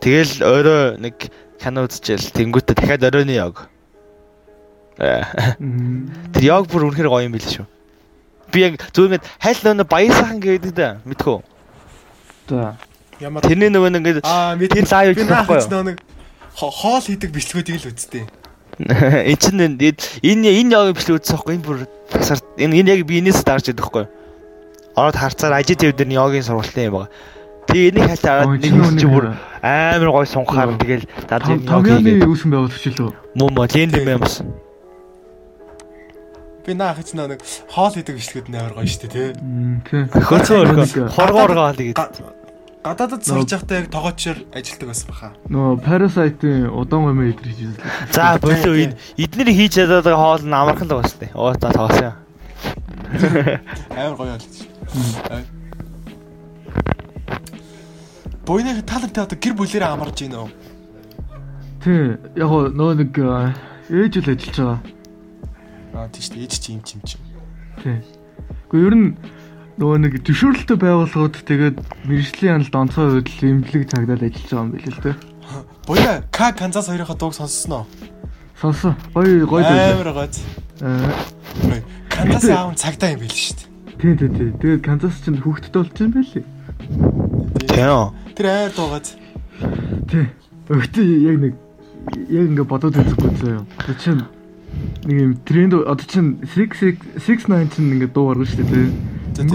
тэгэл 0.00 0.40
орой 0.40 0.96
нэг 0.96 1.28
кино 1.60 1.84
үзчихэл 1.84 2.32
тэнгүүтээ 2.32 2.74
дахиад 2.74 3.04
оройны 3.04 3.36
йог. 3.36 3.68
Э, 4.96 5.22
Тэр 6.32 6.42
йог 6.44 6.66
бүр 6.72 6.88
үнэхээр 6.88 7.08
гоё 7.12 7.26
юм 7.28 7.36
билээ 7.36 7.52
шүү. 7.60 7.66
Би 8.52 8.58
яг 8.64 8.80
зүгээр 8.96 9.20
ингээд 9.20 9.26
хайл 9.42 9.60
нөө 9.76 9.84
баяр 9.90 10.12
сайхан 10.16 10.40
гэдэг 10.40 10.72
дээ 10.72 10.92
мэдхүү. 11.04 11.38
За. 12.48 12.76
Ямар 13.20 13.42
Тэрний 13.44 13.68
нөгөө 13.68 13.90
нэг 13.92 14.02
мэд 14.56 14.72
тэр 14.72 14.86
лайв 14.88 15.12
наах 15.28 15.48
байхгүй 15.50 15.96
хо- 16.56 16.72
хоол 16.72 17.04
хийдэг 17.04 17.30
бичлэгүүдийг 17.32 17.76
л 17.84 17.90
үзтээ. 17.92 18.24
эн 19.32 19.36
чинь 19.40 19.60
энэ 19.60 19.96
энэ 20.24 20.48
энэ 20.64 20.72
йогийн 20.72 20.96
бичлэг 20.96 21.16
үзсэн 21.20 21.36
байхгүй 21.36 21.54
энэ 21.60 21.64
бүр 21.64 21.78
тасар 22.12 22.40
энэ 22.56 22.76
энэ 22.80 22.90
яг 22.96 23.00
би 23.04 23.20
энэс 23.20 23.44
дарж 23.44 23.68
идэх 23.72 23.88
байхгүй. 23.92 24.08
Ороод 24.96 25.16
харцаар 25.16 25.60
ажид 25.60 25.80
төв 25.80 25.92
дээр 25.92 26.12
йогийн 26.16 26.44
сургалтын 26.44 26.88
юм 26.88 26.94
байгаа. 27.04 27.12
Тэгээ 27.66 27.88
энийг 27.92 28.06
хайлаа 28.16 28.46
Ой, 28.46 28.58
нэг 28.62 28.72
юм 28.72 28.88
нэг 28.94 29.00
чи 29.00 29.06
бүр 29.10 29.24
амар 29.60 30.10
гой 30.14 30.26
сунхаар 30.28 30.70
Өө. 30.72 30.80
тэгэл 30.80 31.04
дад 31.28 31.42
Том 31.42 31.58
йог 31.58 31.66
Томьёны 31.66 32.00
хийгээд 32.00 32.28
үүсгэн 32.30 32.50
байгуулагч 32.54 32.84
лөө. 32.94 33.10
муу 33.36 33.48
муу 33.50 33.66
ленд 33.66 33.92
юм 33.96 34.08
юмс. 34.16 34.34
Би 36.66 36.74
наах 36.74 36.98
гэж 36.98 37.14
нэг 37.14 37.40
хоол 37.70 37.94
хийдэг 37.94 38.16
бичлэгүүд 38.18 38.48
нээр 38.50 38.72
гоё 38.74 38.90
штэ 38.90 39.06
тий. 39.06 39.30
Тий. 39.86 40.02
Хөрцөө 40.10 40.74
Нэг- 40.74 41.14
хоргооргоо 41.14 41.70
тэгээд 41.78 41.94
Га- 41.94 42.10
Гадаадд 42.86 43.22
сурж 43.26 43.50
байхдаа 43.54 43.78
яг 43.82 43.90
тогоочор 43.90 44.36
ажилтдаг 44.54 44.86
байсан 44.90 45.06
баха. 45.10 45.28
Нөө 45.50 45.78
Parasite-ийн 45.82 46.70
удаан 46.70 47.02
гомьёо 47.06 47.30
идэр 47.34 47.50
хийж 47.50 47.70
үзлээ. 47.70 48.14
за 48.14 48.38
болоо 48.42 48.74
энэ 48.78 48.94
эднэр 49.18 49.48
хийж 49.54 49.72
чадаад 49.78 50.04
байгаа 50.06 50.22
хоол 50.22 50.42
нь 50.46 50.54
амархан 50.54 50.86
л 50.90 50.98
бастай. 51.02 51.30
Оо 51.34 51.54
та 51.54 51.70
тоглосон. 51.74 52.14
Амар 53.90 54.14
гоё 54.18 54.34
болчих. 54.38 54.66
Бойны 58.46 58.82
талантай 58.86 59.22
одоо 59.26 59.38
гэр 59.38 59.54
бүлэрээ 59.58 59.90
амарч 59.90 60.18
гин 60.22 60.38
үү? 60.38 60.48
Тий. 61.82 62.14
Яг 62.38 62.50
нөө 62.78 62.92
нэг 63.02 63.10
э, 63.18 63.50
ээж 63.90 64.22
л 64.22 64.30
ажиллаж 64.30 64.58
байгаа. 64.58 64.78
Аа 65.96 66.12
тийш 66.12 66.28
дээ 66.28 66.44
ээж 66.44 66.54
чи 66.60 66.76
юм 66.76 66.82
чим 66.84 67.00
чим. 67.08 67.20
Тий. 67.80 68.04
Гэхдээ 68.68 68.84
ер 68.84 68.94
нь 69.00 69.16
нөгөө 69.80 69.96
нэг 70.04 70.12
зөвшөөрлөлтөй 70.28 70.76
байгууллагууд 70.76 71.36
тэгээд 71.40 71.76
мэрэгжлийн 72.04 72.60
яналт 72.60 72.76
онцгой 72.76 73.16
үед 73.16 73.28
л 73.32 73.48
эмнэлэг 73.48 73.88
цагдаад 73.88 74.20
ажиллаж 74.28 74.44
байгаа 74.44 74.60
юм 74.60 74.72
билээ 74.76 74.92
л 74.92 75.04
дээ. 75.08 75.16
Бойна 75.88 76.12
К 76.28 76.52
Канзас 76.52 76.92
хоёрын 76.92 77.16
дууг 77.16 77.32
сонссноо. 77.32 77.88
Сонсоо. 78.60 78.92
Гоё 79.16 79.48
гоё 79.48 79.64
дээ. 79.64 79.96
Амар 79.96 80.12
гоё. 80.12 80.28
Аа. 80.84 81.08
Канзас 82.12 82.44
аав 82.52 82.76
цагдаа 82.76 83.16
юм 83.16 83.24
байл 83.24 83.32
шүү 83.32 83.56
дээ. 83.56 83.68
Тий, 83.96 84.12
тий, 84.20 84.28
тий. 84.28 84.50
Тэгээд 84.60 84.84
Канзас 84.84 85.16
ч 85.24 85.32
хүүхдтэй 85.32 85.72
болж 85.80 85.96
юм 85.96 86.12
байлээ. 86.12 86.44
Тийм. 87.72 88.12
Тэр 88.36 88.46
айр 88.52 88.72
дуугаад 88.76 89.08
Тий. 90.12 90.28
Өгтөө 90.68 91.04
яг 91.24 91.36
нэг 91.40 91.54
яг 92.28 92.44
ингээ 92.52 92.68
бодоод 92.68 93.00
үзэхгүй 93.00 93.32
заяа. 93.40 93.64
Тэр 93.80 93.96
чинь 93.96 94.35
нэг 95.04 95.16
юм 95.20 95.34
тренд 95.46 95.74
одоо 95.74 96.06
чинь 96.06 96.40
669 96.42 97.74
чинь 97.74 97.92
ингээ 97.94 98.10
дуу 98.10 98.34
гаргаж 98.34 98.50
штэ 98.54 98.64
тий. 98.64 98.90
тийм. 99.34 99.50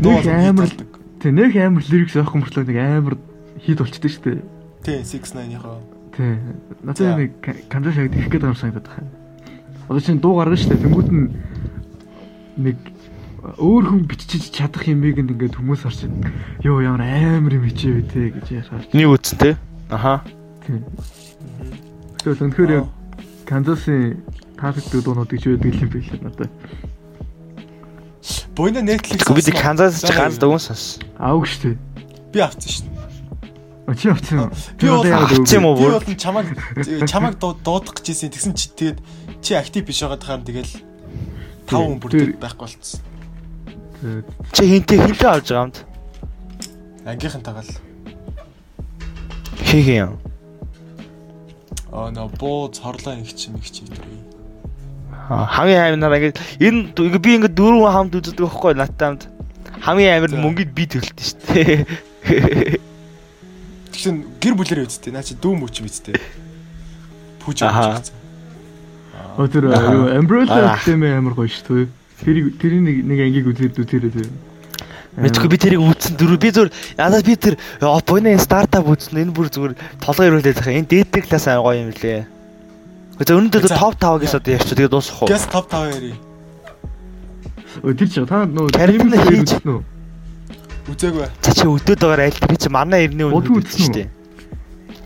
Нэг 0.00 0.26
амар 0.26 0.70
тий 1.20 1.32
нэг 1.32 1.56
амар 1.56 1.84
лирикс 1.88 2.16
авах 2.16 2.34
юм 2.34 2.42
болоо 2.46 2.64
нэг 2.64 2.78
амар 2.78 3.14
хит 3.60 3.78
болчихдээ 3.78 4.12
штэ. 4.12 4.42
Тийм 4.84 5.02
69-ийнхоо. 5.02 5.78
Тий. 6.16 6.38
Надад 6.82 7.18
нэг 7.18 7.32
яг 7.42 8.14
их 8.14 8.28
гээд 8.30 8.42
байгаа 8.42 8.54
юм 8.54 8.60
санагдаад 8.60 8.88
байна. 8.88 9.10
Одоо 9.88 10.00
чинь 10.00 10.20
дуу 10.20 10.36
гаргана 10.36 10.56
шүү 10.56 10.70
дээ. 10.74 10.82
Тэнгүүд 10.86 11.10
нь 11.10 11.26
нэг 12.56 12.76
өөр 13.58 13.84
хүн 13.86 14.02
бичиж 14.10 14.50
чадах 14.50 14.88
юмыг 14.90 15.18
ингээд 15.22 15.54
хүмүүс 15.54 15.86
харж. 15.86 16.10
Йоо 16.66 16.82
ямар 16.82 17.06
амар 17.06 17.54
юм 17.54 17.64
бичээ 17.66 17.92
вэ 17.94 18.02
те 18.10 18.30
гэж 18.34 18.46
яхаар. 18.66 18.82
Нэг 18.90 19.06
үтсэн 19.06 19.38
те. 19.38 19.50
Аха. 19.90 20.22
Тийм. 20.66 20.82
Тэгвэл 22.18 22.50
өнөхөр 22.50 22.70
яг 22.74 22.86
Канзасын 23.46 24.18
таалагддаг 24.60 25.00
дуунуудыг 25.04 25.38
ч 25.40 25.44
байдаг 25.52 25.74
юм 25.80 25.90
биш 25.92 26.08
надад. 26.20 26.50
Буйна 28.56 28.80
Netflix. 28.80 29.20
Бид 29.28 29.52
Канзас 29.54 30.00
ч 30.02 30.10
ганц 30.10 30.38
дugуун 30.40 30.58
сонс. 30.58 30.98
Аавг 31.18 31.44
шүү 31.46 31.76
дээ. 31.76 31.78
би 32.32 32.40
авсан 32.40 32.70
шүү 32.72 32.84
дээ. 32.88 32.96
Очи 33.86 34.08
авсан. 34.10 34.50
Би 34.80 34.88
бол 34.88 35.04
авсан 35.04 35.56
юм 35.60 35.64
уу 35.68 35.76
Би 35.76 35.86
бол 35.92 36.16
чамаг 36.16 36.46
чамаг 37.12 37.38
дуу- 37.38 37.56
дуудах 37.62 37.94
гэж 38.00 38.08
ийсэн. 38.10 38.32
Тэгсэн 38.32 38.52
чи 38.56 38.68
тэгээд 38.72 38.98
чи 39.44 39.54
актив 39.54 39.84
биш 39.84 40.00
байгаа 40.02 40.18
тахаар 40.18 40.42
тэгэл 40.42 40.72
тав 41.68 41.80
хүн 41.84 42.00
бүрдээд 42.00 42.40
байхгүй 42.40 42.64
болцсон. 42.66 43.00
Чи 44.56 44.62
хинтээ 44.64 44.98
хинтээ 45.06 45.30
авч 45.30 45.48
байгаа 45.52 45.64
юмд. 45.70 45.78
Ангийнхан 47.06 47.44
тагаал. 47.44 47.70
Хи 49.62 49.78
хи 49.84 49.94
юм. 50.02 50.18
Аа 51.92 52.10
нөө 52.10 52.28
бууз 52.40 52.80
хорлоо 52.82 53.14
их 53.20 53.36
чим 53.36 53.56
их 53.56 53.70
чим 53.70 53.86
гэдэг. 53.86 54.25
Хамгийн 55.26 55.82
амин 55.82 56.00
нараа 56.00 56.18
ингээд 56.22 56.38
энэ 56.62 57.18
би 57.18 57.30
ингээд 57.34 57.58
дөрвөн 57.58 57.90
хамт 57.90 58.14
үздэг 58.14 58.46
байхгүй 58.46 58.74
надтай 58.78 59.06
хамт. 59.10 59.22
Хамгийн 59.82 60.22
амир 60.22 60.38
мөнгөд 60.38 60.70
би 60.70 60.86
төлөлт 60.86 61.18
шүү 61.18 61.38
дээ. 61.50 61.86
Тэгсэн 63.90 64.16
гэр 64.38 64.54
бүлэрээ 64.54 64.86
үсттэй. 64.86 65.10
Наа 65.10 65.26
чи 65.26 65.34
дүү 65.34 65.54
мөч 65.66 65.82
үсттэй. 65.82 66.14
Пүүж 67.42 67.66
авч. 67.66 68.14
Тэр 69.50 69.64
Аа. 69.74 69.92
юу 69.92 70.06
Umbrella. 70.14 70.78
Academy 70.78 71.10
амар 71.10 71.34
гоё 71.34 71.50
шүү 71.50 71.74
дээ. 71.74 71.90
Тэр 72.22 72.36
тэрийн 72.62 72.84
нэг 72.86 72.96
нэг 73.02 73.18
ангийг 73.26 73.46
үзээд 73.50 73.82
үзээрэй 73.82 74.12
тэр. 74.14 74.30
Мэдгүй 75.16 75.48
би 75.48 75.56
тэрийг 75.56 75.80
үзсэн 75.80 76.14
дөрөв 76.20 76.38
би 76.38 76.50
зүгээр 76.52 76.70
ядаа 77.00 77.20
би 77.24 77.34
тэр 77.34 77.56
энэ 77.82 78.36
стартап 78.38 78.84
үзсэн 78.84 79.26
энэ 79.26 79.32
бүр 79.32 79.48
зүгээр 79.48 79.74
толгой 80.00 80.28
ирүүлээд 80.28 80.60
байгаа. 80.60 80.76
Энэ 80.76 80.90
дээд 80.92 81.24
класс 81.24 81.48
аа 81.48 81.64
гоё 81.64 81.88
юм 81.88 81.92
лээ. 81.92 82.35
Гэхдээ 83.16 83.36
өнөөдөр 83.36 83.64
За. 83.68 83.76
топ 83.80 83.94
5-аас 83.96 84.34
одоо 84.36 84.52
ярьчих 84.52 84.76
тэгээ 84.76 84.90
дуусах 84.92 85.22
уу? 85.24 85.28
Гэс 85.32 85.44
топ 85.48 85.66
5 85.72 85.88
яри. 85.96 86.12
Өө 87.80 87.92
тэр 87.96 88.08
чи 88.12 88.20
та 88.28 88.44
нөө 88.44 88.68
Slayer 88.76 89.00
хийж- 89.24 89.56
үү? 89.64 89.80
Үзээгүй. 90.92 91.26
За 91.40 91.50
чи 91.56 91.64
өдөөд 91.64 92.00
байгаа 92.04 92.28
аль 92.28 92.36
тэр 92.36 92.56
чи 92.60 92.68
манай 92.68 93.08
ирний 93.08 93.24
үнэ 93.24 93.36
үзсэн 93.40 93.52
үү? 93.52 93.58
үзсэн 93.64 93.80
шүү 93.80 93.94
дээ. 93.96 94.08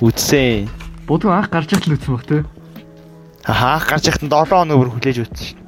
Үзсэн. 0.02 0.68
Бодгоо 1.06 1.32
анх 1.38 1.50
гарч 1.54 1.70
ирэх 1.72 1.86
л 1.86 1.94
үзсэн 1.94 2.12
баг 2.18 2.24
те. 2.26 2.38
Ахаа 3.46 3.78
гарч 3.94 4.04
яхад 4.10 4.26
7 4.26 4.50
хоног 4.50 4.76
бүр 4.78 4.90
хүлээж 4.98 5.18
үзсэн 5.22 5.46
шүү. 5.46 5.58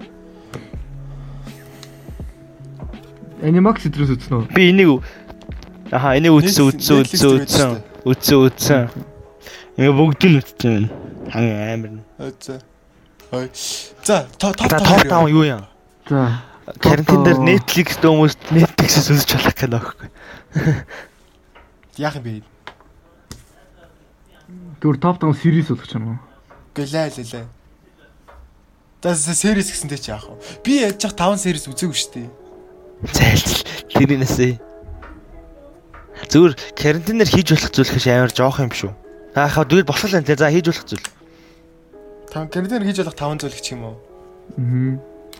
Animax 3.43 3.87
өдрөөс 3.91 4.11
үзсэн 4.19 4.35
үү? 4.39 4.45
Би 4.55 4.71
энийг 4.71 5.03
Ахаа 5.95 6.19
энийг 6.19 6.35
үзсэн 6.43 6.71
үзсэн 6.75 6.95
үзсэн 7.07 7.29
үзсэн 7.43 7.71
үзсэн. 8.07 8.39
үзсэн. 8.47 8.83
Ингээ 9.79 9.95
бүгд 9.99 10.23
нь 10.27 10.39
үзсэн. 10.39 10.91
Хангай 11.31 11.75
амир. 11.75 11.91
За. 12.41 12.61
Ой. 13.33 13.51
За 14.05 14.27
топ 14.39 14.57
топ 14.57 14.71
За 14.71 14.79
топ 14.79 15.05
5 15.07 15.29
юу 15.31 15.45
юм? 15.45 15.67
За. 16.09 16.43
Карантин 16.79 17.25
дээр 17.25 17.37
Топ- 17.37 17.47
Netflix 17.47 17.89
дээр 18.01 18.13
хүмүүс 18.15 18.35
Netflix-ээс 18.51 19.09
үзэж 19.11 19.31
болох 19.39 19.55
гэнэ 19.59 19.77
аахгүй. 19.79 20.09
Яах 21.99 22.17
юм 22.19 22.25
бэ? 22.25 22.43
Түр 24.83 24.97
топ 24.99 25.19
5 25.23 25.35
series 25.43 25.69
болох 25.71 25.87
ч 25.87 25.95
юм 25.99 26.07
уу? 26.15 26.19
Гэлээ 26.75 27.09
лээ. 27.19 27.47
За 29.03 29.35
series 29.35 29.71
гэсэнтэй 29.75 29.99
чи 29.99 30.11
яах 30.15 30.27
вэ? 30.31 30.39
Би 30.63 30.73
яаж 30.87 31.03
яг 31.03 31.15
5 31.19 31.39
series 31.43 31.67
үзээгүй 31.67 31.99
шүү 31.99 32.13
дээ. 32.15 32.31
Зайлшил. 33.11 33.67
Тэрнээсээ. 33.91 34.55
Зүгээр 36.31 36.55
карантинаар 36.79 37.27
хийж 37.31 37.49
болох 37.51 37.71
зүйл 37.75 37.91
гэж 37.91 38.05
амар 38.07 38.31
жоох 38.31 38.63
юм 38.63 38.71
шүү. 38.71 38.93
Аахаа 39.35 39.65
тэгэл 39.65 39.89
болох 39.89 40.05
л 40.05 40.17
энэ 40.19 40.37
за 40.37 40.49
хийж 40.53 40.67
болох 40.69 40.87
зүйл. 40.87 41.07
Тав 42.33 42.49
карантин 42.53 42.85
хийж 42.85 42.99
болох 43.01 43.17
5 43.17 43.41
зүйл 43.41 43.57
гэх 43.57 43.73
юм 43.73 43.83
уу? 43.85 43.97
Аа. 44.59 44.97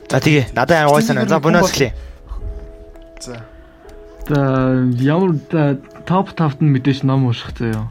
За 0.09 0.19
тэгээ 0.21 0.45
надад 0.57 0.77
амар 0.81 0.93
гой 0.97 1.03
санаа. 1.05 1.29
За 1.29 1.41
бунаас 1.41 1.69
эхлэе. 1.73 1.93
За. 3.21 3.37
За 4.29 4.39
ямар 5.01 5.37
топ 6.09 6.33
5-т 6.33 6.65
нь 6.65 6.73
мэдээж 6.73 7.05
ном 7.05 7.29
ууших 7.29 7.53
заяа. 7.59 7.89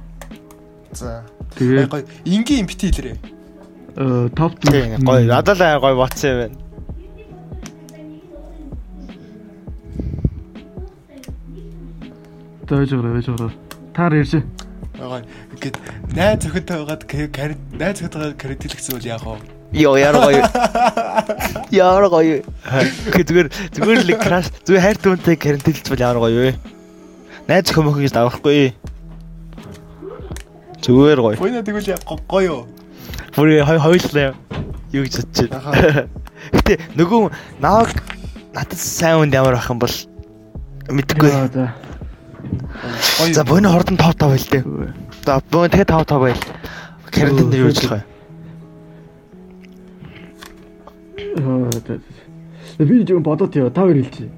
За. 0.91 1.21
Тэгээд 1.57 1.89
Гой 1.89 2.05
ингийн 2.25 2.65
импити 2.65 2.89
хэлрээ. 2.89 3.17
э, 3.95 4.29
топ 4.33 4.57
гой. 4.63 5.25
Надад 5.25 5.59
л 5.61 5.79
гой 5.81 5.95
батсан 5.95 6.29
юм 6.31 6.37
байна. 6.41 6.57
Дойж 12.67 12.89
байгаа, 12.91 13.13
дойж 13.13 13.27
байгаа. 13.27 13.51
Таар 13.93 14.13
ярьж. 14.15 14.33
Гой. 15.01 15.23
Ингээд 15.57 15.77
найз 16.13 16.45
зөхөнтэй 16.45 16.77
байгаад 16.77 17.03
карантин 17.09 17.77
найз 17.81 17.97
зөхөнтэй 17.97 18.37
карантин 18.37 18.69
гэсэн 18.69 18.93
бол 18.93 19.09
яах 19.09 19.25
вэ? 19.25 19.61
Йоо 19.73 19.95
яар 19.97 20.17
гоё. 20.21 20.45
Яар 21.71 22.05
гоё. 22.11 22.43
Гэхдээ 23.09 23.25
зүгээр 23.25 23.47
зүгээр 23.73 23.99
л 24.05 24.11
краш 24.21 24.51
зүгээр 24.67 24.83
хайр 24.85 24.99
түнтэй 25.01 25.35
карантинлж 25.41 25.87
бол 25.89 26.05
яар 26.05 26.19
гоё 26.21 26.39
вэ? 26.43 26.51
Найз 27.49 27.73
хүмүүс 27.73 27.97
гэж 27.97 28.13
давахгүй. 28.13 28.75
Зүгээр 30.85 31.19
гоё. 31.23 31.37
Буйна 31.41 31.65
тэгвэл 31.65 31.97
гоё 32.29 32.45
юу? 32.45 32.61
Бүр 33.33 33.63
хойллоо. 33.65 34.35
Юу 34.91 35.07
гэж 35.07 35.13
бодож 35.23 35.49
байна. 35.49 36.05
Гэтэ 36.61 36.73
нөгөө 36.99 37.31
наваг 37.63 37.95
надад 38.53 38.77
сайн 38.77 39.23
үнд 39.23 39.33
ямар 39.33 39.55
байх 39.55 39.71
юм 39.71 39.79
бол 39.79 39.95
мэдгүй. 40.91 41.31
За 43.33 43.43
бөөний 43.43 43.71
хордон 43.71 43.97
топ 43.97 44.15
топ 44.17 44.29
байл 44.33 44.47
дээ. 44.51 44.63
За 45.25 45.41
бөө 45.51 45.69
тэгээ 45.69 45.87
топ 45.91 46.05
топ 46.07 46.21
байл. 46.25 46.41
Карантин 47.11 47.49
дээр 47.51 47.63
юу 47.65 47.71
ажиллах 47.71 48.01
вэ? 48.01 48.03
Би 52.79 53.05
жоо 53.05 53.19
бодоод 53.19 53.55
яа, 53.55 53.69
та 53.69 53.81
хоёр 53.85 54.01
хэлчих. 54.01 54.29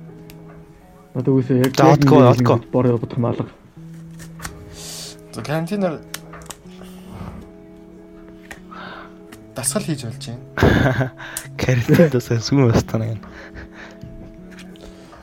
Надад 1.13 1.29
үгүйсээ 1.29 1.57
яг 1.63 1.75
За, 1.77 1.91
одгүй, 1.93 2.23
одгүй. 2.27 2.57
бор 2.73 2.87
бодох 2.97 3.17
юм 3.17 3.25
алга. 3.29 3.45
За 5.33 5.41
карантинаар 5.41 5.99
дасгал 9.55 9.83
хийж 9.85 10.03
болж 10.03 10.27
байна. 10.27 11.11
Карантин 11.57 12.09
дасаа 12.09 12.41
сүм 12.41 12.67
бастана 12.71 13.05
гэнэ. 13.13 13.21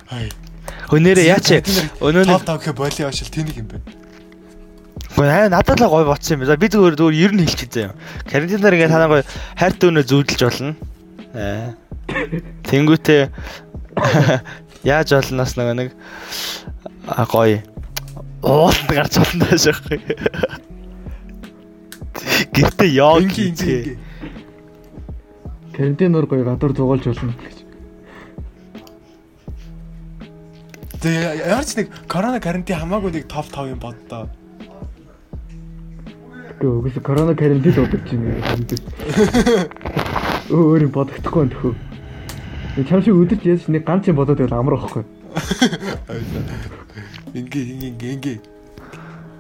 Хай. 0.09 0.31
Хөнөөрэ 0.91 1.23
яач 1.23 1.47
өнөө 2.03 2.25
топ 2.27 2.43
5 2.43 2.59
гэхэ 2.67 2.75
боли 2.75 3.03
явшил 3.07 3.31
тэнийг 3.31 3.63
юм 3.63 3.69
бэ. 3.71 3.79
Гэхдээ 5.15 5.47
аа 5.47 5.47
надад 5.47 5.79
л 5.79 5.87
гой 5.87 6.03
боцсон 6.03 6.43
юм 6.43 6.51
байна. 6.51 6.59
Би 6.59 6.67
зүгээр 6.67 6.99
зүгээр 6.99 7.15
ер 7.15 7.33
нь 7.35 7.47
хэлчих 7.47 7.71
заяа. 7.71 7.95
Карантинаар 8.27 8.75
ингээд 8.75 8.91
танаа 8.91 9.11
гой 9.11 9.23
хайр 9.55 9.75
төөнөө 9.79 10.05
зүүдэлж 10.11 10.43
болно. 10.43 10.75
Аа. 11.31 11.79
Тэнгүүтээ 12.67 13.23
яаж 14.91 15.09
болноос 15.15 15.55
нөгөө 15.55 15.77
нэг 15.79 15.95
а 17.07 17.23
гоё 17.23 17.63
ууланд 18.43 18.91
гарч 18.91 19.15
болно 19.23 19.47
таашаахгүй. 19.47 19.99
Гэтэ 22.51 22.87
яа 22.91 23.21
Ингийн 23.23 23.55
ингийн. 23.55 23.99
Карантиноор 25.77 26.27
гоё 26.27 26.43
гадар 26.43 26.75
зугаалж 26.75 27.05
болно 27.15 27.35
гэж. 27.39 27.60
Тэгээ 31.01 31.49
ямар 31.49 31.65
ч 31.65 31.81
нэг 31.81 31.89
корона 32.05 32.37
карантин 32.45 32.77
хамаагүй 32.77 33.11
нэг 33.17 33.25
топ 33.25 33.49
5 33.49 33.73
юм 33.73 33.81
боддоо. 33.81 34.29
Тэгээ 36.61 36.77
үгүйс 36.77 37.01
корона 37.01 37.33
карантин 37.33 37.73
л 37.73 37.89
бодож 37.89 38.05
байна. 38.05 38.37
Өөр 40.53 40.85
юм 40.85 40.93
бодохдохгүй 40.93 41.49
нөхөө. 41.49 41.73
Чам 42.85 43.01
шиг 43.01 43.17
өдөрч 43.17 43.49
яаж 43.49 43.65
нэг 43.73 43.89
ганц 43.89 44.13
юм 44.13 44.21
бодоод 44.21 44.45
байл 44.45 44.53
амар 44.61 44.77
واخхой. 44.77 45.09
Ингээ 47.33 47.65
ингээ 47.97 48.13
ингээ. 48.21 48.39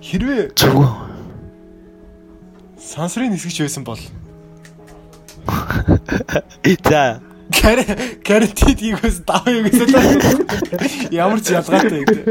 Хэрвээ 0.00 0.56
зөв 0.56 0.80
сансрын 2.80 3.36
нисгэж 3.36 3.68
байсан 3.68 3.84
бол. 3.84 4.00
За 6.88 7.20
карантин 7.50 8.74
хийгээс 8.78 9.18
дав 9.26 9.44
югээс 9.46 9.80
л 9.86 9.94
ямар 11.10 11.40
ч 11.42 11.52
ялгаатай 11.54 12.04
гэдэг. 12.04 12.26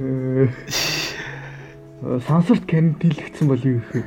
Э, 0.00 0.48
Сансарт 2.26 2.64
карантинлэгдсэн 2.66 3.46
бол 3.46 3.62
юу 3.62 3.78
их 3.78 3.94
вэ? 3.94 4.02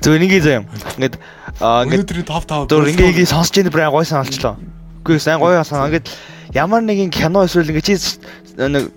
зөв 0.00 0.16
нэг 0.16 0.32
заяа. 0.42 0.64
Ингээд 0.96 1.16
аа 1.60 1.84
ингээд 1.84 2.24
топ 2.24 2.44
5 2.48 2.68
Дөр 2.68 2.88
ингээ 2.88 3.12
ингээ 3.12 3.28
сонсож 3.28 3.60
энэ 3.60 3.70
бүр 3.70 3.92
гой 3.92 4.06
саналчлаа. 4.08 4.56
Үгүй 5.04 5.20
сайн 5.20 5.40
гоё 5.40 5.60
санаа. 5.64 5.92
Ингээд 5.92 6.08
ямар 6.56 6.80
нэгэн 6.80 7.12
кино 7.12 7.44
эсвэл 7.44 7.68
ингээ 7.68 7.84
чи 7.84 7.94
нэг 8.56 8.88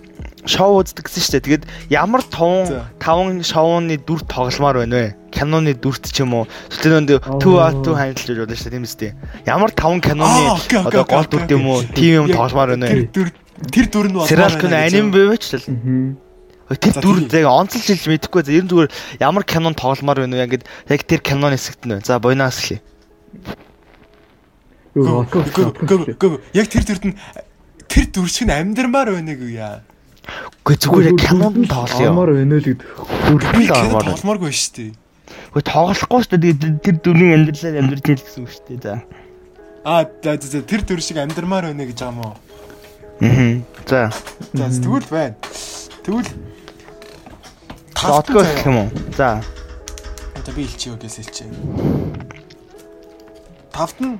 шоу 0.45 0.83
үздэг 0.83 1.07
гэсэн 1.07 1.23
шүү 1.23 1.33
дээ. 1.39 1.45
Тэгээд 1.47 1.63
ямар 1.93 2.21
таван 2.27 2.87
таван 2.99 3.39
шоуны 3.43 3.95
дүр 3.97 4.23
тогломоор 4.27 4.83
байна 4.83 4.95
вэ? 4.95 5.07
Киноны 5.31 5.73
дүрт 5.73 6.11
ч 6.11 6.19
юм 6.21 6.33
уу. 6.35 6.45
2 6.83 6.91
out 7.55 7.79
2 7.83 7.95
хандж 7.95 8.27
болж 8.27 8.43
байна 8.43 8.55
шүү 8.59 8.69
дээ. 8.69 8.75
Тийм 8.75 8.83
үстэй. 8.83 9.11
Ямар 9.47 9.71
таван 9.71 10.01
киноны 10.03 10.59
одоо 10.83 11.03
гол 11.07 11.27
дүрт 11.31 11.49
юм 11.51 11.67
уу? 11.71 11.81
Тим 11.95 12.27
юм 12.27 12.27
тогломоор 12.27 12.75
байна 12.75 12.91
Тэр 12.91 13.07
вэ? 13.07 13.09
дүр 13.15 13.29
тэр 13.71 13.85
дүр 13.87 14.07
нь 14.11 14.19
Сериал 14.27 14.55
кино 14.59 14.75
аним 14.75 15.11
байвч 15.15 15.43
л. 15.55 15.65
Тэр 16.75 16.93
дүр 16.99 17.17
тийм. 17.27 17.39
яг 17.39 17.47
онцлж 17.47 17.85
хэлж 17.87 18.05
мэдэхгүй. 18.11 18.41
Ер 18.51 18.63
нь 18.67 18.69
зүгээр 18.71 18.91
ямар 19.23 19.43
кинон 19.47 19.75
тогломоор 19.79 20.27
байна 20.27 20.35
вэ? 20.37 20.43
Ингээд 20.43 20.67
яг 20.91 21.01
тэр 21.07 21.21
киноны 21.23 21.55
хэсэгт 21.55 21.87
нь. 21.87 21.97
байна. 21.97 22.03
За 22.03 22.19
буйнаас 22.19 22.59
эхлэе. 22.59 22.81
Яг 26.53 26.67
тэр 26.67 26.83
дүрд 26.83 27.03
нь 27.07 27.15
тэр 27.87 28.05
дүр 28.11 28.27
шиг 28.29 28.47
нь 28.47 28.53
амьдрмаар 28.53 29.15
байна 29.15 29.33
гүй 29.33 29.57
яа. 29.57 29.81
Үгүй 30.63 30.75
зүгээр 30.79 31.15
кинонд 31.19 31.57
нь 31.59 31.67
тоглоё. 31.67 32.07
Амар 32.07 32.31
байна 32.31 32.55
л 32.55 32.63
гэдэг. 32.63 32.87
Тогломоор. 33.27 33.91
байна. 33.91 34.07
тогломооргүй 34.07 34.51
шүү 34.55 34.71
дээ. 34.79 34.91
Үгүй 35.51 35.63
тоглохгүй 35.67 36.21
шүү 36.23 36.31
дээ. 36.31 36.55
Тэгээд 36.55 36.79
тэр 36.83 36.95
дүрийн 37.03 37.33
амьдралаар 37.43 37.79
амьдрж 37.83 38.05
ийл 38.07 38.23
гэсэн 38.23 38.43
үг 38.47 38.51
шүү 38.55 38.65
дээ. 38.71 38.79
За. 38.79 38.95
Аа 39.83 40.07
за 40.23 40.31
за 40.39 40.47
за, 40.47 40.59
тэр 40.63 40.81
дүр 40.87 41.01
шиг 41.03 41.19
амьдрмаар 41.19 41.67
байна 41.67 41.83
гэж 41.83 41.99
байгаа 41.99 42.15
юм 42.15 42.23
уу? 42.23 42.35
Аа. 43.19 43.59
За. 43.83 44.01
За 44.55 44.65
тэгвэл 44.71 45.11
байна. 45.11 45.35
Тэгвэл 46.07 46.31
Додгоо 48.03 48.43
гэх 48.43 48.63
юм 48.67 48.77
уу? 48.87 48.89
За. 49.15 49.43
За 50.43 50.51
би 50.55 50.63
илчээ 50.63 50.95
үгээс 50.95 51.17
илчээ. 51.23 51.51
Тавт 53.75 53.99
нь 53.99 54.19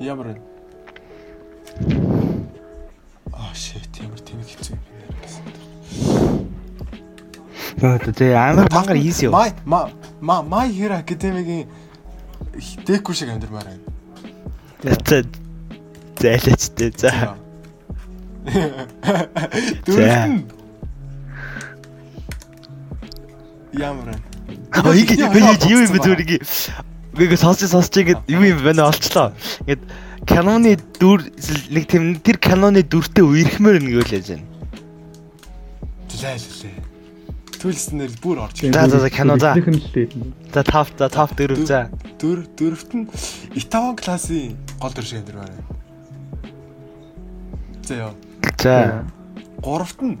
ямар 0.00 0.32
вэ? 0.32 0.49
Аа 3.70 3.78
shit 3.78 4.02
ямар 4.02 4.18
тийм 4.26 4.42
хэцүү 4.42 4.74
юм 4.74 4.82
бэ? 4.82 4.90
Яа 7.78 8.02
тэ 8.02 8.34
амар 8.34 8.66
мангар 8.74 8.98
easy 8.98 9.22
юу. 9.28 9.32
Ма 9.64 9.90
ма 10.20 10.42
май 10.42 10.74
хэр 10.74 10.92
академигийн 10.98 11.68
дэку 12.82 13.14
шиг 13.14 13.30
амьдрмаар 13.30 13.70
байна. 13.70 13.78
За. 15.06 15.22
Зайлаач 16.18 16.74
тэ. 16.74 16.90
За. 16.98 17.38
Нь 23.70 23.78
ямар 23.78 24.10
вэ? 24.10 24.18
Аа 24.74 24.90
ингэ 24.98 25.14
юу 25.70 25.86
юм 25.86 25.94
бэ 25.94 26.02
зүгээр 26.02 26.26
ингэ. 26.26 26.42
Үгүй 27.14 27.38
сонсч 27.38 27.70
сонсч 27.70 27.94
ингэ 28.02 28.18
юу 28.34 28.50
юм 28.50 28.66
байна 28.66 28.90
олчлоо. 28.90 29.30
Ингээд 29.62 30.09
киноны 30.26 30.76
дүр 31.00 31.24
нэг 31.70 31.84
тийм 31.88 32.16
тэр 32.20 32.36
киноны 32.38 32.82
дүртэй 32.82 33.24
үерхмээр 33.24 33.80
нэг 33.80 33.94
үйл 34.00 34.12
яаж 34.14 34.28
байна. 34.36 34.46
Лээ 36.20 36.36
лээ. 36.36 36.90
Түлснээр 37.60 38.12
бүр 38.24 38.40
орж 38.40 38.64
За, 38.72 38.88
за, 38.88 38.98
за, 39.04 39.10
кино, 39.12 39.36
за. 39.36 39.52
За 39.52 40.62
5 40.64 40.96
за 40.96 41.08
5 41.12 41.36
4 41.36 41.66
за. 41.68 41.80
Дөр 42.16 42.44
дөрөвт 42.56 42.92
нь 42.96 43.04
Итаван 43.52 43.96
классын 44.00 44.56
гол 44.80 44.92
дүр 44.96 45.04
шиг 45.04 45.20
амьдрмаар 45.20 45.52
байна. 45.52 45.64
За 47.84 47.94
ёо. 48.00 48.12
За. 48.56 49.04
Гуравт 49.60 50.00
нь 50.00 50.16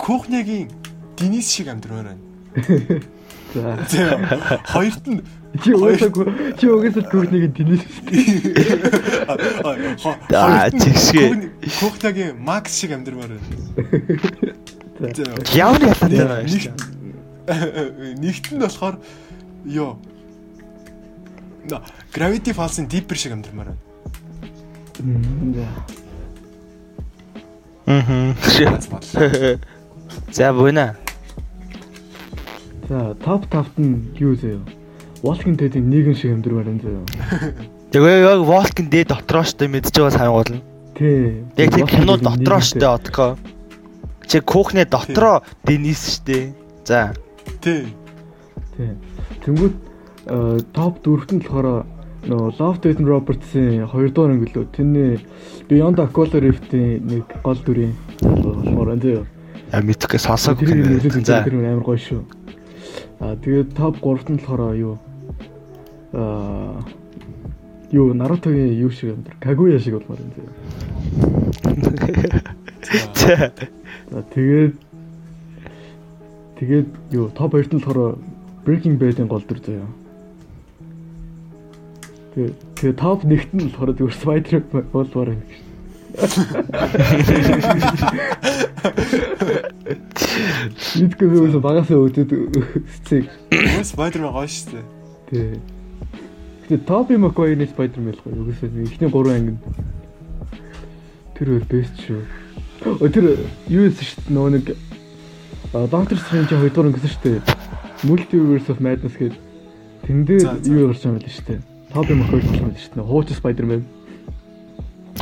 кухнягийн 0.00 0.72
Денис 1.20 1.52
шиг 1.52 1.68
амьдрмаар 1.68 2.16
байна. 2.16 2.22
За. 3.92 4.60
Хоёрт 4.72 5.04
нь 5.06 5.20
Чи 5.60 5.70
уусаагүй 5.76 6.24
чи 6.56 6.64
угаасаа 6.72 7.04
түүхнийг 7.12 7.52
тэнэс 7.52 7.82
Аа, 10.32 10.70
чигшгээ. 10.72 11.28
Кухнягийн 11.78 12.40
Макс 12.40 12.72
шиг 12.80 12.92
амьдрмаар 12.96 13.36
байна. 13.36 13.46
Ямар 15.52 15.82
ялгаатай 15.82 16.24
байна 16.24 16.48
шүү. 16.48 16.72
Нэг- 16.72 18.16
Нэгт 18.22 18.46
нь 18.56 18.60
болохоор 18.64 18.96
ёо. 19.68 19.98
На 21.68 21.82
Gravity 22.14 22.52
Falls-ын 22.56 22.88
Deeper 22.88 23.16
шиг 23.20 23.32
амьдрмаар 23.36 23.76
байна. 23.76 23.80
Бодлоо. 28.88 29.20
За 30.32 30.52
буйна. 30.52 30.96
За 32.88 33.14
топ 33.24 33.44
5-т 33.52 33.78
нь 33.80 34.16
юу 34.18 34.34
заяа? 34.36 34.60
Walking 35.22 35.54
Dead-ийн 35.54 35.86
нийгэм 35.86 36.14
шиг 36.18 36.34
амьдрмаар 36.34 36.66
энэ 36.66 36.82
заяа. 36.82 37.06
Тэгээ 37.94 38.26
яг 38.26 38.40
Walking 38.42 38.90
Dead 38.90 39.06
дотроо 39.06 39.46
штэ 39.46 39.70
мэдж 39.70 39.94
байгаа 39.94 40.10
санагуулна. 40.18 40.58
Тий. 40.98 41.46
Яг 41.54 41.70
тэр 41.70 41.86
кино 41.86 42.18
дотроо 42.18 42.58
штэ 42.58 42.82
одко. 42.90 43.38
Чи 44.26 44.42
кухны 44.42 44.82
дотроо 44.82 45.46
Денис 45.62 46.18
штэ. 46.18 46.50
За. 46.82 47.14
Тий. 47.62 47.86
Тий. 48.74 48.98
Тэнгүүт 49.46 49.74
э, 50.26 50.58
топ 50.74 50.98
4-т 51.06 51.38
нь 51.38 51.42
болохоор 51.46 51.86
нөө 52.26 52.58
Love 52.58 52.82
Death 52.82 52.98
and 52.98 53.06
Roberts-ийн 53.06 53.86
2 53.86 54.10
дугаар 54.10 54.34
анги 54.34 54.50
лөө 54.50 54.66
тэрний 54.74 55.22
Beyond 55.70 56.02
Aquila 56.02 56.42
Rift-ийн 56.42 57.06
нэг 57.06 57.30
гол 57.46 57.62
дүрийн 57.62 57.94
болохоор 58.26 58.98
энэ 58.98 59.02
заяа. 59.06 59.24
Яг 59.70 59.82
мэдхгүй 59.86 60.18
сонсоог 60.18 60.58
Тэр 60.58 61.22
тэр 61.22 61.54
амар 61.62 61.86
гоё 61.86 61.98
шүү. 61.98 62.22
Аа 63.22 63.38
тэгээд 63.38 63.78
топ 63.78 64.02
3-т 64.02 64.34
нь 64.34 64.42
болохоор 64.42 64.74
юу? 64.74 64.98
Аа 66.12 66.82
юу 67.92 68.12
Наруто-гийн 68.14 68.72
юу 68.80 68.90
шиг 68.90 69.10
амдэр 69.12 69.34
Кагуя 69.40 69.78
шиг 69.78 69.94
болмоор 69.94 70.20
юм. 70.20 70.32
За 74.10 74.22
тэгээд 74.34 74.74
тэгээд 76.58 76.86
юу 77.12 77.28
топ 77.36 77.54
2-т 77.54 77.76
нь 77.76 77.80
болохоор 77.84 78.16
Breaking 78.64 78.96
Bad-ийн 78.96 79.28
гол 79.28 79.44
дүр 79.44 79.60
заяа. 79.60 79.86
Тэгээд 82.34 82.54
тэгээд 82.80 82.96
топ 82.96 83.24
1-т 83.24 83.54
нь 83.56 83.62
болохоор 83.68 83.92
зүгээр 83.92 84.20
Spider-Man 84.20 84.84
болмоор 84.92 85.28
юм 85.36 85.42
гэж. 85.44 85.60
Мэдгүй 90.92 91.28
юу 91.28 91.60
багасаа 91.60 91.98
өдөд. 92.04 92.30
Өө 92.32 93.84
Spider-Man 93.84 94.32
гоё 94.32 94.48
шүү 94.48 94.70
дээ. 94.76 94.84
Тий. 95.32 95.56
Гэтэ 96.68 96.86
Тоби 96.86 97.16
Маквайрны 97.18 97.66
Spider-Man 97.66 98.14
л 98.14 98.22
гоё. 98.22 98.46
Угсаа 98.46 98.70
эхний 98.70 99.10
3 99.10 99.34
анги 99.34 99.52
нь 99.54 99.60
тэр 101.34 101.58
өөр 101.58 101.64
бест 101.66 101.94
шүү. 102.06 102.22
Ö 103.02 103.06
тэр 103.10 103.24
юу 103.66 103.90
эсэ 103.90 104.02
шүү 104.06 104.30
дээ 104.30 104.34
нөгөө 104.36 104.50
нэг 104.54 104.66
Doctor 105.72 106.16
Strange 106.20 106.54
2 106.54 106.70
дугаар 106.70 106.94
гэсэн 106.94 107.10
шүү 107.10 107.22
дээ. 107.26 107.40
Multiverse 108.06 108.68
of 108.70 108.78
Madness 108.78 109.16
гэдэг. 109.18 109.40
Тэн 110.06 110.22
дээр 110.22 110.42
юу 110.70 110.90
гарч 110.90 111.02
байгаа 111.02 111.18
юм 111.18 111.22
л 111.22 111.34
шүү 111.34 111.46
дээ. 111.50 111.60
Тоби 111.90 112.14
Маквайр 112.14 112.44
байгаа 112.46 112.62
юм 112.62 112.76
шүү 112.78 112.94
дээ. 112.94 113.10
Хуучин 113.10 113.36
Spider-Man. 113.38 113.82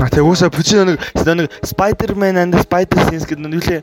А 0.00 0.08
тэгээ 0.08 0.24
уусаа 0.24 0.48
бүчи 0.48 0.76
нэг 0.80 0.96
нэг 0.96 1.48
Spider-Man 1.60 2.36
and 2.40 2.54
Spider-Sense 2.56 3.28
гэдэг 3.28 3.44
нэг 3.44 3.60
үлээ 3.60 3.80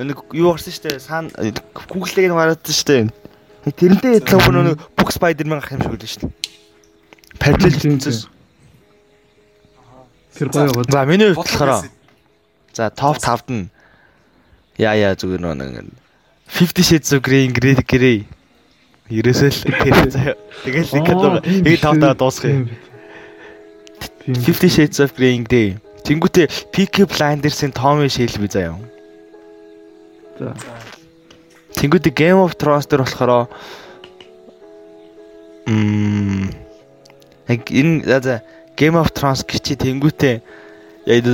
нэг 0.00 0.18
юу 0.32 0.54
гарсан 0.56 0.72
штэ 0.72 0.96
саан 0.96 1.28
Google-ийг 1.92 2.32
нэг 2.32 2.38
гараад 2.38 2.64
штэ. 2.64 3.12
Тэрнтэй 3.68 4.22
адилхан 4.22 4.40
бүр 4.48 4.56
нэг 4.64 4.80
бүх 4.96 5.12
Spider-Man 5.12 5.60
гарах 5.60 5.76
юм 5.76 5.82
шиг 5.84 5.92
үлээ 5.92 6.08
штэ. 6.08 6.26
Параллел 7.38 7.78
хийсэн. 7.78 8.28
Тэр 10.38 10.48
гоё 10.54 10.70
гоо. 10.70 10.84
За 10.86 11.04
миний 11.04 11.34
хувьд 11.34 11.42
болохоор 11.42 11.90
за 12.74 12.90
топ 12.90 13.18
5-д 13.18 13.50
нь 13.50 13.66
яа 14.78 14.94
яа 14.94 15.14
зүгээр 15.18 15.42
нэг 15.42 15.90
50 16.46 16.86
Shades 16.86 17.10
of 17.12 17.20
Grey 17.26 17.50
Grey 17.50 17.74
Grey 17.82 18.18
ерөөсөө 19.10 19.50
л 19.50 19.60
тэр 19.82 20.10
заяа. 20.12 20.36
Тэгэл 20.62 21.64
нэг 21.64 21.80
тавтаа 21.80 22.14
дуусгая. 22.14 22.68
50 24.28 24.70
Shades 24.70 25.00
of 25.02 25.16
Grey 25.16 25.42
Grey. 25.42 25.80
Тэнгүүтээ 26.06 26.70
Peaky 26.72 27.04
Blinders-ийн 27.08 27.72
Tommy 27.74 28.08
Shelby 28.08 28.48
заяа. 28.48 28.78
За. 30.38 30.54
Тэнгүүтээ 31.74 32.14
Game 32.14 32.38
of 32.38 32.54
Thrones 32.60 32.86
дээр 32.86 33.02
болохоор 33.02 33.50
мм 35.66 36.67
яг 37.48 37.60
энэ 37.70 38.04
за 38.04 38.20
за 38.20 38.34
Game 38.76 38.96
of 39.00 39.10
Thrones 39.16 39.42
гिची 39.42 39.74
тэнгүүтээ 39.74 40.36
яг 41.08 41.24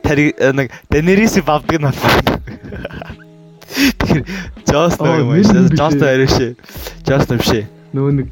тэр 0.00 0.18
нэг 0.54 0.70
Daenerys 0.88 1.36
бавдаг 1.42 1.78
нь 1.78 1.90
байна. 1.90 2.38
Тэр 3.98 4.22
Joss 4.64 4.96
нэг 5.02 5.18
юм 5.20 5.34
биш 5.34 5.50
Joss 5.74 5.98
ээ. 5.98 6.00
дээр 6.00 6.30
шээ. 6.30 6.52
Joss 7.02 7.26
юм 7.28 7.42
шээ. 7.42 7.64
Нөгөө 7.92 8.12
нэг 8.22 8.28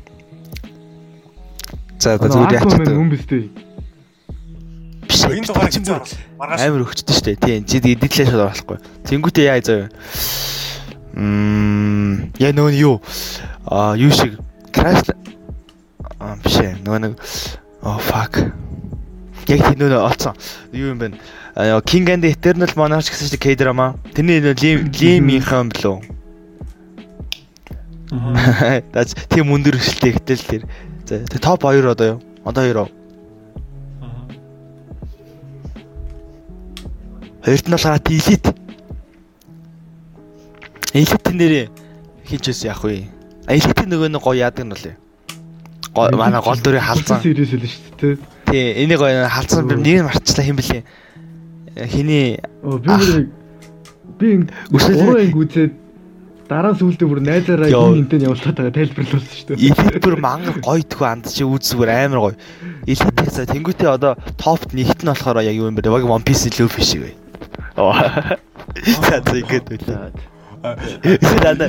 За 2.03 2.19
за 2.19 2.27
зүгээр 2.27 2.55
яач 2.55 2.63
Aquaman 2.67 2.87
та. 2.87 2.95
хүн 2.99 3.11
биз 3.11 3.25
дээ. 3.31 3.47
Биш. 5.07 5.21
Энэ 5.23 5.47
дугаар 5.47 5.71
хэмжээ. 5.71 6.01
Маргааш 6.39 6.61
Амар 6.67 6.83
өгчтэй 6.83 7.15
шүү 7.15 7.27
дээ. 7.31 7.37
Тийм. 7.43 7.61
Чи 7.67 7.77
эдитлээ 7.79 8.27
шууд 8.27 8.43
оруулахгүй. 8.43 8.79
Тэнгүүтээ 9.07 9.47
яа 9.47 9.63
заяа. 9.63 9.87
Мм 11.15 12.33
яа 12.43 12.51
нь 12.51 12.79
юу? 12.79 12.99
Аа 13.71 13.95
юу 13.95 14.11
шиг 14.11 14.39
Crash 14.75 15.15
аа 16.23 16.39
биш 16.39 16.57
ээ. 16.63 16.79
Нөгөө 16.87 17.01
нэг 17.03 17.19
Oh 17.83 17.99
fuck. 17.99 18.39
Яг 19.51 19.59
тийм 19.67 19.91
нөө 19.91 19.99
олцсон. 20.07 20.39
Юу 20.71 20.95
юм 20.95 20.99
бэ? 21.03 21.19
King 21.83 22.07
and 22.15 22.25
Eternal 22.25 22.71
Monarch 22.79 23.11
гэсэн 23.11 23.35
чинь 23.35 23.43
K-drama. 23.43 23.99
Тэрний 24.15 24.39
нөө 24.39 24.55
Lim-ийнхэн 24.95 25.75
блөө. 25.75 25.99
That's 28.95 29.19
тийм 29.27 29.51
өндөр 29.51 29.83
өсөлттэй 29.83 30.15
гэтэл 30.15 30.47
тэр. 30.47 30.63
За 31.11 31.39
топ 31.43 31.67
2 31.67 31.91
одоо 31.91 32.07
юу? 32.07 32.19
Одоо 32.47 32.71
2 32.71 32.79
оо. 32.79 32.89
Хоёрт 37.43 37.67
нь 37.67 37.75
болохоор 37.75 37.99
Elite. 37.99 38.55
Elite 40.95 41.33
нэрээ 41.35 41.67
хийжээс 42.31 42.63
яах 42.71 42.87
вэ? 42.87 43.11
Elite 43.51 43.91
нөгөө 43.91 44.07
нэг 44.15 44.23
гоё 44.23 44.39
яадаг 44.39 44.63
нь 44.63 44.71
болоо. 44.71 44.95
Гоо 44.95 45.02
манай 45.95 46.41
гол 46.41 46.59
дүрийг 46.59 46.83
халзан. 46.83 47.21
Series 47.23 47.53
л 47.53 47.65
шүү 47.67 47.97
дээ. 48.01 48.17
Тий, 48.49 48.85
энийг 48.85 48.99
гоё 49.01 49.29
халзан 49.29 49.69
би 49.69 49.77
нэг 49.77 49.97
нь 50.01 50.09
марчлаа 50.09 50.45
хэм 50.45 50.57
бэлээ. 50.57 50.83
Хиний 51.89 52.41
би 54.19 54.21
би 54.21 54.27
анги 54.45 55.37
үзээд 55.37 55.73
дараа 56.49 56.75
сүултээ 56.77 57.09
бүр 57.09 57.21
найзаараа 57.25 57.69
энэ 57.69 58.05
энтэй 58.05 58.25
явуултаа 58.25 58.69
тайлбарлуулсан 58.73 59.37
шүү 59.37 59.57
дээ. 59.57 60.01
Бүр 60.05 60.17
мангар 60.21 60.61
гоё 60.61 60.85
тхүү 60.85 61.07
анд 61.09 61.25
чи 61.33 61.45
үзсгэр 61.49 61.91
амар 61.93 62.21
гоё. 62.21 62.37
Elite 62.85 63.25
за 63.33 63.49
тэнгуүтээ 63.49 63.89
одоо 63.89 64.17
топт 64.37 64.77
нэгт 64.77 65.01
нь 65.05 65.11
болохоор 65.13 65.41
яг 65.41 65.57
юу 65.57 65.69
юм 65.69 65.77
бэ? 65.77 65.89
Яг 65.89 66.05
One 66.05 66.25
Piece 66.25 66.53
Luffy 66.61 66.85
шиг 66.85 67.01
бай. 67.09 67.15
Оо. 67.77 67.97
За 69.09 69.21
тэгээд 69.25 69.67
үлээ. 69.73 70.13
Эсвэл 70.63 71.49
анда 71.49 71.67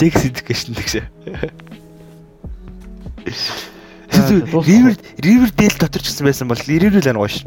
sex 0.00 0.24
education 0.24 0.72
гэж. 0.72 1.04
River 4.64 4.96
River 5.20 5.50
Dale 5.52 5.76
дотор 5.76 6.00
ч 6.00 6.08
гэсэн 6.08 6.24
байсан 6.24 6.48
бол 6.48 6.56
River 6.56 7.04
Dale 7.04 7.20
гоё 7.20 7.28
ш. 7.28 7.44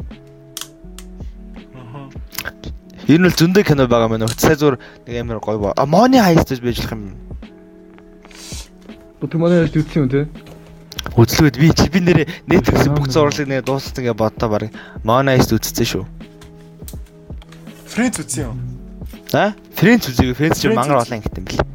Ер 3.10 3.20
нь 3.20 3.28
л 3.28 3.34
зөндөө 3.36 3.66
кино 3.68 3.84
байгаа 3.90 4.08
мэн. 4.08 4.30
Сая 4.38 4.56
зур 4.56 4.78
нэг 5.04 5.18
амар 5.20 5.42
гоё 5.42 5.58
ба. 5.60 5.74
А 5.76 5.84
Money 5.84 6.22
Heist 6.22 6.48
гэж 6.48 6.60
байж 6.62 6.78
болох 6.80 6.94
юм. 6.94 7.02
Бут 9.20 9.34
манай 9.34 9.66
яаж 9.66 9.74
үзсэн 9.76 10.06
юм 10.06 10.08
те? 10.08 10.24
Үзлүүд 11.18 11.58
би 11.60 11.68
чи 11.74 11.90
би 11.92 12.00
нэрээ 12.00 12.48
Netflix 12.48 12.88
бүх 12.88 13.10
зурлыг 13.12 13.44
нэ 13.50 13.60
дууссан 13.60 14.08
гэж 14.08 14.16
боддоо 14.16 14.48
баг 14.48 14.70
Money 15.04 15.36
Heist 15.36 15.52
үзсэн 15.52 15.84
шүү. 15.84 16.04
Фрэнц 17.92 18.24
үтсэн 18.24 18.48
юм. 18.48 18.56
За? 19.28 19.52
Friends 19.76 20.08
үзээгүй 20.08 20.34
Friends 20.38 20.58
чи 20.62 20.70
Friends 20.72 20.78
мангар 20.80 21.04
үзсэн. 21.04 21.12
олон 21.12 21.16
ангит 21.20 21.36
юм 21.36 21.44
бэл. 21.44 21.73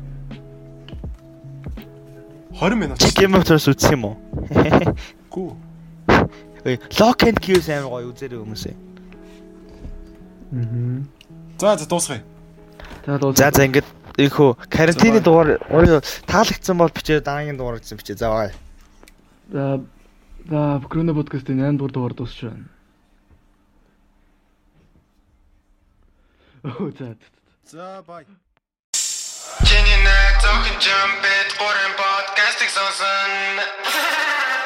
20 2.60 2.76
минут. 2.76 3.00
Game 3.16 3.36
of 3.40 3.48
Thrones 3.48 3.72
үзсэн 3.72 3.96
юм 3.96 4.04
уу? 4.04 4.16
Гүү. 5.32 5.50
Ой, 6.68 6.76
Lock 7.00 7.24
and 7.24 7.40
Key 7.40 7.56
амар 7.72 7.88
гоё 7.88 8.12
үзээрэй 8.12 8.36
хүмүүсээ. 8.36 8.76
Аа. 10.52 11.08
За 11.56 11.78
за 11.80 11.88
дуусгая. 11.88 12.24
За. 13.06 13.16
За 13.16 13.48
за 13.56 13.64
ингээд 13.64 13.88
ийхүү 14.20 14.50
карантины 14.68 15.24
дугаар 15.24 15.56
таалагдсан 16.28 16.76
бол 16.76 16.92
бичээ 16.92 17.24
дараагийн 17.24 17.56
дугаар 17.56 17.80
гэсэн 17.80 17.96
бичээ. 17.96 18.20
За 18.20 18.28
бай. 18.28 18.52
За 19.48 19.80
за 20.52 20.82
Крона 20.90 21.16
подкастын 21.16 21.64
8 21.64 21.80
дугаар 21.80 21.94
дугаар 21.96 22.14
дуусч 22.14 22.44
байна. 22.44 22.68
Оо 26.68 26.92
за. 26.92 27.16
За 27.64 28.04
бай. 28.04 28.28
Jenny 29.66 29.94
and 29.94 30.04
jump 30.06 30.66
it? 30.66 30.80
jumping, 30.80 31.50
ordering 31.60 31.96
podcasting, 31.98 32.70
on 33.02 34.59